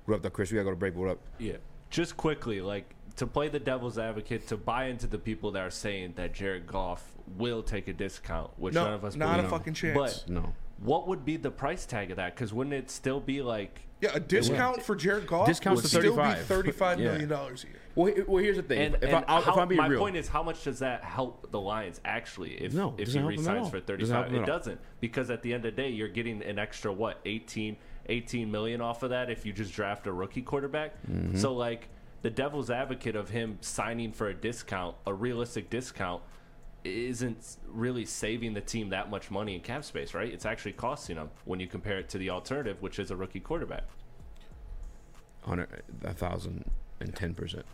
[0.05, 0.51] What up, though, Chris?
[0.53, 0.95] We gotta go to break.
[0.95, 1.19] What up?
[1.39, 1.57] Yeah.
[1.91, 2.85] Just quickly, like
[3.17, 6.67] to play the devil's advocate, to buy into the people that are saying that Jared
[6.67, 9.51] Goff will take a discount, which No, none of us not a believe.
[9.51, 9.95] fucking chance.
[10.25, 10.53] But No.
[10.79, 12.35] what would be the price tag of that?
[12.35, 15.97] Because wouldn't it still be like Yeah, a discount for Jared Goff Discounts would to
[16.01, 16.99] still be 35.
[17.01, 17.13] Yeah.
[17.13, 17.77] million dollars a year.
[17.95, 18.81] Well, well, here's the thing.
[18.81, 20.81] And, if, and I, if how- I'm being my real, point is, how much does
[20.81, 22.55] that help the Lions actually?
[22.61, 23.71] If No, if doesn't he help them at resigns all.
[23.71, 26.59] for Doesn't 35, it doesn't because at the end of the day, you're getting an
[26.59, 27.77] extra what 18,
[28.09, 30.95] 18 million off of that if you just draft a rookie quarterback.
[31.07, 31.39] Mhm.
[31.39, 31.89] So like
[32.25, 36.23] the devil's advocate of him signing for a discount, a realistic discount.
[36.83, 40.31] Isn't really saving the team that much money in cap space, right?
[40.33, 43.41] It's actually costing them when you compare it to the alternative, which is a rookie
[43.41, 43.85] quarterback.
[45.43, 46.71] hundred, a thousand
[47.01, 47.65] and ten percent.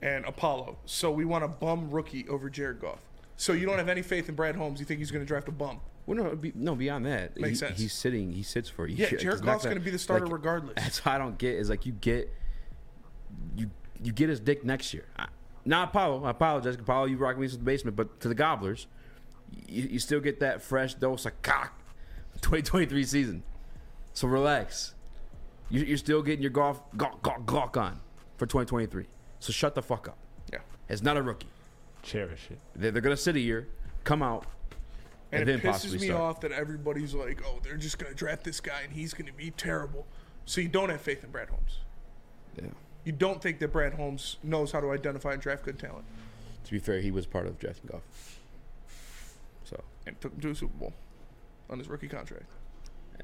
[0.00, 0.76] and Apollo.
[0.86, 3.00] So we want a bum rookie over Jared Goff.
[3.36, 4.80] So you don't have any faith in Brad Holmes.
[4.80, 5.80] You think he's going to draft a bum?
[6.06, 6.74] Well, no, be, no.
[6.74, 7.80] Beyond that, Makes he- sense.
[7.80, 8.32] He's sitting.
[8.32, 8.96] He sits for you.
[8.96, 10.74] Yeah, Jared Goff's gonna be the starter like, regardless.
[10.76, 11.54] That's what I don't get.
[11.56, 12.32] Is like you get,
[13.56, 13.70] you
[14.02, 15.06] you get his dick next year.
[15.16, 15.26] I,
[15.64, 16.24] not Apollo.
[16.24, 17.06] I apologize, Apollo.
[17.06, 18.86] You rock me to the basement, but to the Gobblers,
[19.68, 21.78] you, you still get that fresh dose of cock.
[22.40, 23.42] 2023 season.
[24.12, 24.94] So relax.
[25.70, 28.00] You, you're still getting your Goff gawk, gawk, gawk on
[28.36, 29.06] for 2023.
[29.38, 30.18] So shut the fuck up.
[30.52, 30.58] Yeah.
[30.88, 31.46] It's not a rookie.
[32.02, 32.58] Cherish it.
[32.74, 33.68] They're, they're gonna sit a year,
[34.04, 34.46] come out,
[35.30, 36.20] and, And, then it pisses possibly me start.
[36.20, 39.26] off that everybody's like, "Oh, they're just going to draft this guy and he's going
[39.26, 40.06] to be terrible."
[40.44, 41.78] So you don't have faith in Brad Holmes.
[42.60, 42.68] Yeah.
[43.04, 46.04] You don't think that Brad Holmes knows how to identify and draft good talent.
[46.64, 48.02] To be fair, he was part of drafting Goff.
[49.64, 50.92] So, And took him to a Super Bowl
[51.68, 52.44] on his rookie contract.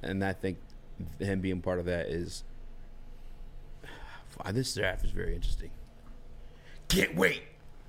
[0.02, 0.58] and I think
[1.20, 2.42] him being part of that is
[4.52, 5.70] this draft is very interesting.
[6.88, 7.42] Can't wait.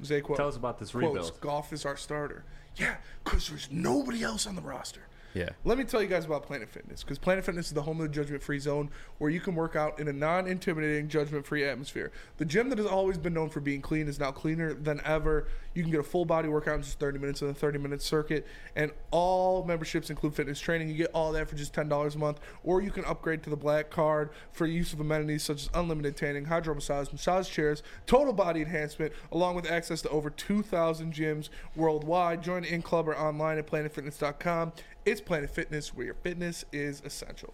[0.03, 1.41] Zay quote, Tell us about this quotes, rebuild.
[1.41, 2.43] Goff is our starter.
[2.75, 5.01] Yeah, because there's nobody else on the roster.
[5.33, 5.49] Yeah.
[5.63, 8.07] Let me tell you guys about Planet Fitness because Planet Fitness is the home of
[8.07, 8.89] the judgment free zone
[9.19, 12.11] where you can work out in a non intimidating, judgment free atmosphere.
[12.37, 15.47] The gym that has always been known for being clean is now cleaner than ever.
[15.75, 18.01] You can get a full body workout in just 30 minutes in a 30 minute
[18.01, 20.89] circuit, and all memberships include fitness training.
[20.89, 23.55] You get all that for just $10 a month, or you can upgrade to the
[23.55, 28.33] black card for use of amenities such as unlimited tanning, hydro massage, massage chairs, total
[28.33, 32.41] body enhancement, along with access to over 2,000 gyms worldwide.
[32.41, 34.73] Join in club or online at planetfitness.com.
[35.09, 37.51] It's Planet Fitness, where your fitness is essential.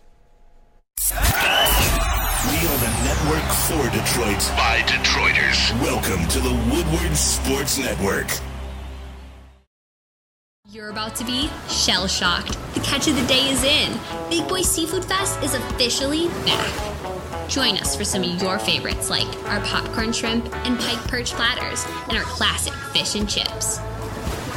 [1.09, 5.71] We are the network for Detroit by Detroiters.
[5.81, 8.27] Welcome to the Woodward Sports Network.
[10.69, 12.57] You're about to be shell shocked.
[12.73, 13.97] The catch of the day is in.
[14.29, 17.47] Big Boy Seafood Fest is officially back.
[17.47, 21.85] Join us for some of your favorites like our popcorn shrimp and pike perch platters
[22.09, 23.79] and our classic fish and chips.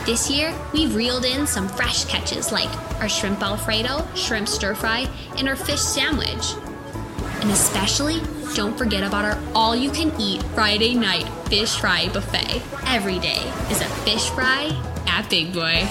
[0.09, 5.07] This year, we've reeled in some fresh catches like our shrimp alfredo, shrimp stir fry,
[5.37, 6.55] and our fish sandwich.
[7.43, 8.23] And especially,
[8.55, 12.63] don't forget about our all you can eat Friday night fish fry buffet.
[12.87, 13.37] Every day
[13.71, 14.71] is a fish fry
[15.07, 15.87] at Big Boy.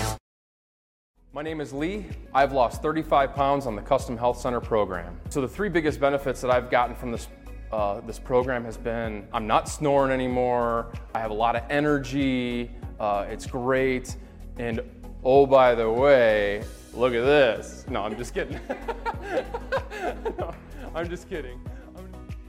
[1.32, 2.08] My name is Lee.
[2.34, 5.20] I've lost 35 pounds on the Custom Health Center program.
[5.30, 7.28] So the three biggest benefits that I've gotten from this
[7.72, 10.92] uh, this program has been I'm not snoring anymore.
[11.14, 12.72] I have a lot of energy.
[13.00, 14.16] Uh, it's great.
[14.58, 14.82] And
[15.24, 16.64] oh, by the way,
[16.94, 17.86] look at this.
[17.90, 18.60] No, I'm just kidding.
[20.40, 20.54] no,
[20.96, 21.60] I'm just kidding.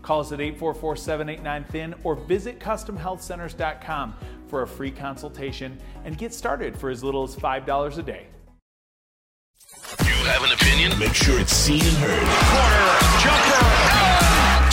[0.02, 4.14] Call us at 844 789 THIN or visit CustomHealthCenters.com
[4.46, 8.26] for a free consultation and get started for as little as $5 a day.
[10.00, 10.98] You have an opinion?
[10.98, 13.87] Make sure it's seen and heard.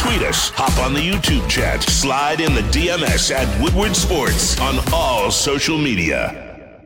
[0.05, 4.75] Tweet us, hop on the YouTube chat, slide in the DMS at Woodward Sports on
[4.93, 6.79] all social media.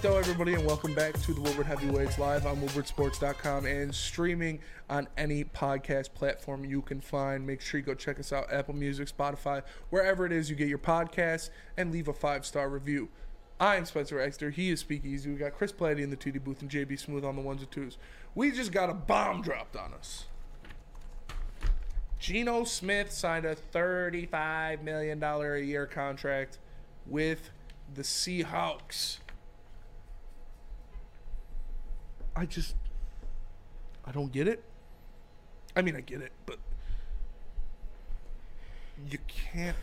[0.00, 5.06] Hello, everybody, and welcome back to the Woodward Heavyweights live on WoodwardSports.com and streaming on
[5.18, 7.46] any podcast platform you can find.
[7.46, 10.68] Make sure you go check us out Apple Music, Spotify, wherever it is you get
[10.68, 13.10] your podcasts, and leave a five star review.
[13.60, 14.48] I am Spencer Exter.
[14.48, 15.28] He is Speakeasy.
[15.28, 17.70] We got Chris Platty in the 2D booth and JB Smooth on the ones and
[17.70, 17.98] twos.
[18.34, 20.27] We just got a bomb dropped on us.
[22.18, 26.58] Geno Smith signed a $35 million a year contract
[27.06, 27.50] with
[27.94, 29.18] the Seahawks.
[32.34, 32.74] I just
[34.04, 34.62] I don't get it.
[35.76, 36.58] I mean, I get it, but
[39.10, 39.76] you can't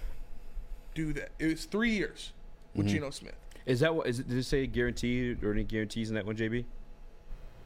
[0.94, 1.30] do that.
[1.40, 2.32] It was three years
[2.76, 2.90] with Mhm.
[2.91, 3.36] Geno Smith.
[3.66, 4.07] Is that what?
[4.07, 6.66] Is it, did it say guaranteed or any guarantees in that one, JB?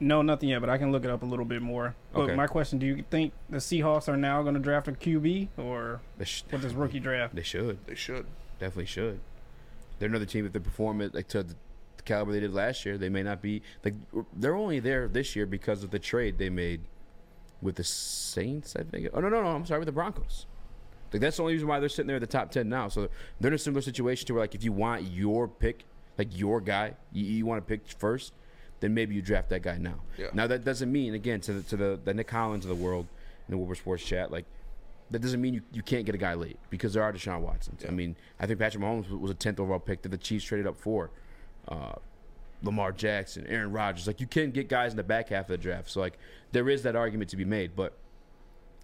[0.02, 1.96] No, nothing yet, but I can look it up a little bit more.
[2.14, 2.36] But Okay.
[2.36, 6.00] my question: Do you think the Seahawks are now going to draft a QB, or
[6.18, 7.36] They sh- with this rookie draft?
[7.36, 7.80] They should.
[7.86, 8.26] They should.
[8.60, 9.20] Definitely should.
[10.00, 11.56] They're another team if they perform it like to the
[12.06, 12.98] caliber they did last year.
[12.98, 13.94] They may not be like
[14.34, 16.82] they're only there this year because of the trade they made
[17.62, 18.76] with the Saints.
[18.78, 19.10] I think.
[19.14, 19.50] Oh no, no, no.
[19.50, 20.46] I'm sorry, with the Broncos.
[21.12, 22.88] Like that's the only reason why they're sitting there at the top ten now.
[22.88, 23.10] So
[23.42, 25.84] they're in a similar situation to where like if you want your pick,
[26.18, 28.32] like your guy, you, you want to pick first,
[28.80, 30.02] then maybe you draft that guy now.
[30.18, 30.28] Yeah.
[30.34, 33.08] Now that doesn't mean again to the to the, the Nick Collins of the world
[33.48, 34.46] in the Woodward Sports chat like.
[35.12, 37.84] That doesn't mean you, you can't get a guy late because there are Deshaun Watsons.
[37.84, 40.68] I mean, I think Patrick Mahomes was a tenth overall pick that the Chiefs traded
[40.68, 41.10] up for.
[41.68, 41.94] Uh,
[42.62, 44.08] Lamar Jackson, Aaron Rodgers.
[44.08, 45.90] Like you can get guys in the back half of the draft.
[45.90, 46.18] So like
[46.52, 47.76] there is that argument to be made.
[47.76, 47.98] But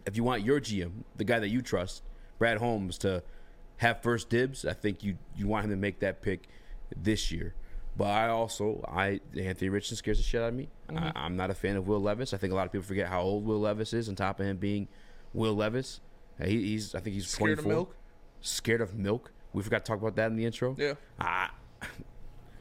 [0.05, 2.03] if you want your GM, the guy that you trust,
[2.37, 3.23] Brad Holmes, to
[3.77, 6.47] have first dibs, I think you you want him to make that pick
[6.95, 7.53] this year.
[7.97, 10.69] But I also I Anthony Richardson scares the shit out of me.
[10.89, 11.01] Mhm.
[11.01, 12.33] I, I'm not a fan of Will Levis.
[12.33, 14.45] I think a lot of people forget how old Will Levis is, on top of
[14.45, 14.87] him being
[15.33, 16.01] Will Levis.
[16.39, 17.95] Uh, He, he's I think he's Scared of milk?
[18.41, 19.31] Scared of milk.
[19.53, 20.75] We forgot to talk about that in the intro.
[20.77, 20.95] Yeah.
[21.19, 21.53] Ah,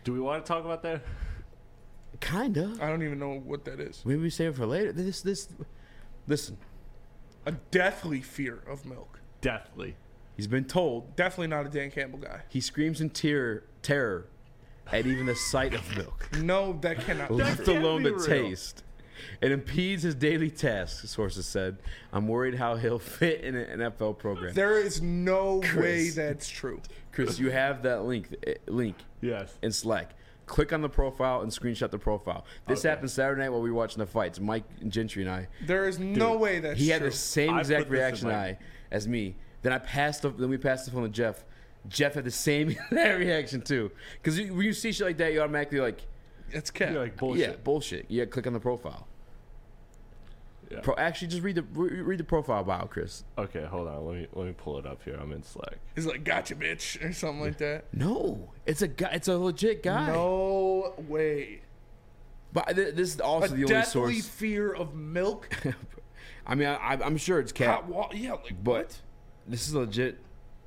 [0.04, 1.02] Do we want to talk about that?
[2.20, 2.76] kinda.
[2.80, 4.02] I don't even know what that is.
[4.06, 4.92] Maybe we save it for later.
[4.92, 5.48] This this
[6.28, 6.56] listen.
[7.46, 9.20] A deathly fear of milk.
[9.40, 9.96] Deathly.
[10.36, 11.16] He's been told.
[11.16, 12.42] Definitely not a Dan Campbell guy.
[12.48, 14.28] He screams in tear, terror
[14.92, 16.28] at even the sight of milk.
[16.40, 17.28] No, that cannot.
[17.28, 17.78] be Left true.
[17.78, 18.82] alone the taste.
[19.40, 21.78] It impedes his daily tasks, sources said.
[22.12, 24.54] I'm worried how he'll fit in an NFL program.
[24.54, 26.80] There is no way that's true.
[27.12, 29.56] Chris, you have that link eh, link Yes.
[29.62, 30.14] in Slack.
[30.46, 32.44] Click on the profile and screenshot the profile.
[32.68, 32.88] This Okay.
[32.90, 34.38] happened Saturday night while we were watching the fights.
[34.40, 35.48] Mike Gentry and I.
[35.64, 36.84] There is no way that's true.
[36.84, 38.58] he had the same I exact put this in reaction I
[38.90, 39.36] as me.
[39.62, 41.44] Then I passed the then we passed the phone to Jeff.
[41.88, 43.90] Jeff had the same exact reaction too.
[44.22, 46.06] Because when you see shit like that, you automatically like,
[46.50, 46.92] It's cat.
[46.92, 47.50] You're like bullshit.
[47.50, 48.06] yeah, bullshit.
[48.08, 49.06] Yeah, click on the profile.
[50.70, 50.80] Yeah.
[50.80, 53.22] Pro, actually, just read the re- read the profile bio, Chris.
[53.36, 54.06] Okay, hold on.
[54.06, 55.14] Let me let me pull it up here.
[55.20, 55.76] I'm in Slack.
[55.94, 57.84] He's like, gotcha, bitch, or something like that.
[57.92, 59.10] No, it's a guy.
[59.12, 60.06] It's a legit guy.
[60.08, 61.60] No way.
[62.54, 64.26] But th- this is also a the only source.
[64.26, 65.50] fear of milk.
[66.46, 69.00] I mean, I, I- I'm sure it's cat, Hot wa- yeah, like but what?
[69.46, 70.18] this is legit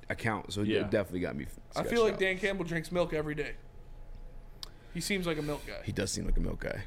[0.10, 0.82] account, so Yeah.
[0.82, 1.48] it definitely got me.
[1.76, 2.20] I feel like out.
[2.20, 3.54] Dan Campbell drinks milk every day.
[4.94, 5.82] He seems like a milk guy.
[5.84, 6.84] He does seem like a milk guy.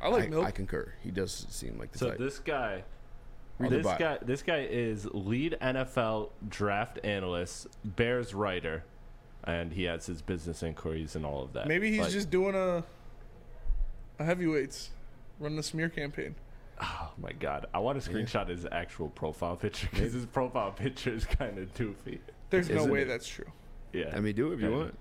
[0.00, 0.44] I like milk.
[0.46, 0.92] I concur.
[1.02, 2.18] He does seem like the So type.
[2.18, 2.82] this guy,
[3.58, 8.82] Read this guy, this guy is lead NFL draft analyst, Bears writer,
[9.44, 11.68] and he has his business inquiries and all of that.
[11.68, 12.82] Maybe he's Like, just doing a
[14.18, 14.90] a heavyweights,
[15.38, 16.34] running a smear campaign.
[16.80, 21.12] Oh my god, I want to screenshot his actual profile picture because his profile picture
[21.14, 22.18] is kind of doofy.
[22.52, 23.08] There's no way it?
[23.08, 23.50] that's true.
[23.92, 24.12] Yeah.
[24.14, 24.78] I mean, do it if you Kinda.
[24.78, 24.98] want.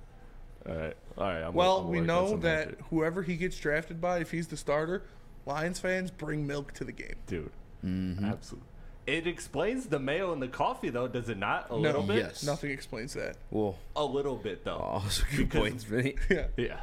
[0.68, 1.41] All right, all right.
[1.44, 2.82] I'm Well, I'm we know that magic.
[2.90, 5.03] whoever he gets drafted by, if he's the starter,
[5.45, 7.15] Lions fans bring milk to the game.
[7.28, 7.52] dude,
[7.86, 8.26] Mm-hmm.
[8.26, 8.68] absolutely.
[9.07, 11.68] It explains the mayo and the coffee, though, does it not?
[11.72, 12.18] A no, little bit.
[12.18, 12.44] Yes.
[12.44, 13.38] nothing explains that.
[13.49, 15.02] Well, A little bit, though.
[15.03, 16.15] oh, so good Because- points, Vinny.
[16.30, 16.48] Yeah.
[16.57, 16.80] Yeah.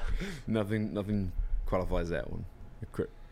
[0.48, 1.30] nothing, nothing
[1.66, 2.44] qualifies that one.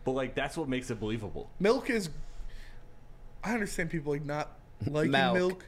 [0.05, 1.49] But like, that's what makes it believable.
[1.59, 2.09] Milk is.
[3.43, 5.37] I understand people like not liking Milk.
[5.37, 5.65] milk,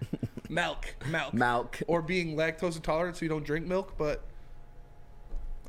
[0.50, 1.80] milk, milk, Milk.
[1.88, 3.96] or being lactose intolerant, so you don't drink milk.
[3.98, 4.24] But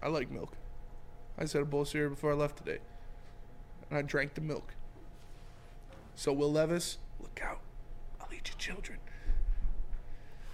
[0.03, 0.53] I like milk.
[1.39, 2.79] I just had a bowl of cereal before I left today,
[3.89, 4.75] and I drank the milk.
[6.15, 7.61] So Will Levis, look out!
[8.21, 8.99] I'll eat your children.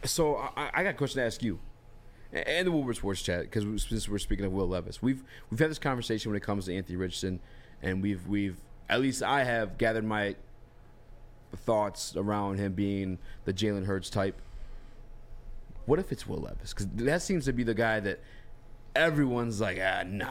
[0.05, 1.59] So I, I got a question to ask you,
[2.33, 5.71] and the Woodward Sports Chat, because since we're speaking of Will Levis, we've we've had
[5.71, 7.41] this conversation when it comes to Anthony Richardson,
[7.83, 10.37] and we've we've at least I have gathered my
[11.55, 14.41] thoughts around him being the Jalen Hurts type.
[15.87, 16.73] What if it's Will Levis?
[16.73, 18.21] Because that seems to be the guy that
[18.95, 20.31] everyone's like, ah, nah.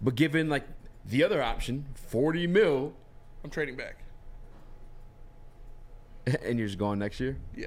[0.00, 0.64] But given like
[1.04, 2.94] the other option, forty mil,
[3.42, 3.98] I'm trading back.
[6.42, 7.66] and you're just going next year, Yeah,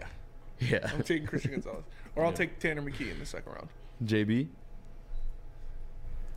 [0.59, 0.89] yeah.
[0.91, 1.83] I'm taking Christian Gonzalez,
[2.15, 3.67] or I'll take Tanner McKee in the second round.
[4.03, 4.47] JB,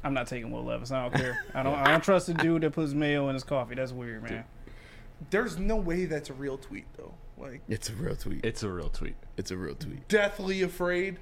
[0.05, 0.91] I'm not taking Will Levis.
[0.91, 1.39] I don't care.
[1.55, 1.75] I don't.
[1.75, 3.75] I don't trust the dude that puts mayo in his coffee.
[3.75, 4.45] That's weird, man.
[5.29, 7.15] There's no way that's a real tweet though.
[7.37, 8.45] Like it's a real tweet.
[8.45, 9.17] It's a real tweet.
[9.37, 10.09] It's a real tweet.
[10.09, 11.19] deathly afraid.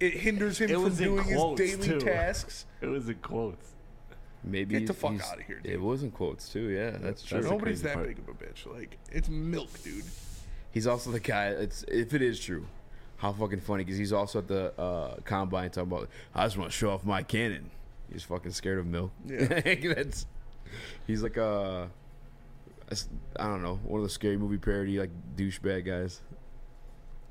[0.00, 2.00] It hinders him It from was in doing his quotes, daily too.
[2.00, 2.66] tasks.
[2.80, 3.70] It was in quotes.
[4.42, 5.72] Maybe Get the fuck he's- outta here, dude.
[5.72, 6.68] It was in quotes too.
[6.68, 7.38] Yeah, that's true.
[7.38, 8.06] That's the Nobody's crazy that part.
[8.08, 8.66] big of a bitch.
[8.70, 10.04] Like it's milk, dude.
[10.70, 11.46] He's also the guy.
[11.48, 12.66] It's if it is true,
[13.18, 16.08] how fucking funny because he's also at the uh, combine talking about.
[16.34, 17.70] I just want to show off my cannon.
[18.12, 19.12] He's fucking scared of milk.
[19.24, 19.46] Yeah.
[19.94, 20.26] that's.
[21.06, 21.90] He's like uh, That's-
[23.38, 26.20] I don't know, one of the scary movie parody like douchebag guys.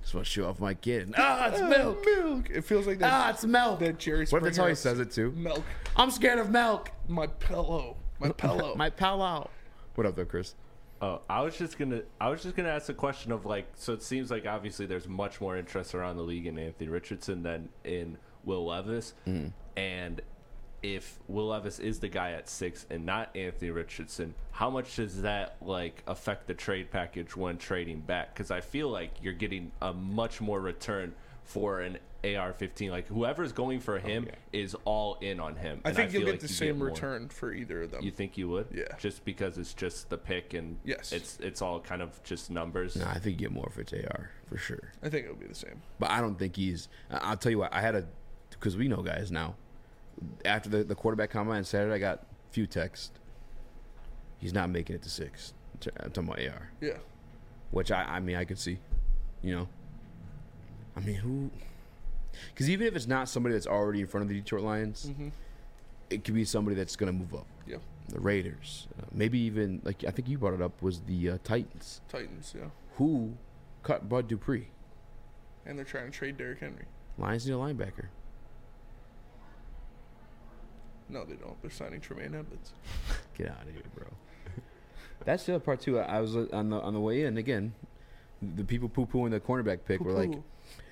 [0.01, 1.13] Just want to show off my kid.
[1.17, 2.05] Ah, it's Ah, milk.
[2.05, 2.49] Milk.
[2.49, 3.11] It feels like that.
[3.13, 3.80] Ah, it's milk.
[3.80, 5.31] That Jerry What if that's how he says it too?
[5.31, 5.63] Milk.
[5.95, 6.91] I'm scared of milk.
[7.07, 7.95] My pillow.
[8.19, 8.75] My pillow.
[8.75, 9.49] my pillow.
[9.95, 10.55] What up, though, Chris?
[11.01, 13.93] Oh, I was just gonna, I was just gonna ask the question of like, so
[13.93, 17.69] it seems like obviously there's much more interest around the league in Anthony Richardson than
[17.85, 19.49] in Will Levis, Mm-hmm.
[19.77, 20.21] and
[20.84, 25.22] if Will Levis is the guy at six and not Anthony Richardson, how much does
[25.22, 28.34] that like affect the trade package when trading back?
[28.34, 32.91] Because I feel like you're getting a much more return for an AR-15.
[32.91, 35.81] Like whoever's going for oh, him is all in on him.
[35.85, 36.88] I and think you'll feel get like the you same more.
[36.88, 38.03] return for either of them.
[38.03, 38.68] You think you would?
[38.73, 38.84] Yeah.
[38.97, 41.14] Just because it's just the pick and Yes.
[41.14, 42.95] it's it's all kind of just numbers.
[42.97, 44.91] No, I think you get more if it's AR for sure.
[45.01, 45.81] I think it'll be the same.
[45.99, 46.89] But I don't think he's.
[47.10, 47.73] I'll tell you what.
[47.73, 48.05] I had a
[48.49, 49.55] because we know guys now.
[50.45, 53.11] After the, the quarterback combine Saturday, I got a few texts.
[54.37, 55.53] He's not making it to six.
[55.99, 56.71] I'm talking about AR.
[56.81, 56.97] Yeah.
[57.71, 58.79] Which I, I mean, I could see.
[59.41, 59.67] You know.
[60.95, 61.49] I mean, who?
[62.53, 65.31] Because even if it's not somebody that's already in front of the Detroit Lions, Mhm.
[66.09, 67.47] it could be somebody that's going to move up.
[67.67, 67.77] Yeah.
[68.09, 71.37] The Raiders, uh, maybe even like I think you brought it up was the uh,
[71.43, 72.65] Titans, Titans, yeah.
[72.95, 73.33] who
[73.81, 74.67] cut Bud Dupree.
[75.65, 76.85] And they're trying to trade Derrick Henry.
[77.17, 78.07] Lions need a linebacker.
[81.09, 81.59] No, they don't.
[81.61, 82.73] They're signing Tremaine Edmunds.
[83.38, 84.05] Get out of here, bro.
[85.25, 85.99] That's the other part too.
[85.99, 87.73] I I was uh, on the on the way in again.
[88.41, 90.34] The people poo pooing the cornerback pick were like,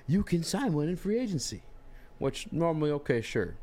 [0.07, 1.63] "You can sign one in free agency,"
[2.19, 3.55] which normally okay, sure.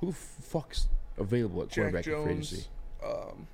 [0.00, 2.52] Who the fuck's available at Jack cornerback in free Jones.
[2.52, 2.68] agency?
[3.04, 3.46] Um,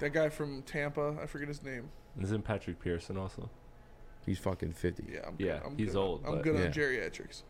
[0.00, 1.16] that guy from Tampa.
[1.22, 1.90] I forget his name.
[2.20, 3.48] Isn't Patrick Pearson also?
[4.26, 5.04] He's fucking fifty.
[5.12, 5.62] Yeah, I'm Yeah, good.
[5.66, 6.66] I'm he's good old, I'm but- good Yeah.
[6.66, 7.42] on geriatrics.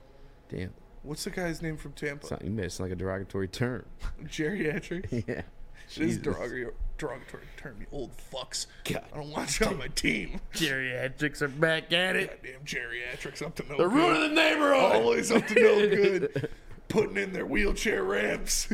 [0.50, 0.74] Damn,
[1.08, 2.20] What's the guy's name from Tampa?
[2.24, 3.86] it's not, you made it like a derogatory term.
[4.24, 5.10] Geriatrics.
[5.26, 5.44] yeah, It
[5.86, 6.22] is Jesus.
[6.22, 6.66] derogatory,
[6.98, 7.76] derogatory term.
[7.80, 8.66] You old fucks.
[8.84, 9.04] God.
[9.14, 10.38] I don't want you on my team.
[10.52, 12.42] Geriatrics are back at it.
[12.42, 13.78] Goddamn geriatrics up to no good.
[13.78, 13.96] They're good.
[13.96, 14.96] ruining the neighborhood.
[14.96, 16.50] Always up to no good.
[16.88, 18.68] Putting in their wheelchair ramps.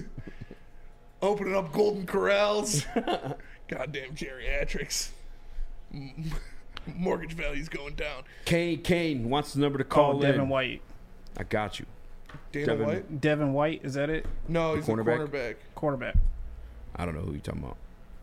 [1.23, 2.85] Opening up golden corrals.
[3.69, 5.11] Goddamn geriatrics.
[5.95, 6.33] Mm,
[6.97, 8.25] Mortgage value's going down.
[8.45, 10.49] Kane Kane wants the number to Oh, call Devin in.
[10.49, 10.83] White.
[11.39, 11.87] I got you.
[12.53, 13.21] Dana Devin- White?
[13.21, 14.27] Devin White, is that it?
[14.49, 15.29] No, he's a cornerback?
[15.29, 15.57] cornerback.
[15.75, 16.17] Quarterback.
[16.97, 17.77] I don't know who you're talking about.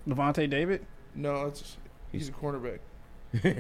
[0.08, 0.86] Lavonte David?
[1.16, 1.78] No, it's
[2.12, 2.80] he's a cornerback.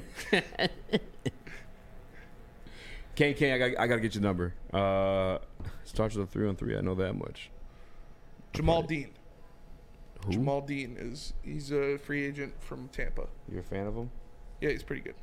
[3.15, 4.53] Kane Kane, I got I got to get your number.
[4.73, 5.39] Uh,
[5.83, 6.77] starts with a three on three.
[6.77, 7.49] I know that much.
[8.53, 9.09] Jamel Dean.
[10.25, 10.31] Who?
[10.33, 13.27] Jamel Dean is he's a free agent from Tampa.
[13.49, 14.09] You're a fan of him?
[14.61, 15.15] Yeah, he's pretty good.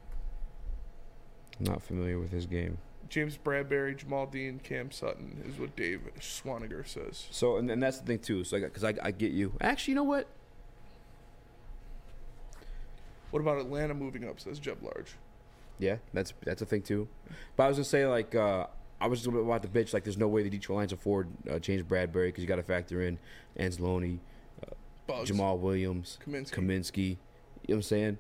[1.58, 2.78] I'm not familiar with his game.
[3.08, 7.26] James Bradberry, Jamel Dean, Cam Sutton is what Dave Swaniger says.
[7.30, 8.44] So, and, and that's the thing too.
[8.44, 9.52] So, because I, I get you.
[9.60, 10.26] Actually, you know what?
[13.30, 14.40] What about Atlanta moving up?
[14.40, 15.14] Says Jeb Large.
[15.78, 17.08] Yeah, that's that's a thing too.
[17.56, 18.66] But I was gonna say like uh,
[19.00, 19.94] I was just a bit about the bitch.
[19.94, 22.62] Like, there's no way the Detroit Lions afford uh, James Bradberry because you got to
[22.62, 23.18] factor in
[23.58, 24.18] Anzalone,
[24.66, 26.50] uh, Jamaal Williams, Kaminsky.
[26.50, 26.98] Kaminsky.
[27.06, 27.16] You know
[27.66, 28.18] what I'm saying?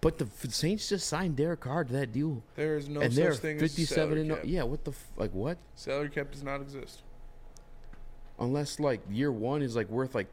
[0.00, 2.42] But the Saints just signed Derek Carr to that deal.
[2.54, 4.44] There is no and such thing 57 as salary and no- cap.
[4.46, 4.62] yeah.
[4.62, 5.58] What the f- like what?
[5.74, 7.02] Salary cap does not exist.
[8.38, 10.28] Unless like year one is like worth like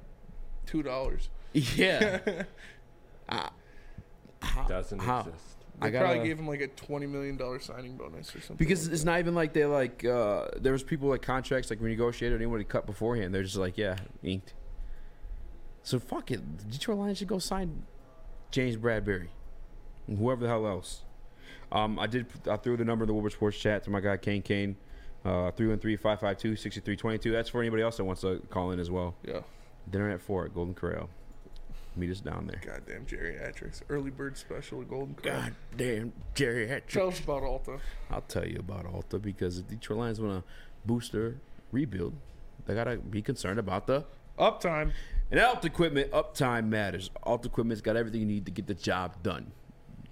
[0.65, 1.29] Two dollars.
[1.53, 2.19] yeah.
[3.29, 3.49] uh,
[4.41, 5.19] how, Doesn't how?
[5.21, 5.37] exist.
[5.81, 8.57] They I gotta, probably gave him like a twenty million dollar signing bonus or something.
[8.57, 11.79] because like it's not even like they like uh there was people like contracts like
[11.79, 13.33] renegotiated anybody cut beforehand.
[13.33, 14.53] They're just like yeah inked.
[15.81, 17.83] So fuck it, the Detroit Lions should go sign
[18.51, 19.27] James Bradberry,
[20.07, 21.01] and whoever the hell else.
[21.71, 22.27] Um, I did.
[22.49, 24.75] I threw the number in the Woodward Sports chat to my guy Kane Kane,
[25.25, 27.31] uh, three one three five five two sixty three twenty two.
[27.31, 29.15] That's for anybody else that wants to call in as well.
[29.23, 29.39] Yeah.
[29.89, 31.09] Dinner at four at Golden Corral.
[31.95, 32.59] Meet us down there.
[32.65, 33.81] Goddamn geriatrics.
[33.89, 35.41] Early bird special at Golden Corral.
[35.41, 36.87] God damn geriatric.
[36.87, 37.77] Tell us about Alta.
[38.09, 40.51] I'll tell you about Alta because the Detroit Lions want to
[40.85, 41.35] boost their
[41.71, 42.13] rebuild.
[42.65, 44.05] They gotta be concerned about the
[44.39, 44.91] Uptime.
[45.29, 46.11] and Alta equipment.
[46.11, 47.11] Uptime matters.
[47.23, 49.51] Alta equipment's got everything you need to get the job done.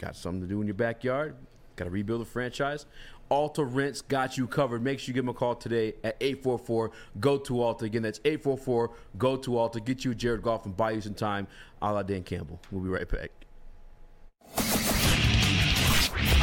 [0.02, 1.36] Got something to do in your backyard?
[1.76, 2.88] Got to rebuild a franchise?
[3.30, 4.84] Alta Rents got you covered.
[4.84, 7.86] Make sure you give them a call today at 844 go to Alta.
[7.86, 9.80] Again, that's 844 go to Alta.
[9.80, 11.48] Get you Jared Goff and buy you some time.
[11.84, 12.60] A la Dan Campbell.
[12.72, 13.30] We'll be right back.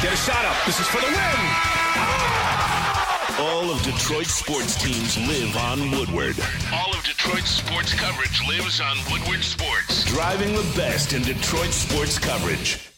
[0.01, 0.65] Get a shot up.
[0.65, 1.39] This is for the win.
[3.39, 6.35] All of Detroit's sports teams live on Woodward.
[6.73, 10.05] All of Detroit's sports coverage lives on Woodward Sports.
[10.05, 12.89] Driving the best in Detroit sports coverage.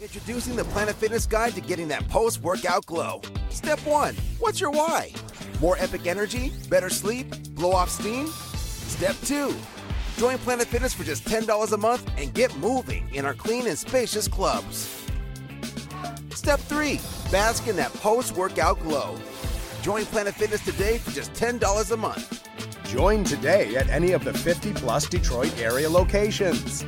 [0.00, 3.20] Introducing the Planet Fitness Guide to getting that post workout glow.
[3.50, 5.12] Step one What's your why?
[5.60, 6.54] More epic energy?
[6.70, 7.30] Better sleep?
[7.54, 8.26] Blow off steam?
[8.28, 9.54] Step two
[10.16, 13.76] Join Planet Fitness for just $10 a month and get moving in our clean and
[13.76, 15.06] spacious clubs.
[16.30, 16.98] Step 3
[17.30, 19.18] Bask in that post workout glow.
[19.82, 22.48] Join Planet Fitness today for just $10 a month.
[22.86, 26.86] Join today at any of the 50 plus Detroit area locations.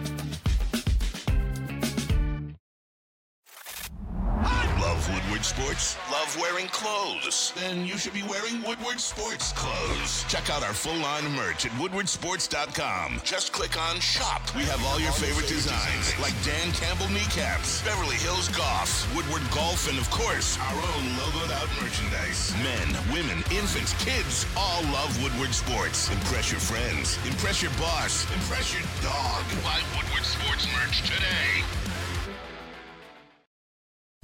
[6.53, 7.53] Wearing clothes?
[7.57, 10.25] Then you should be wearing Woodward Sports clothes.
[10.29, 13.21] Check out our full line of merch at woodwardsports.com.
[13.25, 14.43] Just click on shop.
[14.55, 19.89] We have all your favorite designs, like Dan Campbell kneecaps, Beverly Hills Golf, Woodward Golf,
[19.89, 22.53] and of course, our own logoed out merchandise.
[22.61, 26.11] Men, women, infants, kids all love Woodward Sports.
[26.11, 27.19] Impress your friends.
[27.27, 28.27] Impress your boss.
[28.35, 29.45] Impress your dog.
[29.65, 31.82] Buy Woodward Sports merch today.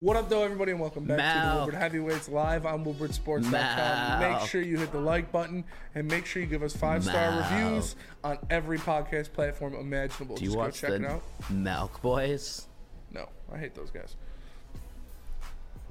[0.00, 1.80] What up, though, everybody, and welcome back to the Mal.
[1.80, 3.50] Heavyweights live on WoodwardSports.com.
[3.50, 4.20] Mal.
[4.38, 5.64] Make sure you hit the like button
[5.96, 10.36] and make sure you give us five star reviews on every podcast platform imaginable.
[10.36, 11.22] Do you Just go watch check it the out.
[11.50, 12.68] Milk Boys?
[13.12, 14.14] No, I hate those guys.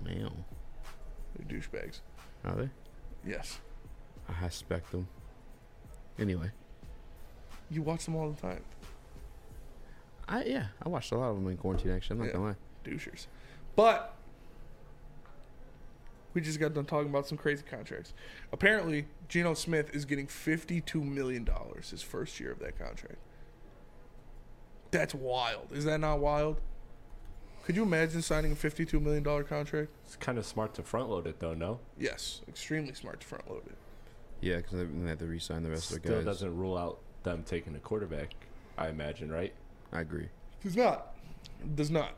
[0.05, 0.31] Wow.
[1.35, 1.99] They're douchebags.
[2.45, 2.69] Are they?
[3.25, 3.59] Yes.
[4.29, 5.09] I respect them.
[6.17, 6.51] Anyway,
[7.69, 8.63] You watch them all the time.
[10.29, 11.91] I yeah, I watched a lot of them in quarantine.
[11.91, 12.31] Actually, I'm not Yeah.
[12.33, 12.55] gonna lie.
[12.85, 13.27] douchers.
[13.77, 14.15] But
[16.33, 18.13] we just got done talking about some crazy contracts.
[18.51, 21.47] Apparently, Geno Smith is getting $52 million
[21.89, 23.19] his first year of that contract.
[24.89, 25.67] That's wild.
[25.71, 26.59] Is that not wild?
[27.65, 29.89] Could you imagine signing a $52 million contract?
[30.05, 31.79] It's kind of smart to front load it though, no?
[31.99, 33.77] Yes, extremely smart to front load it.
[34.41, 36.17] Yeah, because they have to re-sign the rest of the guys.
[36.17, 38.33] Still doesn't rule out them taking a quarterback,
[38.77, 39.53] I imagine, right?
[39.91, 40.29] I agree.
[40.63, 41.13] Does not.
[41.75, 42.13] Does not.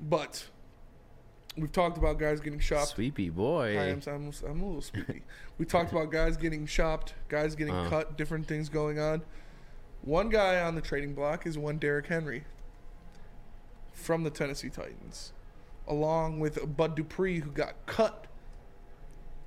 [0.00, 0.46] But
[1.56, 2.88] we've talked about guys getting shopped.
[2.88, 3.78] Sweepy boy.
[3.78, 4.00] I am.
[4.06, 5.22] I'm, I'm a little sleepy.
[5.58, 7.88] we talked about guys getting shopped, guys getting Uh.
[7.88, 9.22] cut, different things going on.
[10.02, 12.44] One guy on the trading block is one Derrick Henry
[13.92, 15.32] from the Tennessee Titans,
[15.88, 18.26] along with Bud Dupree, who got cut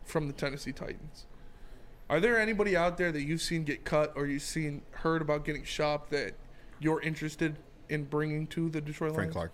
[0.03, 1.25] from the Tennessee Titans.
[2.09, 5.43] Are there anybody out there that you've seen get cut or you've seen heard about
[5.43, 6.33] getting shopped that
[6.79, 7.57] you're interested
[7.89, 9.51] in bringing to the Detroit Frank Lions?
[9.51, 9.53] Frank Clark.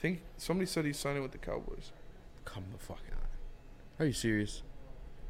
[0.00, 1.92] I think somebody said he's signing with the Cowboys.
[2.46, 3.28] Come the fuck out.
[3.98, 4.62] Are you serious?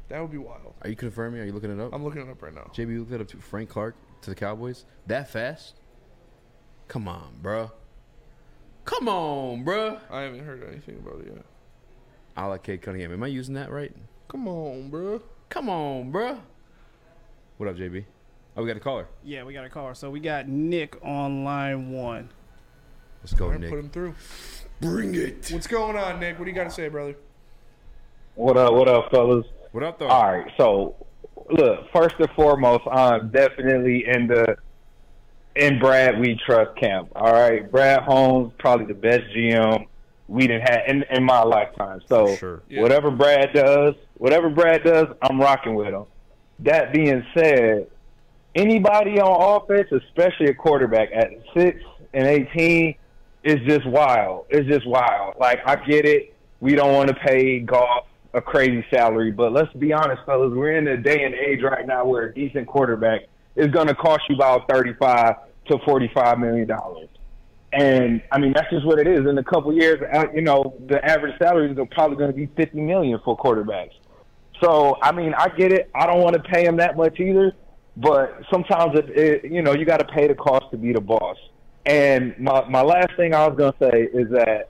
[0.07, 0.75] That would be wild.
[0.81, 1.41] Are you confirming?
[1.41, 1.93] Are you looking it up?
[1.93, 2.71] I'm looking it up right now.
[2.73, 5.75] JB, you looked it up to Frank Clark to the Cowboys that fast?
[6.87, 7.73] Come on, bro.
[8.85, 9.99] Come on, bro.
[10.09, 11.45] I haven't heard anything about it yet.
[12.37, 13.11] I like Kate Cunningham.
[13.11, 13.93] Am I using that right?
[14.29, 15.21] Come on, bro.
[15.49, 16.39] Come on, bro.
[17.57, 18.05] What up, JB?
[18.55, 19.09] Oh, we got a caller.
[19.21, 19.95] Yeah, we got a caller.
[19.95, 22.29] So we got Nick on line one.
[23.21, 23.69] Let's go, All right, Nick.
[23.69, 24.15] Put him through.
[24.81, 25.49] Bring it.
[25.53, 26.39] What's going on, Nick?
[26.39, 27.15] What do you got to say, brother?
[28.33, 29.45] What up, what up, fellas?
[29.71, 30.07] What up, though?
[30.07, 30.95] All right, so
[31.51, 34.57] look, first and foremost, I'm definitely in the
[35.55, 37.09] in Brad we trust camp.
[37.15, 39.85] All right, Brad Holmes probably the best GM
[40.27, 42.01] we didn't have in, in my lifetime.
[42.07, 42.63] So Sure.
[42.71, 46.05] whatever Brad does, whatever Brad does, I'm rocking with him.
[46.59, 47.87] That being said,
[48.55, 51.83] anybody on offense, especially a quarterback at six
[52.13, 52.95] and eighteen,
[53.43, 54.45] is just wild.
[54.49, 55.35] It's just wild.
[55.39, 56.35] Like I get it.
[56.59, 60.53] We don't want to pay Goff a crazy salary, but let's be honest, fellas.
[60.53, 63.21] We're in a day and age right now where a decent quarterback
[63.55, 65.35] is going to cost you about thirty-five
[65.69, 67.09] to forty-five million dollars.
[67.73, 69.19] And I mean, that's just what it is.
[69.27, 72.47] In a couple years, uh, you know, the average salaries are probably going to be
[72.55, 73.93] fifty million for quarterbacks.
[74.61, 75.89] So I mean, I get it.
[75.95, 77.53] I don't want to pay him that much either,
[77.97, 81.01] but sometimes it, it you know, you got to pay the cost to be the
[81.01, 81.37] boss.
[81.85, 84.69] And my my last thing I was gonna say is that,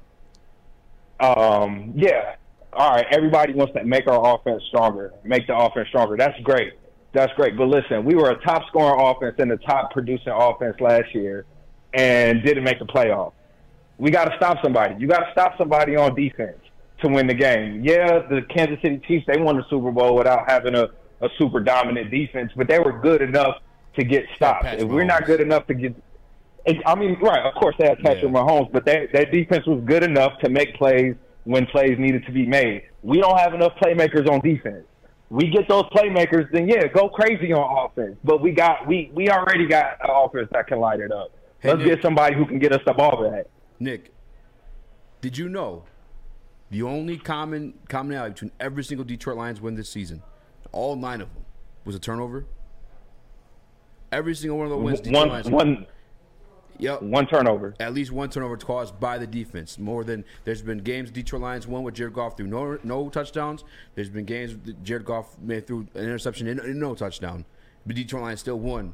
[1.20, 2.36] um, yeah,
[2.74, 6.16] all right, everybody wants to make our offense stronger, make the offense stronger.
[6.16, 6.74] That's great.
[7.14, 7.58] That's great.
[7.58, 11.46] But listen, we were a top scoring offense and a top producing offense last year
[11.94, 13.34] and didn't make the playoff.
[13.98, 14.96] We got to stop somebody.
[14.98, 16.58] You got to stop somebody on defense
[17.02, 17.84] to win the game.
[17.84, 20.86] Yeah, the Kansas City Chiefs, they won the Super Bowl without having a,
[21.22, 23.58] a super dominant defense, but they were good enough
[23.96, 24.66] to get stopped.
[24.66, 25.94] If we're not good enough to get
[26.86, 30.04] I mean, right, of course they had Patrick Mahomes, but that their defense was good
[30.04, 32.84] enough to make plays when plays needed to be made.
[33.02, 34.86] We don't have enough playmakers on defense.
[35.30, 38.18] We get those playmakers, then yeah, go crazy on offense.
[38.24, 41.32] But we got we we already got an offense that can light it up.
[41.60, 41.88] Hey, Let's Nick.
[41.88, 43.46] get somebody who can get us the ball back.
[43.80, 44.12] Nick,
[45.22, 45.84] did you know
[46.70, 50.22] the only common commonality between every single Detroit Lions win this season,
[50.72, 51.44] all nine of them,
[51.86, 52.46] was a turnover?
[54.12, 55.50] Every single one of those wins, Detroit One Lions.
[55.50, 55.86] one
[56.82, 57.03] Yep.
[57.03, 57.76] one turnover.
[57.80, 59.78] At least one turnover caused by the defense.
[59.78, 63.64] More than there's been games Detroit Lions won with Jared Goff through no no touchdowns.
[63.95, 67.45] There's been games Jared Goff made through an interception and, and no touchdown.
[67.86, 68.94] But Detroit Lions still won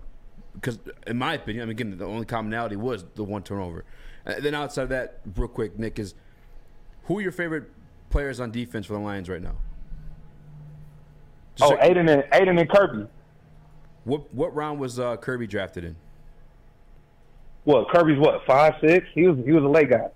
[0.53, 3.85] because, in my opinion, I mean, again, the only commonality was the one turnover.
[4.25, 6.13] And then outside of that, real quick, Nick is
[7.03, 7.71] who are your favorite
[8.09, 9.55] players on defense for the Lions right now?
[11.61, 13.07] Oh, Aidan and Aidan and Kerby.
[14.03, 15.95] What what round was uh, Kerby drafted in?
[17.67, 19.05] What Kerby's what five six?
[19.13, 20.07] He was he was a late guy.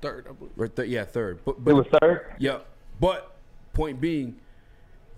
[0.00, 0.52] Third, I believe.
[0.56, 1.38] Right th- yeah, third.
[1.44, 2.32] But, It but was third.
[2.38, 2.60] Yeah,
[2.98, 3.36] but
[3.74, 4.36] point being,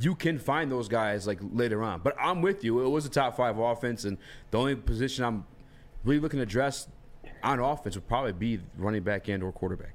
[0.00, 2.00] you can find those guys like later on.
[2.00, 2.84] But I'm with you.
[2.84, 4.18] It was a top five offense, and
[4.50, 5.46] the only position I'm
[6.02, 6.88] really looking to address
[7.44, 9.94] on offense would probably be running back and or quarterback.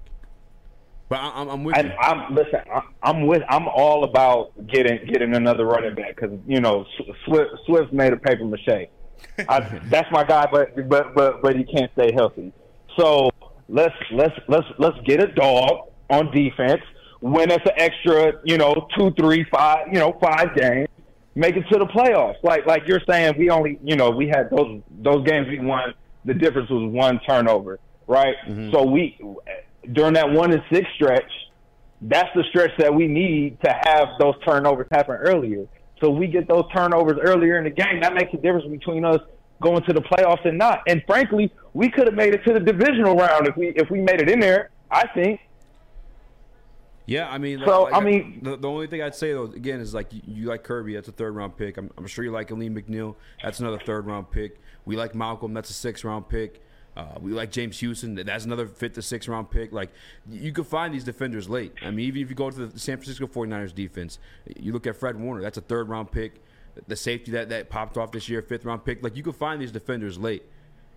[1.10, 1.93] But I, I'm, I'm with And you.
[1.99, 2.60] I'm listen.
[2.73, 3.43] I- I'm with.
[3.49, 6.85] I'm all about getting getting another running back because you know
[7.26, 8.88] Swift Swift made a paper mache.
[9.49, 12.53] I, that's my guy, but but but but he can't stay healthy.
[12.97, 13.29] So
[13.67, 16.81] let's let's let's let's get a dog on defense.
[17.21, 20.87] Win us an extra, you know, two, three, five, you know, five games.
[21.33, 22.35] Make it to the playoffs.
[22.43, 25.93] Like like you're saying, we only, you know, we had those those games we won.
[26.23, 28.35] The difference was one turnover, right?
[28.47, 28.71] Mm-hmm.
[28.71, 29.19] So we
[29.91, 31.31] during that one and six stretch,
[32.01, 35.67] that's the stretch that we need to have those turnovers happen earlier.
[36.01, 38.01] So we get those turnovers earlier in the game.
[38.01, 39.19] That makes a difference between us
[39.61, 40.81] going to the playoffs and not.
[40.88, 44.01] And frankly, we could have made it to the divisional round if we if we
[44.01, 44.72] made it in there.
[44.91, 45.39] I think.
[47.07, 49.80] Yeah, I mean, So, like, I mean- the, the only thing I'd say though, again,
[49.80, 51.77] is like you, you like Kerby, that's a third round pick.
[51.77, 54.59] I'm, I'm sure you like Alim McNeill, that's another third round pick.
[54.85, 56.64] We like Malcolm, that's a sixth round pick.
[56.95, 59.73] Uh, we like James Houston, that's another fifth to sixth round pick.
[59.73, 59.91] Like
[60.30, 61.73] you could find these defenders late.
[61.81, 64.17] I mean, even if you go to the San Francisco 49ers defense,
[64.57, 66.41] you look at Fred Warner, that's a third round pick.
[66.88, 69.03] The safety that, that popped off this year, fifth round pick.
[69.03, 70.43] Like you could find these defenders late.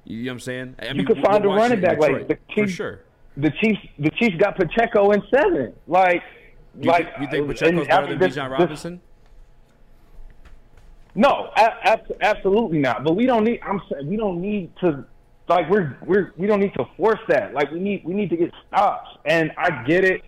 [0.05, 0.77] You know what I'm saying?
[0.81, 2.73] I you could find a running back like Detroit, the for Chiefs.
[2.73, 3.01] sure.
[3.37, 5.73] The Chiefs, the Chiefs got Pacheco in seven.
[5.87, 6.23] Like,
[6.81, 9.01] You, like think, you think and Pacheco's better than this- Bijan this- Robinson?
[11.15, 13.03] No, a- absolutely not.
[13.05, 13.61] But we don't need.
[13.63, 15.05] I'm saying we don't need to.
[15.49, 17.55] Like we're we're we don't need to force that.
[17.55, 19.09] Like we need we need to get stops.
[19.25, 20.23] And I get it.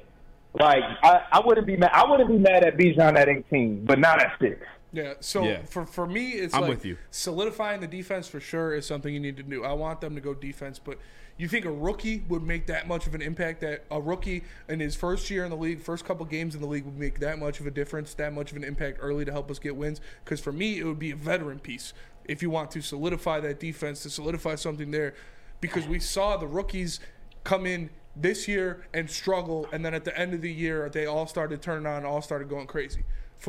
[0.59, 1.91] Like I, I wouldn't be mad.
[1.93, 4.61] I wouldn't be mad at Bijan at 18, but not at six.
[4.93, 5.15] Yeah.
[5.21, 5.63] So Yeah.
[5.65, 6.97] for for me, it's I'm like with you.
[7.11, 9.65] solidifying the defense for sure is something you need to do.
[9.65, 10.99] I want them to go defense, but
[11.37, 13.61] you think a rookie would make that much of an impact?
[13.63, 16.67] That a rookie in his first year in the league, first couple games in the
[16.67, 19.33] league, would make that much of a difference, that much of an impact early to
[19.33, 20.01] help us get wins?
[20.25, 21.95] Because for me, it would be a veteran piece
[22.31, 25.15] if you want to solidify that defense, to solidify something there,
[25.61, 27.01] because we saw the rookies
[27.45, 31.07] come in this year and struggle, and then at the end of the year, they
[31.07, 33.05] all started turning on, all started going crazy.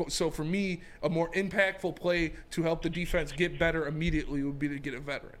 [0.08, 4.58] So for me, a more impactful play to help the defense get better immediately would
[4.58, 5.36] be to get a veteran.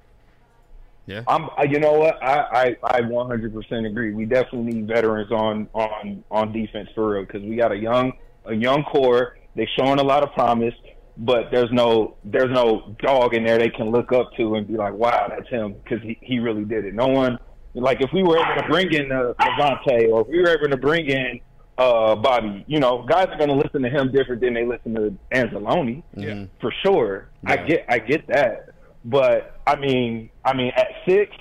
[1.06, 1.22] Yeah.
[1.26, 1.46] I'm.
[1.58, 2.22] uh, You know what?
[2.22, 4.12] I I, I 100% agree.
[4.12, 8.12] We definitely need veterans on on on defense for real because we got a young
[8.44, 9.36] a young core.
[9.56, 10.74] They're showing a lot of promise,
[11.16, 14.76] but there's no there's no dog in there they can look up to and be
[14.76, 16.94] like, wow, that's him because he he really did it.
[16.94, 17.38] No one
[17.74, 20.68] like if we were able to bring in uh, Lavonte or if we were able
[20.68, 21.40] to bring in
[21.78, 25.14] uh Bobby, you know, guys are gonna listen to him different than they listen to
[25.34, 26.02] Anzalone.
[26.16, 26.46] Yeah.
[26.60, 27.28] For sure.
[27.44, 28.70] I get I get that.
[29.04, 31.34] But I mean I mean at six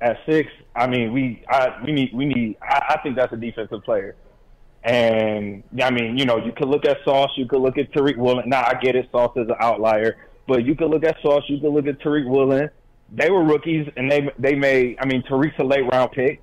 [0.00, 3.36] at six, I mean we I we need we need I, I think that's a
[3.36, 4.14] defensive player.
[4.84, 8.16] And I mean, you know, you could look at Sauce, you could look at Tariq
[8.16, 8.48] Woolen.
[8.48, 10.16] Nah, I get it, Sauce is an outlier.
[10.46, 12.70] But you could look at Sauce, you could look at Tariq Woolen.
[13.12, 16.42] They were rookies and they they made I mean Tariq's a late round pick.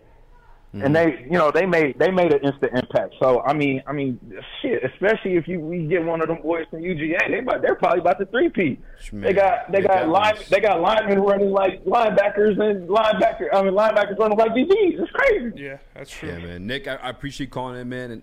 [0.75, 0.93] And mm-hmm.
[0.93, 3.15] they, you know, they made they made an instant impact.
[3.21, 4.19] So I mean, I mean,
[4.61, 4.83] shit.
[4.83, 8.01] Especially if you we get one of them boys from UGA, they about, they're probably
[8.01, 8.77] about to three P.
[9.13, 13.61] They got they Nick got line they got linemen running like linebackers and linebacker I
[13.63, 15.01] mean linebackers running like DBs.
[15.01, 15.53] It's crazy.
[15.55, 16.27] Yeah, that's true.
[16.27, 16.67] Yeah, man.
[16.67, 18.11] Nick, I, I appreciate you calling in, man.
[18.11, 18.21] And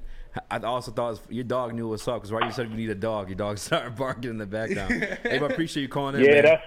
[0.51, 2.95] I also thought your dog knew what's up because right you said you need a
[2.95, 3.29] dog.
[3.29, 4.93] Your dog started barking in the background.
[5.23, 6.25] hey, I appreciate you calling in.
[6.25, 6.43] Yeah, man.
[6.45, 6.63] that's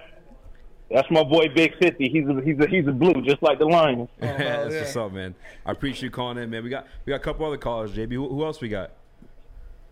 [0.90, 2.08] that's my boy Big Fifty.
[2.08, 4.08] He's a he's a he's a blue, just like the Lions.
[4.20, 5.34] That's what's up, man.
[5.64, 6.62] I appreciate you calling in, man.
[6.62, 8.12] We got we got a couple other callers, JB.
[8.12, 8.92] Who, who else we got?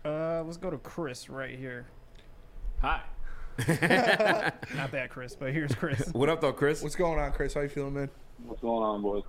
[0.05, 1.87] Uh, let's go to Chris right here.
[2.81, 3.01] Hi.
[3.57, 6.09] Not that Chris, but here's Chris.
[6.13, 6.81] What up, though, Chris?
[6.81, 7.53] What's going on, Chris?
[7.53, 8.09] How you feeling, man?
[8.45, 9.23] What's going on, boys?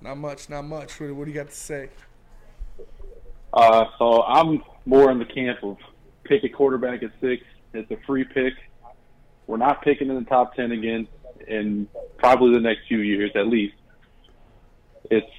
[0.00, 1.00] Not much, not much.
[1.00, 1.88] What, what do you got to say?
[3.52, 5.78] Uh, so I'm more in the camp of
[6.24, 7.42] pick a quarterback at six.
[7.72, 8.52] It's a free pick.
[9.46, 11.08] We're not picking in the top ten again
[11.46, 13.74] in probably the next few years at least.
[15.10, 15.30] It's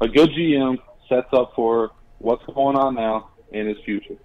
[0.00, 0.78] a good GM
[1.08, 4.16] sets up for what's going on now in his future.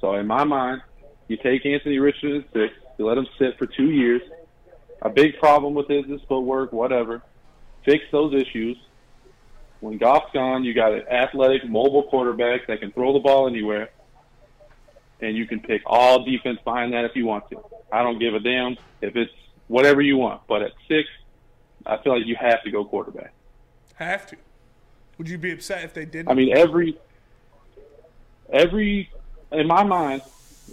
[0.00, 0.82] So in my mind,
[1.28, 4.22] you take Anthony Richardson at six, you let him sit for two years.
[5.02, 7.22] A big problem with his is footwork, whatever.
[7.84, 8.76] Fix those issues.
[9.80, 13.90] When Goff's gone, you got an athletic, mobile quarterback that can throw the ball anywhere,
[15.22, 17.64] and you can pick all defense behind that if you want to.
[17.90, 19.32] I don't give a damn if it's
[19.68, 20.42] whatever you want.
[20.46, 21.08] But at six,
[21.86, 23.32] I feel like you have to go quarterback.
[23.94, 24.36] Have to.
[25.18, 26.28] Would you be upset if they didn't?
[26.28, 26.98] I mean, every
[28.52, 29.10] every
[29.52, 30.22] in my mind,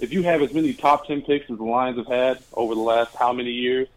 [0.02, 2.82] if you have as many top ten picks as the Lions have had over the
[2.82, 3.88] last how many years,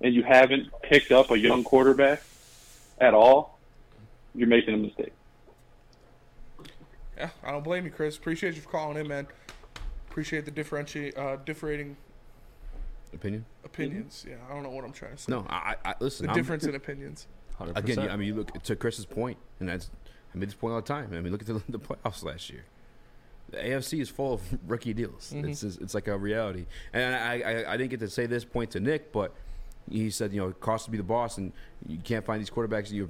[0.00, 2.22] and you haven't picked up a young quarterback
[2.98, 3.58] at all,
[4.34, 5.12] you're making a mistake.
[7.18, 8.16] Yeah, I don't blame you, Chris.
[8.16, 9.26] Appreciate you for calling in, man.
[10.10, 11.96] Appreciate the differentiate, uh, differing
[13.12, 13.44] Opinion?
[13.64, 14.24] opinions.
[14.28, 15.30] Yeah, I don't know what I'm trying to say.
[15.32, 16.26] No, I, I listen.
[16.26, 17.26] The I'm- difference in opinions.
[17.74, 19.90] Again, I mean, you look to Chris's point, and that's
[20.32, 21.10] I made this point all the time.
[21.12, 22.64] I mean, look at the, the playoffs last year.
[23.50, 25.32] The AFC is full of rookie deals.
[25.34, 25.48] Mhm.
[25.48, 26.66] It's just- it's like a reality.
[26.92, 29.32] And I, I I didn't get to say this point to Nick, but
[29.90, 31.52] he said you know it costs to be the boss, and
[31.86, 32.90] you can't find these quarterbacks.
[32.90, 33.08] You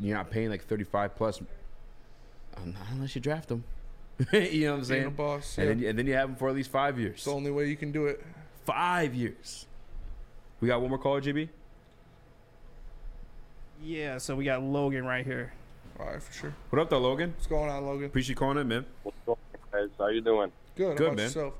[0.00, 1.40] you're not paying like 35 plus
[2.56, 3.64] um, unless you draft them.
[4.32, 5.06] you know what I'm saying?
[5.06, 5.74] a boss, and, yeah.
[5.74, 7.14] then, and then you have them for at least five years.
[7.14, 8.24] It's the only way you can do it.
[8.64, 9.66] Five years.
[10.60, 11.48] We got one more caller, JB.
[13.82, 15.52] Yeah, so we got Logan right here.
[15.98, 16.54] All right, for sure.
[16.70, 17.34] What up, though, Logan?
[17.36, 18.06] What's going on, Logan?
[18.06, 18.86] Appreciate you calling in, man.
[19.02, 19.90] What's going on, guys?
[19.98, 20.52] How you doing?
[20.76, 20.96] Good.
[20.96, 21.26] Good, man.
[21.26, 21.54] yourself?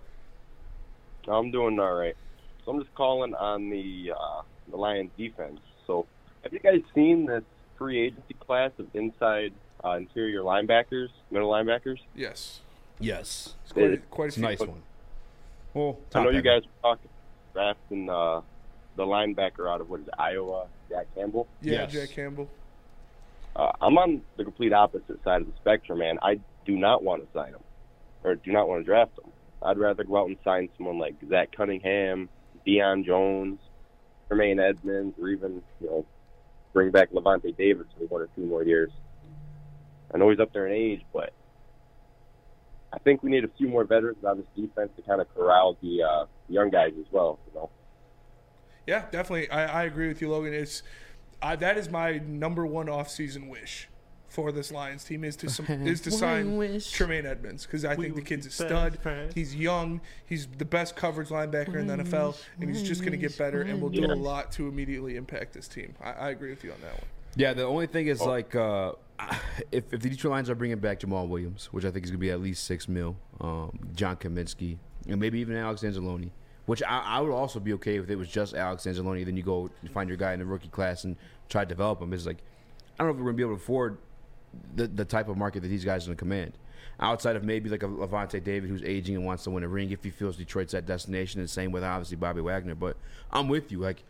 [1.29, 2.17] I'm doing all right.
[2.65, 5.61] So I'm just calling on the uh, the Lions defense.
[5.87, 6.07] So
[6.43, 7.43] have you guys seen this
[7.77, 9.53] free agency class of inside
[9.85, 11.99] uh, interior linebackers, middle linebackers?
[12.15, 12.61] Yes.
[13.01, 13.55] Yes.
[13.65, 14.83] It's quite, a- quite a It's a nice one.
[15.75, 17.11] Well, I know top you guys were talking
[17.53, 18.41] drafting uh,
[18.97, 21.49] the linebacker out of what is it, Iowa, Jack Campbell.
[21.61, 22.49] Yeah, Jack Campbell.
[23.57, 26.19] Uh, I'm on the complete opposite side of the spectrum, man.
[26.23, 27.63] I do not want to sign him,
[28.25, 29.31] or do not want to draft him.
[29.63, 32.29] I'd rather go out and sign someone like Zach Cunningham,
[32.67, 33.59] Deion Jones,
[34.31, 36.07] Jermaine Edmunds, or even you know
[36.73, 38.91] bring back Lavonte Davis for one or two more years.
[40.15, 41.33] I know he's up there in age, but
[42.93, 45.77] I think we need a few more veterans on this defense to kind of corral
[45.83, 47.39] the uh, young guys as well.
[47.49, 47.71] You know.
[48.87, 49.51] Yeah, definitely.
[49.51, 50.55] I, I agree with you, Logan.
[50.55, 50.83] It's
[51.43, 53.89] I, that is my number one off-season wish
[54.29, 56.91] for this Lions team is to some, is to sign wish.
[56.93, 58.93] Tremaine Edmunds because I We think the kid's a stud.
[58.93, 59.35] best friends.
[59.35, 60.01] He's young.
[60.27, 63.21] He's the best coverage linebacker in the NFL, wish, and he's just going to one
[63.23, 65.95] get wish, better and will do one a lot to immediately impact this team.
[66.01, 67.07] I, I agree with you on that one.
[67.37, 68.13] Yeah, the only thing Oh.
[68.13, 68.93] is like uh,
[69.73, 72.19] if if the Detroit Lions are bringing back Jamaal Williams, which I think is gonna
[72.19, 74.79] be at least six mil, um, John Kaminsky,
[75.09, 76.31] and maybe even Alex Anzalone,
[76.67, 79.25] which I, I would also be okay if it was just Alex Anzalone.
[79.25, 81.17] Then you go find your guy in the rookie class and
[81.49, 82.13] try to develop him.
[82.13, 82.39] It's like
[82.99, 83.99] I don't know if we're gonna be able to afford
[84.75, 86.53] the the type of market that these guys are gonna command.
[87.01, 89.91] Outside of maybe like a Lavonte David who's aging and wants to win a ring,
[89.91, 92.75] if he feels Detroit's that destination, and same with obviously Bobby Wagner.
[92.75, 92.97] But
[93.33, 94.05] I'm with you, like.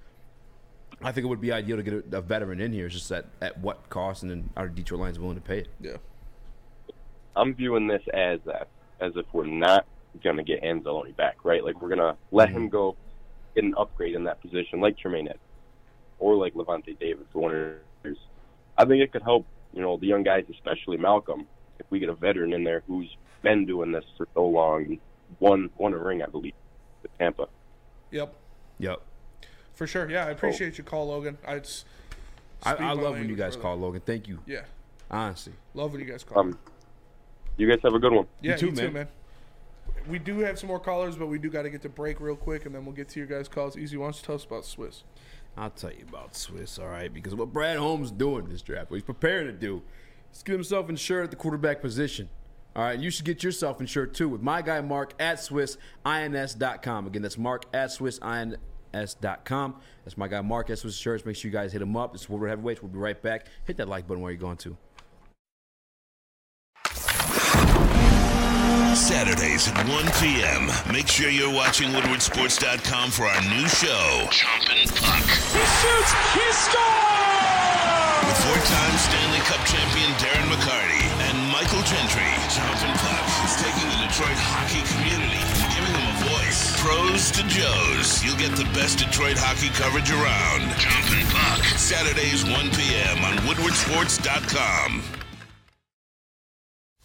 [1.05, 2.87] I think it would be ideal to get a, a veteran in here.
[2.87, 5.69] It's just at, at what cost, and then are Detroit Lions willing to pay it?
[5.81, 5.97] Yeah.
[7.37, 8.69] I'm viewing this as that,
[9.01, 9.87] as if we're not
[10.23, 11.63] going to get Anzalone back, right?
[11.63, 12.69] Like we're going to let him mm-hmm.
[12.69, 12.97] go,
[13.55, 15.39] get an upgrade in that position, like Tremaine Ed,
[16.19, 17.73] or like Lavonte Davis, the one of
[18.03, 18.17] those.
[18.79, 21.47] I think it could help, you know, the young guys, especially Malcolm,
[21.79, 24.99] if we get a veteran in there who's been doing this for so long,
[25.39, 26.55] won won a ring, I believe,
[27.03, 27.49] with Tampa.
[28.11, 28.35] Yep.
[28.79, 29.03] Yep.
[29.75, 30.09] For sure.
[30.09, 31.37] Yeah, I appreciate your call, Logan.
[31.47, 31.85] I just
[32.65, 34.03] I, I love when you guys call Logan.
[34.05, 34.39] Thank you.
[34.47, 34.63] Yeah.
[35.11, 35.53] Honestly.
[35.75, 36.39] Love when you guys call.
[36.39, 36.59] Um,
[37.57, 38.27] you guys have a good one.
[38.41, 39.09] Yeah, you too, man.
[40.09, 42.37] We do have some more callers, but we do got to get to break real
[42.37, 43.77] quick, and then we'll get to your guys' calls.
[43.77, 45.03] Easy, why don't you tell us about Swiss?
[45.57, 47.13] I'll tell you about Swiss, all right?
[47.13, 49.83] Because what Brad Holmes doing this draft, what he's preparing to do,
[50.33, 52.29] is get himself insured at the quarterback position.
[52.77, 57.07] All right, you should get yourself insured too with my guy Mark at SwissINS.com.
[57.07, 58.57] Again, that's Mark at SwissINS.com.
[58.95, 61.27] That's my guy Mark at Swiss Insurance.
[61.27, 62.15] Make sure you guys hit him up.
[62.15, 62.83] It's World Heavyweights.
[62.83, 63.47] We'll be right back.
[63.65, 64.77] Hit that like button where you're going to.
[68.95, 70.71] Saturdays at 1 p.m.
[70.95, 75.27] Make sure you're watching WoodwardSports.com for our new show, Chompin' Puck.
[75.51, 76.11] He shoots!
[76.31, 77.75] He scores!
[78.23, 84.07] With four-time Stanley Cup champion Darren McCarty and Michael Gentry, Chompin' Puck is taking the
[84.07, 85.64] Detroit hockey community
[86.85, 88.23] Pros to Joes.
[88.23, 90.69] You'll get the best Detroit hockey coverage around.
[90.77, 91.65] Chompin' Puck.
[91.79, 93.25] Saturdays 1 p.m.
[93.25, 95.03] on WoodwardSports.com.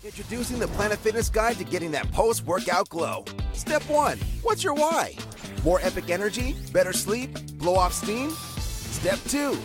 [0.03, 3.23] Introducing the Planet Fitness Guide to getting that post workout glow.
[3.53, 5.15] Step one What's your why?
[5.63, 6.57] More epic energy?
[6.73, 7.31] Better sleep?
[7.57, 8.31] Blow off steam?
[8.31, 9.57] Step two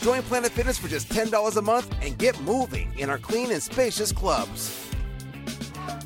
[0.00, 3.62] Join Planet Fitness for just $10 a month and get moving in our clean and
[3.62, 4.88] spacious clubs.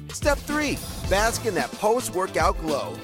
[0.08, 0.76] Step three
[1.10, 2.94] Bask in that post workout glow.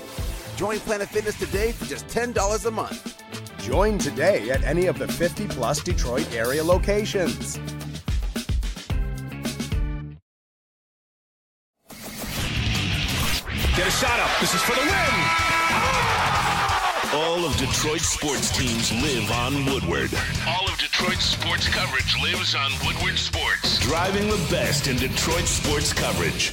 [0.61, 3.23] Join Planet Fitness today for just $10 a month.
[3.62, 7.57] Join today at any of the 50 plus Detroit area locations.
[13.74, 14.31] Get a shot up.
[14.39, 15.15] This is for the win.
[17.15, 20.11] All of Detroit's sports teams live on Woodward.
[20.47, 23.78] All of Detroit's sports coverage lives on Woodward Sports.
[23.78, 26.53] Driving the best in Detroit sports coverage.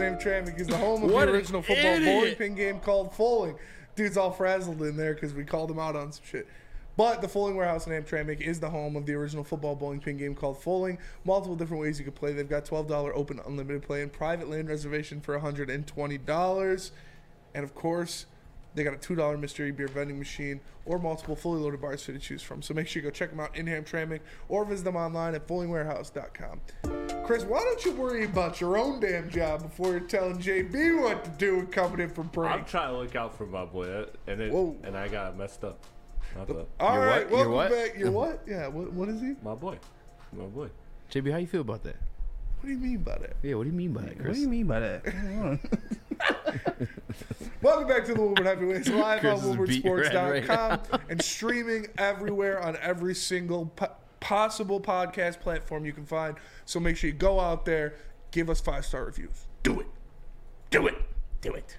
[0.00, 2.04] Name Traffic is the home of What the original football idiot.
[2.04, 3.56] bowling pin game called Fowling.
[3.96, 6.48] Dude's all frazzled in there because we called him out on some shit.
[6.96, 10.16] But the Fowling Warehouse in Hamtramck is the home of the original football bowling pin
[10.16, 10.98] game called Fowling.
[11.24, 12.32] Multiple different ways you can play.
[12.32, 16.90] They've got $12 open unlimited play and private land reservation for $120.
[17.54, 18.26] And of course,
[18.74, 22.18] they got a $2 mystery beer vending machine or multiple fully loaded bars for you
[22.18, 22.62] to choose from.
[22.62, 25.46] So make sure you go check them out in Hamtramck or visit them online at
[25.46, 26.60] fowlingwarehouse.com.
[27.24, 31.24] Chris, why don't you worry about your own damn job before you're telling JB what
[31.24, 32.50] to do and coming in from break?
[32.50, 34.76] I'm trying to look out for my boy, and it, Whoa.
[34.84, 35.78] and I got messed up.
[36.36, 36.66] My bad.
[36.78, 37.98] All right, welcome back.
[37.98, 38.42] You're what?
[38.46, 39.34] Yeah, what, what is he?
[39.42, 39.78] My boy.
[40.32, 40.68] My boy.
[41.10, 41.96] JB, how you feel about that?
[42.60, 43.36] What do you mean by that?
[43.42, 44.26] Yeah, what do you mean by that, Chris?
[44.26, 45.58] What do you mean by that?
[47.62, 50.78] Welcome back to the Woodward Heavyweights live Chris on is beat your right
[51.08, 56.36] and streaming everywhere on every single po- possible podcast platform you can find.
[56.66, 57.94] So make sure you go out there,
[58.30, 59.46] give us five star reviews.
[59.62, 59.86] Do it.
[60.68, 60.96] Do it.
[61.40, 61.78] Do it.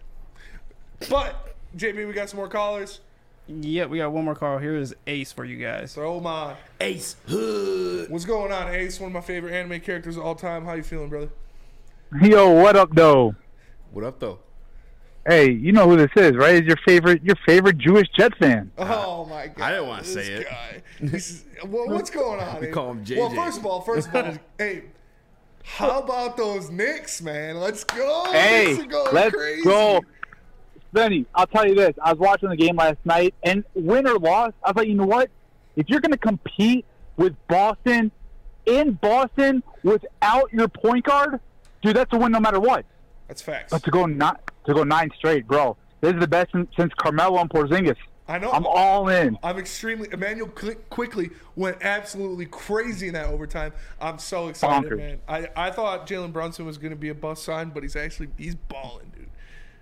[1.12, 3.02] But, JB, we got some more callers.
[3.48, 4.60] Yeah, we got one more call.
[4.60, 5.94] Here is Ace for you guys.
[5.94, 6.56] Throw my.
[6.80, 8.10] Ace Hood.
[8.10, 9.00] What's going on, Ace?
[9.00, 10.64] One of my favorite anime characters of all time.
[10.66, 11.30] How you feeling, brother?
[12.22, 13.36] Yo, what up, though?
[13.92, 14.40] What up, though?
[15.28, 16.56] Hey, you know who this is, right?
[16.56, 18.72] Is your favorite your favorite Jewish Jet fan?
[18.78, 19.64] Oh my god!
[19.64, 20.48] I didn't wanna this say it.
[20.50, 20.82] Guy.
[21.00, 22.60] This is- well, what's going on?
[22.60, 22.74] We Abe?
[22.74, 23.18] call him JJ.
[23.18, 24.86] Well, first of all, first of all, hey,
[25.64, 27.58] how about those Knicks, man?
[27.60, 28.32] Let's go!
[28.32, 29.64] hey, Knicks are going let's crazy.
[29.64, 30.02] go.
[30.94, 31.94] Benny, I'll tell you this.
[32.04, 34.96] I was watching the game last night, and win or loss, I was like, you
[34.96, 35.30] know what?
[35.76, 36.86] If you're going to compete
[37.18, 38.12] with Boston
[38.66, 41.40] in Boston without your point guard,
[41.82, 42.86] dude, that's a win no matter what.
[43.28, 43.72] That's facts.
[43.72, 47.40] But to go not to go nine straight, bro, this is the best since, Carmelo
[47.40, 47.96] and Porzingis.
[48.28, 48.52] I know.
[48.52, 49.38] I'm all in.
[49.44, 50.08] I'm extremely.
[50.12, 53.74] Immanuel Quickley went absolutely crazy in that overtime.
[54.00, 54.98] I'm so excited, Bonkers.
[54.98, 55.22] man.
[55.28, 58.30] I, I thought Jalen Brunson was going to be a bust sign, but he's actually
[58.38, 59.21] he's balling, dude.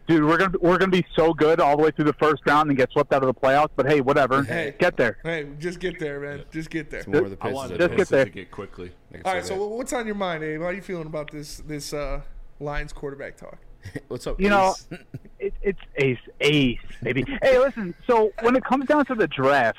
[0.09, 2.67] Dude, we're gonna we're gonna be so good all the way through the first round
[2.69, 3.69] and get swept out of the playoffs.
[3.75, 4.73] But hey, whatever, Hey.
[4.79, 5.19] get there.
[5.23, 6.45] Hey, just get there, man.
[6.51, 7.03] Just get there.
[7.07, 8.25] more of the I Pistons wanted the Just get there.
[8.25, 8.91] to get quickly.
[9.23, 10.61] All right, so what's on your mind, Abe?
[10.61, 12.21] How are you feeling about this this uh,
[12.59, 13.59] Lions quarterback talk?
[14.07, 14.41] What's up?
[14.41, 14.73] You know,
[15.39, 17.23] it, it's ace, ace, baby.
[17.43, 17.93] hey, listen.
[18.07, 19.77] So when it comes down to the draft,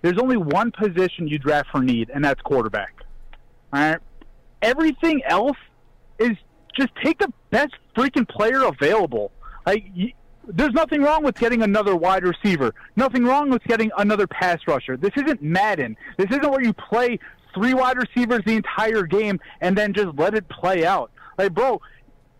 [0.00, 2.94] there's only one position you draft for need, and that's quarterback.
[3.72, 3.98] All right.
[4.62, 5.56] Everything else
[6.20, 6.30] is
[6.74, 9.32] just take the best freaking player available.
[9.66, 9.84] Like,
[10.46, 12.74] there's nothing wrong with getting another wide receiver.
[12.96, 14.96] Nothing wrong with getting another pass rusher.
[14.96, 15.96] This isn't Madden.
[16.18, 17.18] This isn't where you play
[17.54, 21.10] three wide receivers the entire game and then just let it play out.
[21.38, 21.80] Like, bro,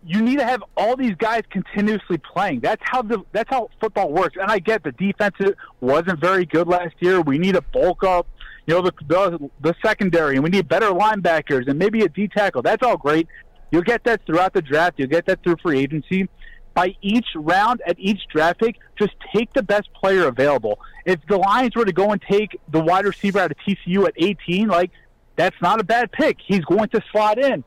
[0.05, 2.59] you need to have all these guys continuously playing.
[2.59, 4.35] That's how the that's how football works.
[4.39, 5.35] And I get the defense
[5.79, 7.21] wasn't very good last year.
[7.21, 8.27] We need to bulk up,
[8.65, 12.27] you know, the the, the secondary, and we need better linebackers and maybe a D
[12.27, 12.61] tackle.
[12.61, 13.27] That's all great.
[13.71, 14.99] You'll get that throughout the draft.
[14.99, 16.27] You'll get that through free agency.
[16.73, 20.79] By each round at each draft pick, just take the best player available.
[21.05, 24.13] If the Lions were to go and take the wide receiver out of TCU at
[24.17, 24.91] 18, like
[25.35, 26.37] that's not a bad pick.
[26.45, 27.63] He's going to slot in.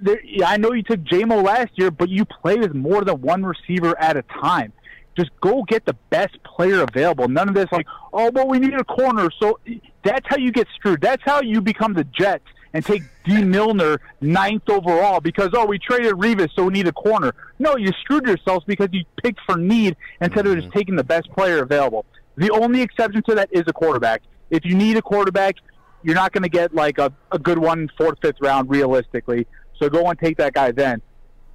[0.00, 3.44] There, I know you took Jamo last year, but you play with more than one
[3.44, 4.72] receiver at a time.
[5.16, 7.28] Just go get the best player available.
[7.28, 9.28] None of this like, oh, well, we need a corner.
[9.38, 9.58] So
[10.02, 11.00] that's how you get screwed.
[11.00, 15.78] That's how you become the Jets and take Dee Milliner ninth overall because oh, we
[15.78, 17.34] traded Revis, so we need a corner.
[17.58, 21.30] No, you screwed yourselves because you picked for need instead of just taking the best
[21.32, 22.06] player available.
[22.36, 24.22] The only exception to that is a quarterback.
[24.50, 25.56] If you need a quarterback,
[26.02, 29.46] you're not going to get like a, a good one fourth, fifth round realistically.
[29.78, 31.02] So go and take that guy then.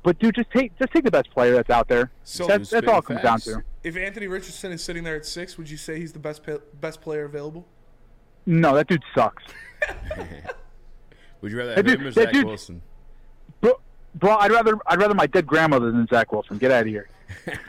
[0.03, 2.11] But dude, just take just take the best player that's out there.
[2.23, 3.61] So that's, that's all it comes down to.
[3.84, 6.41] If Anthony Richardson is sitting there at six, would you say he's the best
[6.80, 7.68] best player available?
[8.45, 9.44] No, that dude sucks.
[11.48, 12.82] Would you rather have dude- him or Zach dude- Wilson?
[13.61, 13.80] Bro,
[14.15, 16.57] bro, I'd rather I'd rather my dead grandmother than Zach Wilson.
[16.57, 17.10] Get out of here.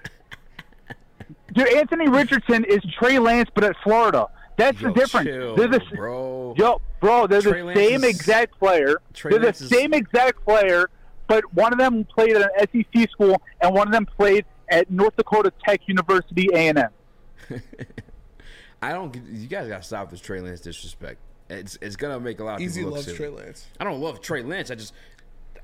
[1.55, 4.27] Dude, Anthony Richardson is Trey Lance, but at Florida.
[4.57, 5.27] That's Yo, the difference.
[5.29, 6.55] chill, they're the bro.
[6.59, 8.97] Yo, bro, they're Trey the Lance same is- exact player.
[9.15, 10.91] Trey they're Lance the is- same exact player,
[11.27, 14.91] but one of them played at an SEC school, and one of them played at
[14.91, 16.91] North Dakota Tech University A and M.
[18.83, 19.15] I don't.
[19.31, 21.19] You guys got to stop this Trey Lance disrespect.
[21.51, 23.17] It's it's gonna make a lot of Easy people look loves silly.
[23.17, 23.67] Trey Lance.
[23.81, 24.71] I don't love Trey Lance.
[24.71, 24.93] I just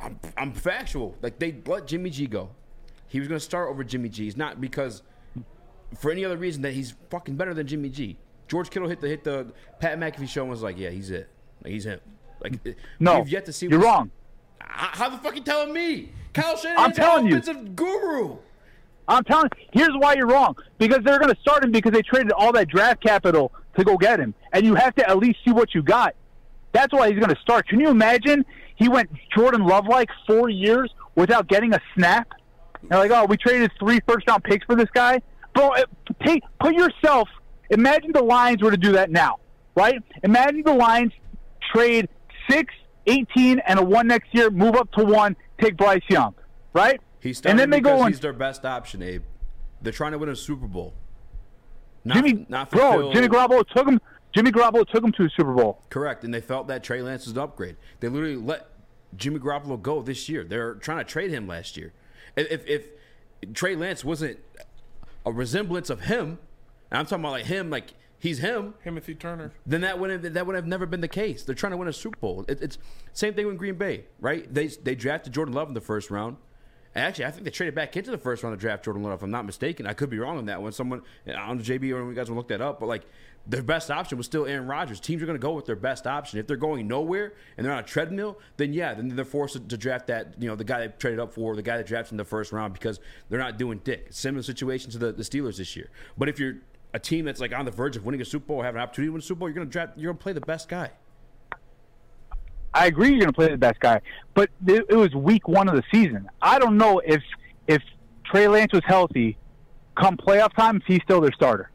[0.00, 1.16] I'm, I'm factual.
[1.22, 2.50] Like they let Jimmy G go.
[3.08, 4.26] He was gonna start over Jimmy G.
[4.26, 5.02] It's not because
[5.98, 8.16] for any other reason that he's fucking better than Jimmy G.
[8.48, 11.28] George Kittle hit the hit the Pat McAfee show and was like, yeah, he's it.
[11.62, 12.00] Like he's him.
[12.42, 12.58] Like
[12.98, 13.66] No, we've yet to see.
[13.66, 14.10] you're wrong.
[14.60, 16.12] How how the fuck you telling me?
[16.32, 17.36] Kyle Shanahan's I'm telling you.
[17.36, 18.36] offensive guru.
[19.06, 20.56] I'm telling you, here's why you're wrong.
[20.78, 23.96] Because they're going to start him because they traded all that draft capital to go
[23.96, 24.34] get him.
[24.52, 26.14] And you have to at least see what you got.
[26.72, 27.68] That's why he's going to start.
[27.68, 28.44] Can you imagine
[28.76, 32.32] he went Jordan Love like four years without getting a snap?
[32.88, 35.20] They're like, oh, we traded three first round picks for this guy?
[35.54, 35.74] Bro,
[36.24, 37.28] take, put yourself,
[37.70, 39.36] imagine the Lions were to do that now,
[39.74, 40.02] right?
[40.22, 41.12] Imagine the Lions
[41.72, 42.08] trade
[42.50, 42.74] six,
[43.06, 46.34] 18, and a one next year, move up to one, take Bryce Young,
[46.72, 47.00] right?
[47.20, 48.08] He's and then they go on.
[48.10, 49.22] he's their best option, Abe.
[49.80, 50.94] They're trying to win a Super Bowl.
[52.04, 54.00] Not, Jimmy, not for bro, Phil- Jimmy Garoppolo took him.
[54.34, 55.80] Jimmy Garoppolo took him to the Super Bowl.
[55.90, 57.76] Correct, and they felt that Trey Lance was an upgrade.
[58.00, 58.68] They literally let
[59.16, 60.44] Jimmy Garoppolo go this year.
[60.44, 61.92] They're trying to trade him last year.
[62.36, 64.38] If, if, if Trey Lance wasn't
[65.24, 66.38] a resemblance of him,
[66.90, 69.52] and I'm talking about like him, like he's him, Timothy Turner.
[69.66, 71.44] then that would have that would have never been the case.
[71.44, 72.44] They're trying to win a Super Bowl.
[72.48, 72.78] It, it's
[73.12, 74.52] same thing with Green Bay, right?
[74.52, 76.36] They they drafted Jordan Love in the first round.
[76.96, 79.14] Actually, I think they traded back into the first round of draft Jordan Love.
[79.14, 80.70] If I'm not mistaken, I could be wrong on that one.
[80.72, 83.02] Someone uh, on don't know JB or you guys will look that up, but like
[83.46, 85.00] their best option was still Aaron Rodgers.
[85.00, 86.38] Teams are going to go with their best option.
[86.38, 89.76] If they're going nowhere and they're on a treadmill, then yeah, then they're forced to,
[89.76, 92.16] draft that you know the guy they traded up for, the guy that drafted in
[92.18, 94.08] the first round because they're not doing dick.
[94.10, 95.90] Similar situation to the, the Steelers this year.
[96.16, 96.58] But if you're
[96.92, 98.84] a team that's like on the verge of winning a Super Bowl, or having an
[98.84, 99.98] opportunity to win a Super Bowl, you're going to draft.
[99.98, 100.92] You're going to play the best guy.
[102.74, 104.00] I agree you're going to play the best guy,
[104.34, 106.28] but it, it was week one of the season.
[106.42, 107.22] I don't know if
[107.68, 107.82] if
[108.24, 109.38] Trey Lance was healthy,
[109.96, 111.70] come playoff time, if he's still their starter.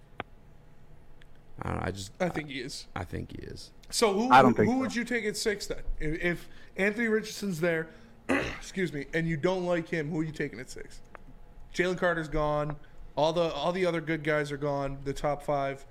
[1.62, 1.84] I don't know.
[1.86, 2.88] I just I think he is.
[2.96, 3.72] I think he is.
[3.90, 4.80] So who I don't who, think who so.
[4.82, 5.80] would you take at six then?
[6.00, 7.88] If, if Anthony Richardson's there,
[8.30, 11.00] excuse me, and you don't like him, who are you taking at six?
[11.74, 12.76] Jalen Carter's gone.
[13.16, 14.98] All the all the other good guys are gone.
[15.06, 15.86] The top five.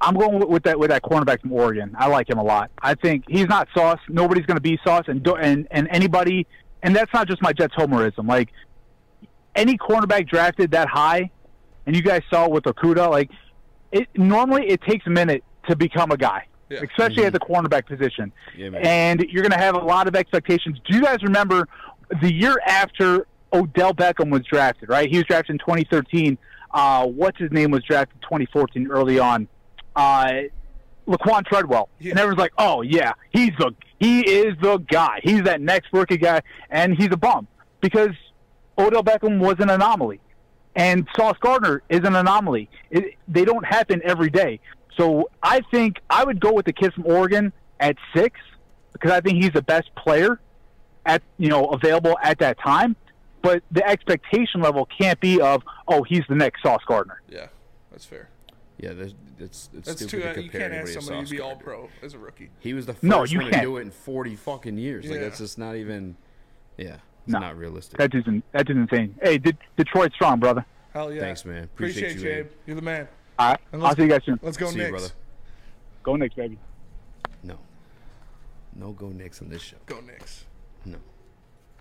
[0.00, 1.94] I'm going with, that with that cornerback from Oregon.
[1.98, 2.70] I like him a lot.
[2.80, 3.98] I think he's not sauce.
[4.08, 6.46] Nobody's going to be sauce, and and and anybody,
[6.82, 8.26] and that's not just my Jets homerism.
[8.26, 8.48] Like
[9.54, 11.30] any cornerback drafted that high,
[11.86, 13.30] and you guys saw with Okudah, like
[13.92, 16.80] it normally it takes a minute to become a guy, Yeah.
[16.90, 18.32] especially at the cornerback position.
[18.56, 20.78] Yeah, and you're going to have a lot of expectations.
[20.88, 21.68] Do you guys remember
[22.22, 24.88] the year after Odell Beckham was drafted?
[24.88, 26.38] Right, he was drafted in 2013.
[26.72, 29.48] Uh, what's his name was drafted 2014 early on.
[30.00, 30.44] Uh,
[31.06, 35.20] Laquan Treadwell, and everyone's like, "Oh yeah, he's the he is the guy.
[35.22, 36.40] He's that next rookie guy,
[36.70, 37.46] and he's a bum
[37.82, 38.14] because
[38.78, 40.20] Odell Beckham was an anomaly,
[40.74, 42.70] and Sauce Gardner is an anomaly.
[42.90, 44.60] It, they don't happen every day.
[44.96, 48.40] So I think I would go with the kid from Oregon at six
[48.94, 50.40] because I think he's the best player
[51.04, 52.96] at you know available at that time.
[53.42, 57.20] But the expectation level can't be of oh he's the next Sauce Gardner.
[57.28, 57.48] Yeah,
[57.90, 58.29] that's fair.
[58.82, 60.20] Yeah, there's, it's it's That's stupid too.
[60.20, 62.18] to Uh, you compare can't ask to somebody Sauce to be all pro as a
[62.18, 62.48] rookie.
[62.60, 63.62] He was the first No, you one to can't.
[63.64, 65.04] do it in 40 fucking years.
[65.04, 65.20] Like Yeah.
[65.20, 66.16] that's just not even.
[66.78, 67.40] Yeah, it's No.
[67.40, 67.98] not realistic.
[67.98, 69.14] That dude's in, that dude's insane.
[69.22, 70.64] Hey, De- Detroit strong, brother.
[70.94, 71.20] Hell yeah.
[71.20, 71.64] Thanks, man.
[71.64, 72.50] Appreciate, Appreciate you, you, Abe.
[72.66, 73.08] You're the man.
[73.38, 74.40] All right, And I'll see you guys soon.
[74.42, 75.08] Let's go See you, brother.
[76.02, 76.58] Go Knicks, baby.
[77.42, 77.58] No.
[78.74, 79.76] No go Knicks on this show.
[79.86, 80.44] Go Knicks.
[80.86, 80.96] No.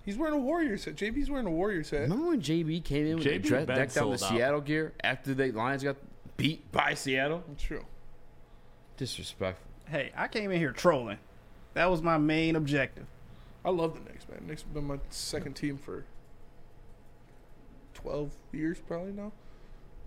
[0.04, 0.96] He's wearing a Warriors hat.
[0.96, 2.02] JB's wearing a Warriors hat.
[2.02, 4.38] Remember when JB came in with JB the dre- been decked out the sold out.
[4.38, 5.96] Seattle gear after the Lions got
[6.40, 7.44] beat by Seattle?
[7.58, 7.86] True.
[8.98, 9.66] Disrespectful.
[9.88, 11.18] Hey, I came in here trolling.
[11.74, 13.06] That was my main objective.
[13.64, 14.46] I love the Knicks, man.
[14.48, 16.06] Knicks have been my second team for
[17.96, 19.32] 12 years probably now.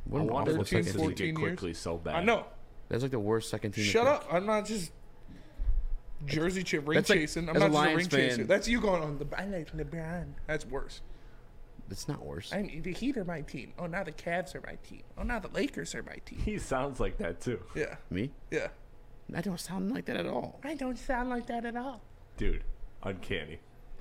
[0.04, 1.04] What I an wonder awful if second team.
[1.04, 2.14] would get quickly so bad.
[2.16, 2.46] I know.
[2.88, 3.84] That's like the worst second team.
[3.84, 4.12] to Shut pick.
[4.28, 4.34] up.
[4.34, 4.90] I'm not just
[6.26, 7.48] jersey chip ring That's like- chasing.
[7.48, 8.44] I'm as a not just a Lions ring fan- chaser.
[8.44, 10.26] That's you going on the I like LeBron.
[10.46, 11.00] That's worse.
[11.92, 12.50] It's not worse.
[12.54, 13.74] I mean, the Heat are my team.
[13.78, 15.02] Oh, now the Cavs are my team.
[15.18, 16.38] Oh, now the Lakers are my team.
[16.38, 17.60] He sounds like that too.
[17.74, 17.96] Yeah.
[18.08, 18.30] Me?
[18.50, 18.68] Yeah.
[19.36, 20.58] I don't sound like that at all.
[20.64, 22.00] I don't sound like that at all.
[22.38, 22.64] Dude,
[23.02, 23.60] uncanny.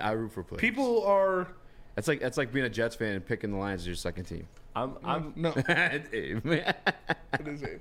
[0.00, 0.60] I root for players.
[0.60, 1.48] People are.
[1.96, 4.24] That's like that's like being a Jets fan and picking the Lions as your second
[4.24, 4.46] team.
[4.76, 5.50] I'm I'm no.
[5.66, 6.74] Hey, man.
[7.34, 7.80] It is Abe.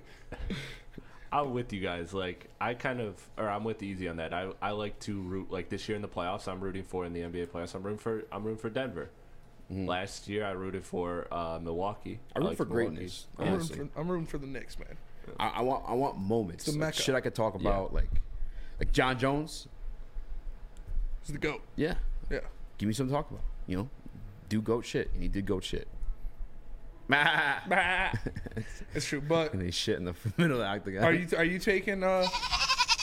[1.32, 2.14] I'm with you guys.
[2.14, 4.34] Like I kind of, or I'm with Easy on that.
[4.34, 6.48] I, I like to root like this year in the playoffs.
[6.48, 7.76] I'm rooting for in the NBA playoffs.
[7.76, 9.10] I'm rooting for I'm rooting for Denver.
[9.70, 12.20] Last year I rooted for uh, Milwaukee.
[12.34, 12.88] I root liked for Milwaukee.
[12.96, 13.28] greatness.
[13.38, 14.96] I'm rooting, for, I'm rooting for the Knicks, man.
[15.38, 16.64] I, I want I want moments.
[16.66, 17.02] The like Mecca.
[17.02, 18.10] shit I could talk about, like
[18.80, 19.68] like Jon Jones.
[21.24, 21.62] He's the goat.
[21.76, 21.96] Yeah,
[22.32, 22.40] Yeah.
[22.78, 23.44] give me something to talk about.
[23.66, 23.90] You know,
[24.48, 25.90] do goat shit, and he did goat shit.
[27.10, 31.04] It's true, but and they shit in the middle of the octagon.
[31.04, 32.28] are you are you taking uh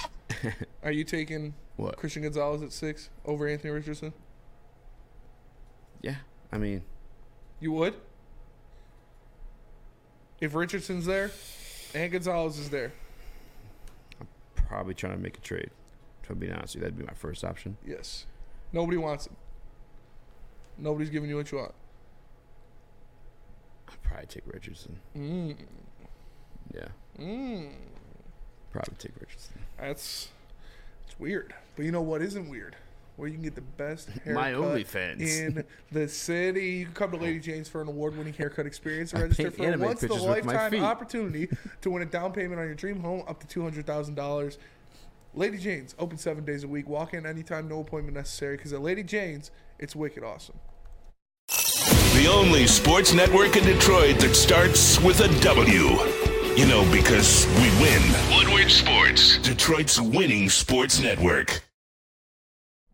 [0.82, 1.96] are you taking What?
[1.96, 4.12] Christian Gonzalez at six over Anthony Richardson?
[6.02, 6.16] Yeah,
[6.52, 6.82] I mean,
[7.60, 7.94] You would?
[10.40, 11.30] If Richardson's there
[11.94, 12.92] and Gonzalez is there,
[14.20, 15.70] I'm probably trying to make a trade.
[16.22, 17.76] If I'm honest with you, that'd be my first option.
[17.86, 18.26] yes.
[18.72, 19.36] Nobody wants him.
[20.76, 21.72] Nobody's giving you what you want.
[24.24, 25.00] Probably take Richardson.
[25.16, 25.56] Mm.
[26.74, 26.88] Yeah,
[27.20, 27.72] Mm.
[28.72, 29.58] probably take Richardson.
[29.78, 30.28] That's
[31.06, 31.54] it's weird.
[31.76, 32.76] But you know what isn't weird?
[33.16, 35.20] Where you can get the best haircut My OnlyFans.
[35.20, 36.70] in the city.
[36.70, 39.66] You can come to Lady Jane's for an award-winning haircut experience and register for a
[39.66, 41.48] anime once in a pictures with my lifetime opportunity
[41.82, 44.58] to win a down payment on your dream home up to two hundred thousand dollars.
[45.36, 46.88] Lady Jane's open seven days a week.
[46.88, 48.56] Walk in anytime, no appointment necessary.
[48.56, 50.58] Because at Lady Jane's, it's wicked awesome.
[52.24, 55.90] The only sports network in Detroit that starts with a W.
[56.56, 58.02] You know, because we win.
[58.34, 61.62] Woodward Sports, Detroit's winning sports network.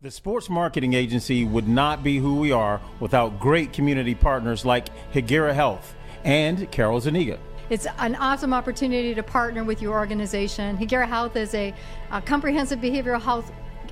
[0.01, 4.89] The sports marketing agency would not be who we are without great community partners like
[5.13, 5.95] Hegira Health
[6.25, 7.39] and Carol Zaniga.
[7.69, 10.77] It's an awesome opportunity to partner with your organization.
[10.77, 11.73] Hegira Health is a,
[12.11, 13.49] a comprehensive behavioral health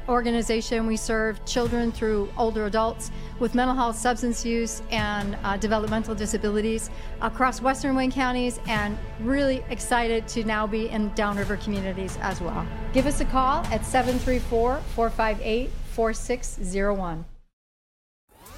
[0.09, 0.87] organization.
[0.87, 6.89] We serve children through older adults with mental health, substance use, and uh, developmental disabilities
[7.21, 12.67] across Western Wayne counties, and really excited to now be in downriver communities as well.
[12.91, 17.25] Give us a call at 734 458 4601.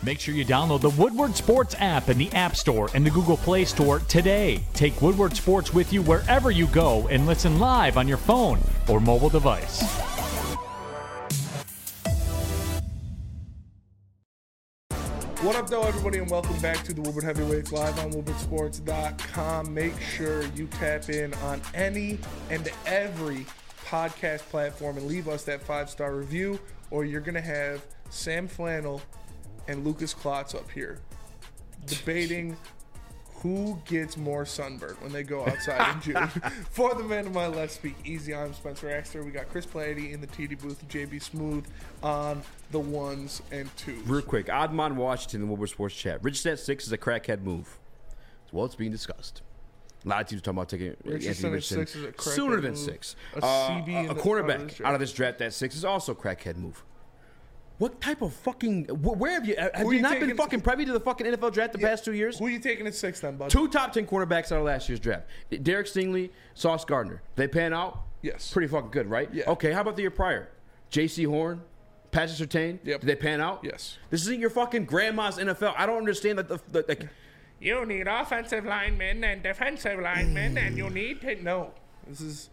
[0.03, 3.37] Make sure you download the Woodward Sports app in the App Store and the Google
[3.37, 4.63] Play Store today.
[4.73, 8.59] Take Woodward Sports with you wherever you go and listen live on your phone
[8.89, 10.20] or mobile device.
[15.41, 19.73] What up, though, everybody, and welcome back to the Woodward Heavyweights live on WoodwardSports.com.
[19.73, 22.19] Make sure you tap in on any
[22.51, 23.47] and every
[23.83, 26.59] podcast platform and leave us that five star review,
[26.91, 29.01] or you're going to have Sam Flannel
[29.67, 30.99] and Lucas Klotz up here
[31.87, 32.55] debating
[33.41, 36.27] who gets more sunburn when they go outside in June.
[36.71, 38.35] For the man to my left, speak easy.
[38.35, 39.23] I'm Spencer Exter.
[39.23, 41.65] We got Chris Plady in the TD booth, JB Smooth
[42.03, 42.41] on
[42.71, 44.05] the ones and twos.
[44.07, 46.23] Real quick, Oddmon Washington, the Woodward Sports Chat.
[46.23, 47.79] Richardson at six is a crackhead move.
[48.51, 49.41] Well, it's being discussed.
[50.05, 52.71] A lot of teams talking about taking Richardson Anthony Richardson six is a sooner than
[52.71, 52.79] move.
[52.79, 53.15] six.
[53.35, 55.85] A Uh, a the- cornerback out of this out of this draft at six is
[55.85, 56.83] also a crackhead move.
[57.81, 58.85] What type of fucking?
[58.89, 59.55] wh- Where have you?
[59.57, 62.13] Have you, you not been fucking privy to the fucking NFL draft the past two
[62.13, 62.37] years?
[62.37, 63.49] Who are you taking at six then, bud?
[63.49, 65.25] Two top ten cornerbacks out of last year's draft:
[65.63, 67.23] Derek Stingley, Sauce Gardner.
[67.35, 68.03] They pan out.
[68.21, 68.53] Yes.
[68.53, 69.33] Pretty fucking good, right?
[69.33, 69.49] Yeah.
[69.49, 69.71] Okay.
[69.71, 70.49] How about the year prior?
[70.91, 71.63] Jaycee Horn,
[72.11, 72.77] Patrick Surtain.
[72.83, 72.99] Yep.
[73.01, 73.61] Did they pan out?
[73.63, 73.97] Yes.
[74.11, 75.73] This isn't your fucking grandma's NFL.
[75.75, 76.49] I don't understand that.
[76.49, 77.09] The, the, like,
[77.59, 81.41] You need offensive linemen and defensive linemen, and you need to.
[81.41, 81.71] No,
[82.05, 82.49] this is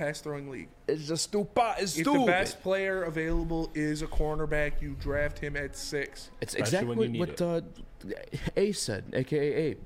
[0.00, 0.68] pass throwing league.
[0.88, 1.62] It's just stupid.
[1.78, 2.22] It's if stupid.
[2.22, 6.30] the best player available is a cornerback, you draft him at six.
[6.40, 7.60] It's exactly what, what uh,
[8.56, 9.78] Ace said, aka Abe.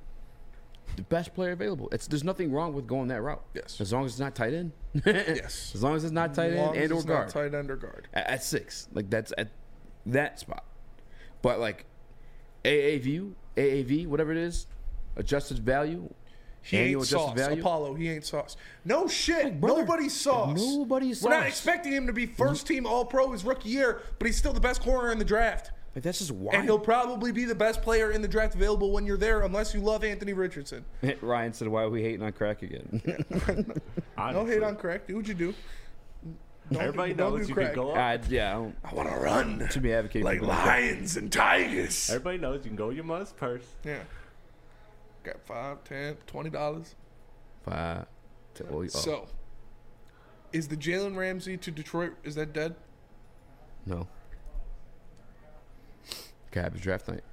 [0.97, 1.89] the best player available.
[1.91, 3.43] It's there's nothing wrong with going that route.
[3.55, 3.81] Yes.
[3.81, 4.73] As long as it's not tight end.
[5.05, 5.73] yes.
[5.75, 7.29] As long as it's not tight As end and or guard.
[7.31, 8.07] tight end or guard.
[8.15, 9.49] At, at six, like that's at
[10.07, 10.65] that spot.
[11.43, 11.87] But like
[12.65, 14.69] AAV, AAV, whatever it is,
[15.17, 16.09] adjusted value.
[16.65, 17.37] He annual ain't sauce.
[17.37, 17.61] value.
[17.61, 18.57] Apollo, he ain't sauce.
[18.85, 19.61] No shit.
[19.61, 20.59] brother, Nobody's sauce.
[20.59, 22.35] nobody's We're not expecting him to be mm-hmm.
[22.35, 25.25] first team All Pro his rookie year, but he's still the best corner in the
[25.27, 25.73] draft.
[25.95, 26.55] Like that's just wild.
[26.55, 29.75] And he'll probably be the best player in the draft available when you're there, unless
[29.75, 30.85] you love Anthony Richardson.
[31.21, 33.03] Ryan said, "Why are we hating on crack again?"
[34.17, 35.07] No hate on crack.
[35.07, 35.55] Do what you do.
[36.73, 37.75] Don't Everybody do, knows do you crack.
[37.75, 37.99] can go up.
[37.99, 40.67] I, yeah, I, don't, I want to run to be advocating like for crack.
[40.67, 42.09] lions and tigers.
[42.09, 43.67] Everybody knows you can go your mother's purse.
[43.85, 43.99] Yeah.
[45.25, 46.95] Got five, ten, twenty dollars.
[47.65, 48.07] Five.
[48.55, 49.27] to- oh, oh, So,
[50.53, 52.13] is the Jalen Ramsey to Detroit?
[52.23, 52.77] Is that dead?
[53.87, 54.07] no.
[56.53, 57.25] Could happen draft night.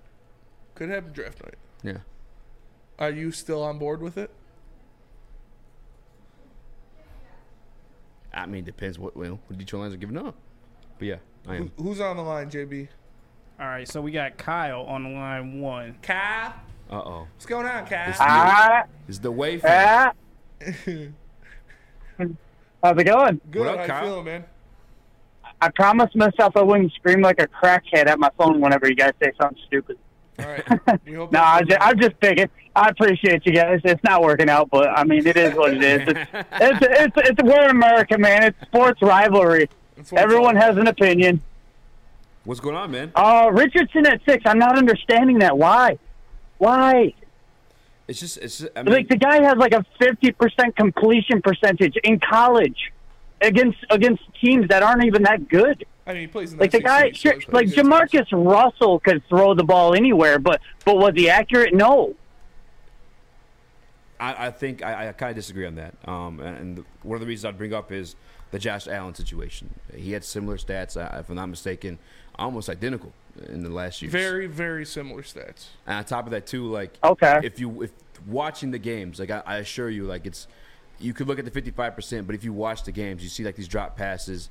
[0.74, 1.54] Could happen draft night.
[1.84, 1.98] Yeah.
[2.98, 4.32] Are you still on board with it?
[8.34, 10.36] I mean, depends what well, what Detroit Lions are giving up.
[10.98, 11.16] But yeah,
[11.48, 11.72] I am.
[11.78, 12.88] Who- Who's on the line, JB?
[13.60, 15.98] All right, so we got Kyle on the line one.
[16.02, 16.56] Kyle,
[16.92, 17.28] Uh oh.
[17.34, 18.10] what's going on, Kyle?
[18.10, 18.84] It's Ah.
[18.86, 19.62] the, it's the way.
[19.64, 20.12] Ah.
[22.84, 23.40] How's it going?
[23.52, 23.60] Good.
[23.66, 24.00] What up, How Kyle?
[24.04, 24.44] you feeling, man?
[25.62, 29.12] I promised myself I wouldn't scream like a crackhead at my phone whenever you guys
[29.22, 29.98] say something stupid.
[30.40, 30.64] All right.
[31.06, 32.50] No, that- I just, I'm just picking.
[32.76, 33.80] I appreciate you guys.
[33.84, 36.02] It's not working out, but I mean, it is what it is.
[36.08, 38.44] It's it's it's, it's we're America, man.
[38.44, 39.70] It's sports rivalry.
[39.96, 41.42] That's what it's Everyone has an opinion.
[42.44, 43.12] What's going on, man?
[43.14, 44.44] Uh, Richardson at six.
[44.46, 45.58] I'm not understanding that.
[45.58, 45.98] Why?
[46.62, 47.16] Why?
[48.08, 48.60] It's just it's.
[48.60, 52.94] Just, I mean, Like the guy has like a 50% completion percentage in college
[53.42, 55.84] against against teams that aren't even that good.
[56.06, 57.86] I mean, he plays Like the guy, sure, it's like pretty good.
[57.88, 61.74] Jamarcus Russell could throw the ball anywhere, but but was he accurate?
[61.74, 62.14] No.
[64.20, 65.96] I, I think I, I kind of disagree on that.
[66.08, 68.16] Um, and, and one of the reasons I'd bring up is
[68.52, 69.74] the Josh Allen situation.
[69.96, 71.98] He had similar stats, uh, if I'm not mistaken,
[72.36, 73.14] almost identical
[73.50, 74.12] in the last year.
[74.12, 75.68] Very, very similar stats.
[75.86, 77.42] And on top of that, too, like Okay.
[77.44, 77.92] if you if
[78.28, 80.48] watching the games, like I, I assure you, like it's
[81.00, 83.44] you could look at the 55 percent, but if you watch the games, you see
[83.44, 84.50] like these drop passes,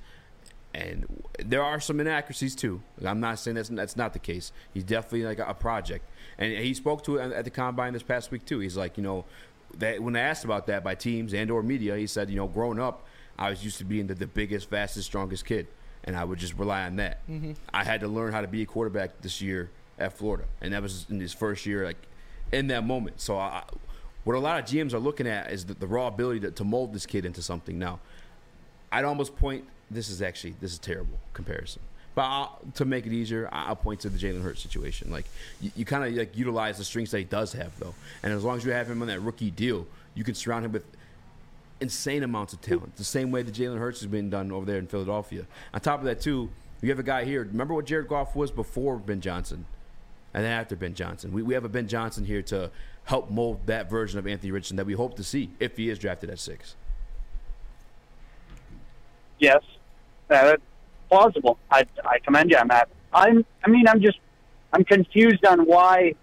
[0.74, 1.06] and
[1.38, 2.82] there are some inaccuracies too.
[2.98, 4.52] Like, I'm not saying that's that's not the case.
[4.72, 6.08] He's definitely like a, a project,
[6.38, 8.60] and he spoke to it at the combine this past week too.
[8.60, 9.24] He's like, you know,
[9.78, 12.80] that when asked about that by teams and or media, he said, you know, growing
[12.80, 13.04] up,
[13.38, 15.66] I was used to being the, the biggest, fastest, strongest kid,
[16.04, 17.26] and I would just rely on that.
[17.28, 17.56] Mhm.
[17.72, 20.82] I had to learn how to be a quarterback this year at Florida, and that
[20.82, 21.96] was in his first year, like
[22.52, 23.20] in that moment.
[23.20, 23.62] So, I,
[24.24, 26.64] what a lot of GMs are looking at is the, the raw ability to, to
[26.64, 27.78] mold this kid into something.
[27.78, 28.00] Now,
[28.92, 29.64] I'd almost point.
[29.90, 31.82] This is actually this is terrible comparison,
[32.14, 35.10] but I'll, to make it easier, I'll point to the Jalen Hurts situation.
[35.10, 35.24] Like
[35.60, 38.44] you, you kind of like utilize the strengths that he does have, though, and as
[38.44, 40.84] long as you have him on that rookie deal, you can surround him with
[41.80, 42.96] insane amounts of talent.
[42.96, 45.46] The same way that Jalen Hurts has been done over there in Philadelphia.
[45.72, 46.50] On top of that, too,
[46.82, 47.44] you have a guy here.
[47.44, 49.66] Remember what Jared Goff was before Ben Johnson,
[50.32, 51.32] and then after Ben Johnson.
[51.32, 52.70] We, we have a Ben Johnson here to
[53.04, 55.98] help mold that version of Anthony Richardson that we hope to see if he is
[55.98, 56.76] drafted at six.
[59.38, 59.62] Yes,
[60.28, 60.62] that's
[61.08, 61.58] plausible.
[61.70, 62.88] I I commend you on that.
[63.12, 63.44] I'm.
[63.64, 64.18] I mean, I'm just.
[64.72, 66.14] I'm confused on why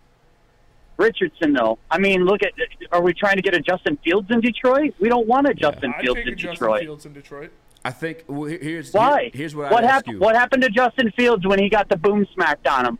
[0.97, 1.77] Richardson though.
[1.91, 2.53] I mean, look at.
[2.91, 4.93] Are we trying to get a Justin Fields in Detroit?
[4.99, 6.81] We don't want a Justin I'd Fields take in a Justin Detroit.
[6.81, 7.51] Fields in Detroit.
[7.85, 8.23] I think.
[8.27, 9.23] Well, here's Why?
[9.23, 10.19] here- here's what, what I happened?
[10.19, 12.99] What happened to Justin Fields when he got the boom smacked on him?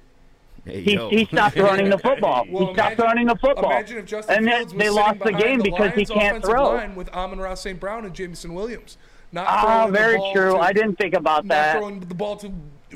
[0.63, 1.09] Hey, He, yo.
[1.09, 2.45] he stopped running the football.
[2.49, 3.71] Well, he stopped imagine- running the football.
[3.71, 5.93] Imagine if Justin and then Fields was they sitting lost the behind game the because
[5.93, 6.67] he can't offensive throw.
[6.69, 7.79] Line with Amon-Ra St.
[7.79, 8.97] Brown and Jameson Williams.
[9.31, 10.51] Not Oh, very true.
[10.53, 11.77] to- I didn't think about not that.
[11.77, 12.51] throwing the ball to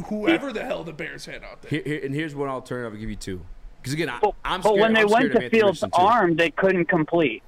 [0.06, 1.69] whoever the hell the Bears had out there.
[1.69, 3.41] Here, here- and here's one alternative I'll give you two.
[3.82, 4.80] Because again, I, I'm But scared.
[4.80, 7.41] when they I'm went to Fields' Richardson, arm, they couldn't complete.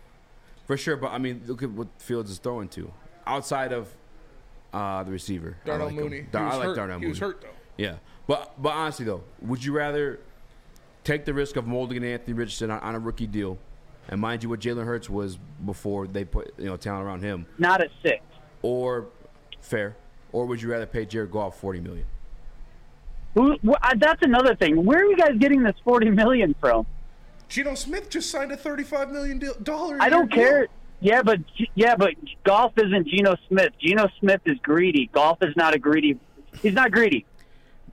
[0.66, 2.92] For sure, but I mean, look at what Fields is throwing to.
[3.28, 3.94] Outside of
[4.74, 5.96] uh, the receiver, I Darnell like.
[5.96, 6.26] Mooney.
[6.32, 6.76] Dar- I like hurt.
[6.76, 7.48] Darnell He was hurt, though.
[7.78, 7.96] Yeah,
[8.28, 10.20] but but honestly though, would you rather
[11.04, 13.58] take the risk of molding an Anthony Richardson on, on a rookie deal,
[14.10, 17.46] and mind you, what Jalen Hurts was before they put you know talent around him,
[17.58, 18.24] Not a six.
[18.62, 19.08] or
[19.62, 19.96] fair,
[20.32, 22.06] or would you rather pay Jared Goff forty million?
[23.36, 23.58] Who?
[23.66, 24.84] wh- uh, That's another thing.
[24.86, 26.86] Where are you guys getting this forty million from?
[27.50, 29.98] Geno Smith just signed a thirty-five million dollar.
[30.00, 30.68] I don't care.
[31.02, 31.40] Yeah, but
[31.76, 32.14] yeah, but
[32.46, 33.74] Goff isn't Geno Smith.
[33.80, 35.10] Geno Smith is greedy.
[35.14, 36.18] Goff is not a greedy.
[36.62, 37.26] He's not greedy.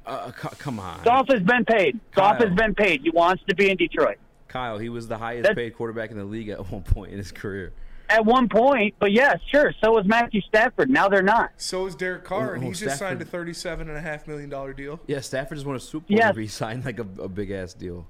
[0.06, 1.98] Uh, c- come on, Goff has been paid.
[2.14, 3.02] Goff has been paid.
[3.02, 4.16] He wants to be in Detroit
[4.48, 4.78] Kyle.
[4.78, 7.32] He was the highest That- paid quarterback in the league at one point in his
[7.32, 7.72] career.
[8.10, 8.94] At one point.
[8.98, 9.72] But yeah, sure.
[9.82, 10.90] So was Matthew Stafford.
[10.90, 11.50] Now they're not.
[11.56, 14.26] So is Derek Carr, Oh, and he oh, just signed a thirty-seven and a half
[14.26, 15.00] million dollar deal.
[15.06, 16.36] Yeah, Stafford just won a Super Bowl Yes.
[16.36, 18.06] he signed like a, a big ass deal.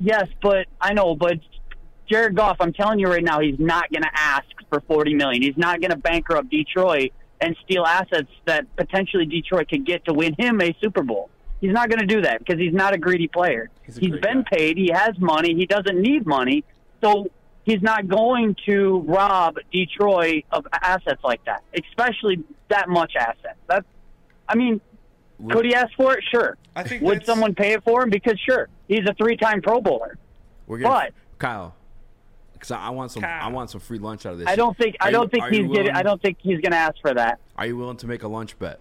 [0.00, 1.14] Yes, but I know.
[1.14, 1.38] But
[2.10, 5.42] Jared Goff, I'm telling you right now, he's not going to ask for 40 million.
[5.42, 10.12] He's not going to bankrupt Detroit and steal assets that potentially Detroit could get to
[10.12, 11.30] win him a Super Bowl.
[11.60, 13.70] He's not going to do that because he's not a greedy player.
[13.84, 14.76] He's a he's great been paid.
[14.76, 15.54] He has money.
[15.54, 16.64] He doesn't need money.
[17.00, 17.30] So
[17.64, 23.56] he's not going to rob Detroit of assets like that, especially that much asset.
[23.68, 23.86] That's,
[24.48, 24.80] I mean,
[25.50, 26.24] could he ask for it?
[26.30, 26.56] Sure.
[26.74, 28.10] I think Would someone pay it for him?
[28.10, 30.16] Because sure, he's a three-time Pro Bowler.
[30.66, 31.74] We're gonna, But- Kyle,
[32.52, 34.48] because I, I want some, I want some free lunch out of this.
[34.48, 35.92] I don't think Are I don't think are he's you getting.
[35.92, 37.40] I don't think he's going to ask for that.
[37.56, 38.78] Are you willing to make a lunch bet?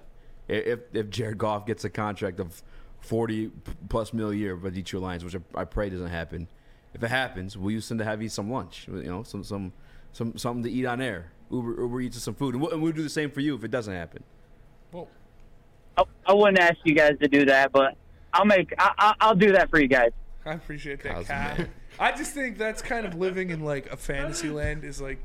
[0.47, 2.61] If if Jared Goff gets a contract of
[2.99, 6.47] forty p- plus mil a year by Detroit Lions, which I, I pray doesn't happen,
[6.93, 8.87] if it happens, will you send to have you some lunch?
[8.87, 9.73] You know, some some
[10.11, 11.31] some something to eat on air.
[11.51, 13.63] Uber Uber eats some food, and we'll, and we'll do the same for you if
[13.63, 14.23] it doesn't happen.
[14.91, 15.07] Well,
[15.97, 17.95] I, I wouldn't ask you guys to do that, but
[18.33, 18.73] I'll make.
[18.77, 20.11] I, I, I'll do that for you guys.
[20.45, 21.65] I appreciate that, Kyle's the Kyle.
[21.99, 24.83] I just think that's kind of living in like a fantasy land.
[24.83, 25.23] Is like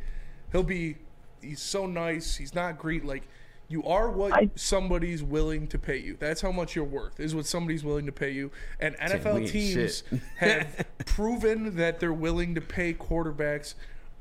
[0.52, 0.97] he'll be.
[1.40, 2.36] He's so nice.
[2.36, 3.05] He's not great.
[3.05, 3.28] Like
[3.68, 6.16] you are what somebody's willing to pay you.
[6.18, 7.18] That's how much you're worth.
[7.18, 8.52] Is what somebody's willing to pay you.
[8.78, 10.05] And NFL teams
[10.36, 13.74] have proven that they're willing to pay quarterbacks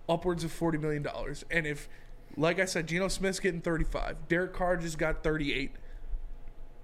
[0.09, 1.45] upwards of forty million dollars.
[1.51, 1.87] And if,
[2.35, 4.27] like I said, Geno Smith's getting thirty-five.
[4.27, 5.73] Derek Carr just got thirty-eight.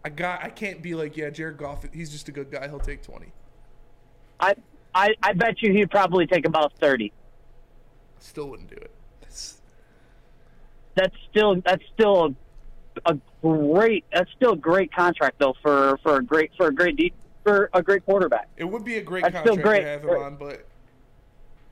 [0.05, 0.43] I got.
[0.43, 1.83] I can't be like, yeah, Jared Goff.
[1.91, 2.67] He's just a good guy.
[2.67, 3.31] He'll take twenty.
[4.39, 4.55] I,
[4.93, 7.11] I I bet you he'd probably take about thirty.
[8.19, 8.91] Still wouldn't do it.
[10.95, 12.35] That's still that's still
[13.05, 16.73] a, a great that's still a great contract though for for a great for a
[16.73, 17.13] great de-
[17.43, 18.47] for a great quarterback.
[18.57, 19.79] It would be a great That's still contract great.
[19.81, 20.65] to have him on, but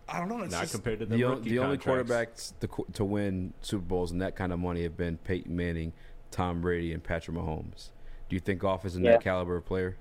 [0.08, 0.41] I don't know.
[0.41, 3.84] It's Not just, compared to the, The, o- the only quarterbacks to, to win Super
[3.86, 5.94] Bowls and that kind of money have been Peyton Manning,
[6.32, 7.90] Tom Brady, and Patrick Mahomes.
[8.28, 9.12] Do you think Goff is in Yeah.
[9.12, 9.98] that caliber of player?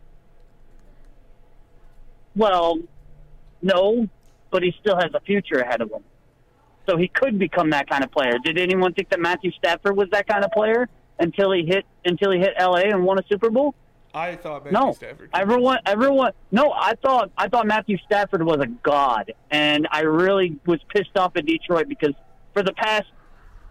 [2.35, 2.79] Well,
[3.63, 4.09] no,
[4.51, 6.03] but he still has a future ahead of him.
[6.89, 8.39] So he could become that kind of player.
[8.43, 10.89] Did anyone think that Matthew Stafford was that kind of player
[11.19, 13.75] until he hit until he hit LA and won a Super Bowl?
[14.15, 15.31] I thought Matthew no, Stafford.
[15.35, 16.33] everyone, everyone.
[16.51, 21.17] No, I thought I thought Matthew Stafford was a god, and I really was pissed
[21.17, 22.15] off at Detroit because
[22.55, 23.07] for the past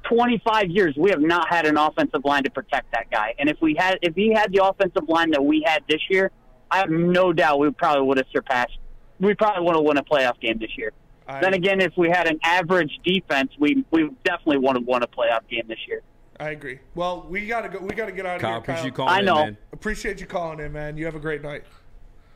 [0.03, 3.33] 25 years we have not had an offensive line to protect that guy.
[3.39, 6.31] And if we had, if he had the offensive line that we had this year,
[6.69, 8.77] I have no doubt we probably would have surpassed.
[9.19, 10.93] We probably would have won a playoff game this year.
[11.27, 15.03] I- then again, if we had an average defense, we we definitely would have won
[15.03, 16.01] a playoff game this year.
[16.39, 16.79] I agree.
[16.95, 17.79] Well, we gotta go.
[17.79, 18.59] We gotta get out of Kyle, here.
[18.59, 18.85] appreciate Kyle.
[18.85, 19.35] you calling I in, know.
[19.45, 19.57] man.
[19.73, 20.97] Appreciate you calling in, man.
[20.97, 21.63] You have a great night.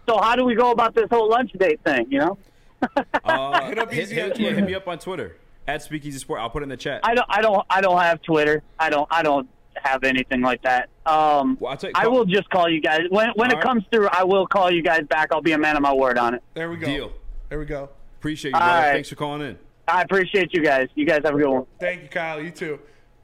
[0.10, 2.08] So how do we go about this whole lunch date thing?
[2.10, 2.38] You know.
[3.24, 5.38] Uh, Hit up hit, Easy hit- on yeah, hit me up on Twitter
[5.68, 6.40] at Speakeasy Sport.
[6.40, 7.02] I'll put it in the chat.
[7.04, 7.28] I don't.
[7.30, 7.66] I don't.
[7.70, 8.64] I don't have Twitter.
[8.80, 9.08] I don't.
[9.12, 10.90] I don't have anything like that.
[11.06, 13.64] Um, Well, I'll I will just call you guys when when All it right.
[13.64, 14.08] comes through.
[14.12, 15.30] I will call you guys back.
[15.32, 16.44] I'll be a man of my word on it.
[16.56, 16.88] There we go.
[16.88, 17.12] Deal.
[17.50, 17.90] There we go.
[18.20, 18.82] Appreciate you, All brother.
[18.88, 18.94] right.
[18.94, 19.58] Thanks for calling in.
[19.88, 20.88] I appreciate you guys.
[20.96, 21.66] You guys have a good one.
[21.80, 22.42] Thank you, Kyle.
[22.42, 22.80] You too.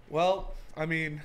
[0.09, 1.21] Well, I mean,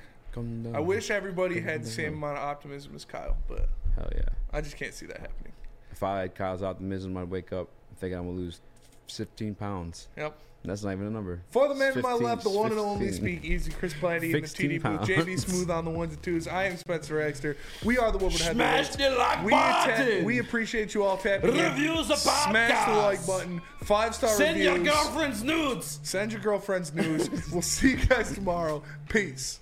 [0.73, 4.23] I wish everybody had the same amount of optimism as Kyle, but Hell yeah.
[4.51, 5.53] I just can't see that happening.
[5.91, 8.61] If I had Kyle's optimism, I'd wake up thinking I'm gonna lose
[9.07, 10.07] 15 pounds.
[10.17, 10.35] Yep.
[10.65, 11.41] That's not even a number.
[11.49, 14.41] For the man to my left, the one and only Speak Easy, Chris Planty in
[14.41, 15.07] the 16 TD booth, pounds.
[15.09, 16.47] JB Smooth on the ones and twos.
[16.47, 17.57] I am Spencer Exter.
[17.83, 18.95] We are the Woodward Smash Heavyweights.
[18.95, 20.23] the like we button.
[20.25, 21.63] we appreciate you all tapping in.
[21.63, 23.61] Reviews the Smash the like button.
[23.83, 24.85] Five star Send reviews.
[24.85, 25.99] your girlfriend's nudes.
[26.03, 27.29] Send your girlfriend's news.
[27.51, 28.81] we'll see you guys tomorrow.
[29.09, 29.59] Peace.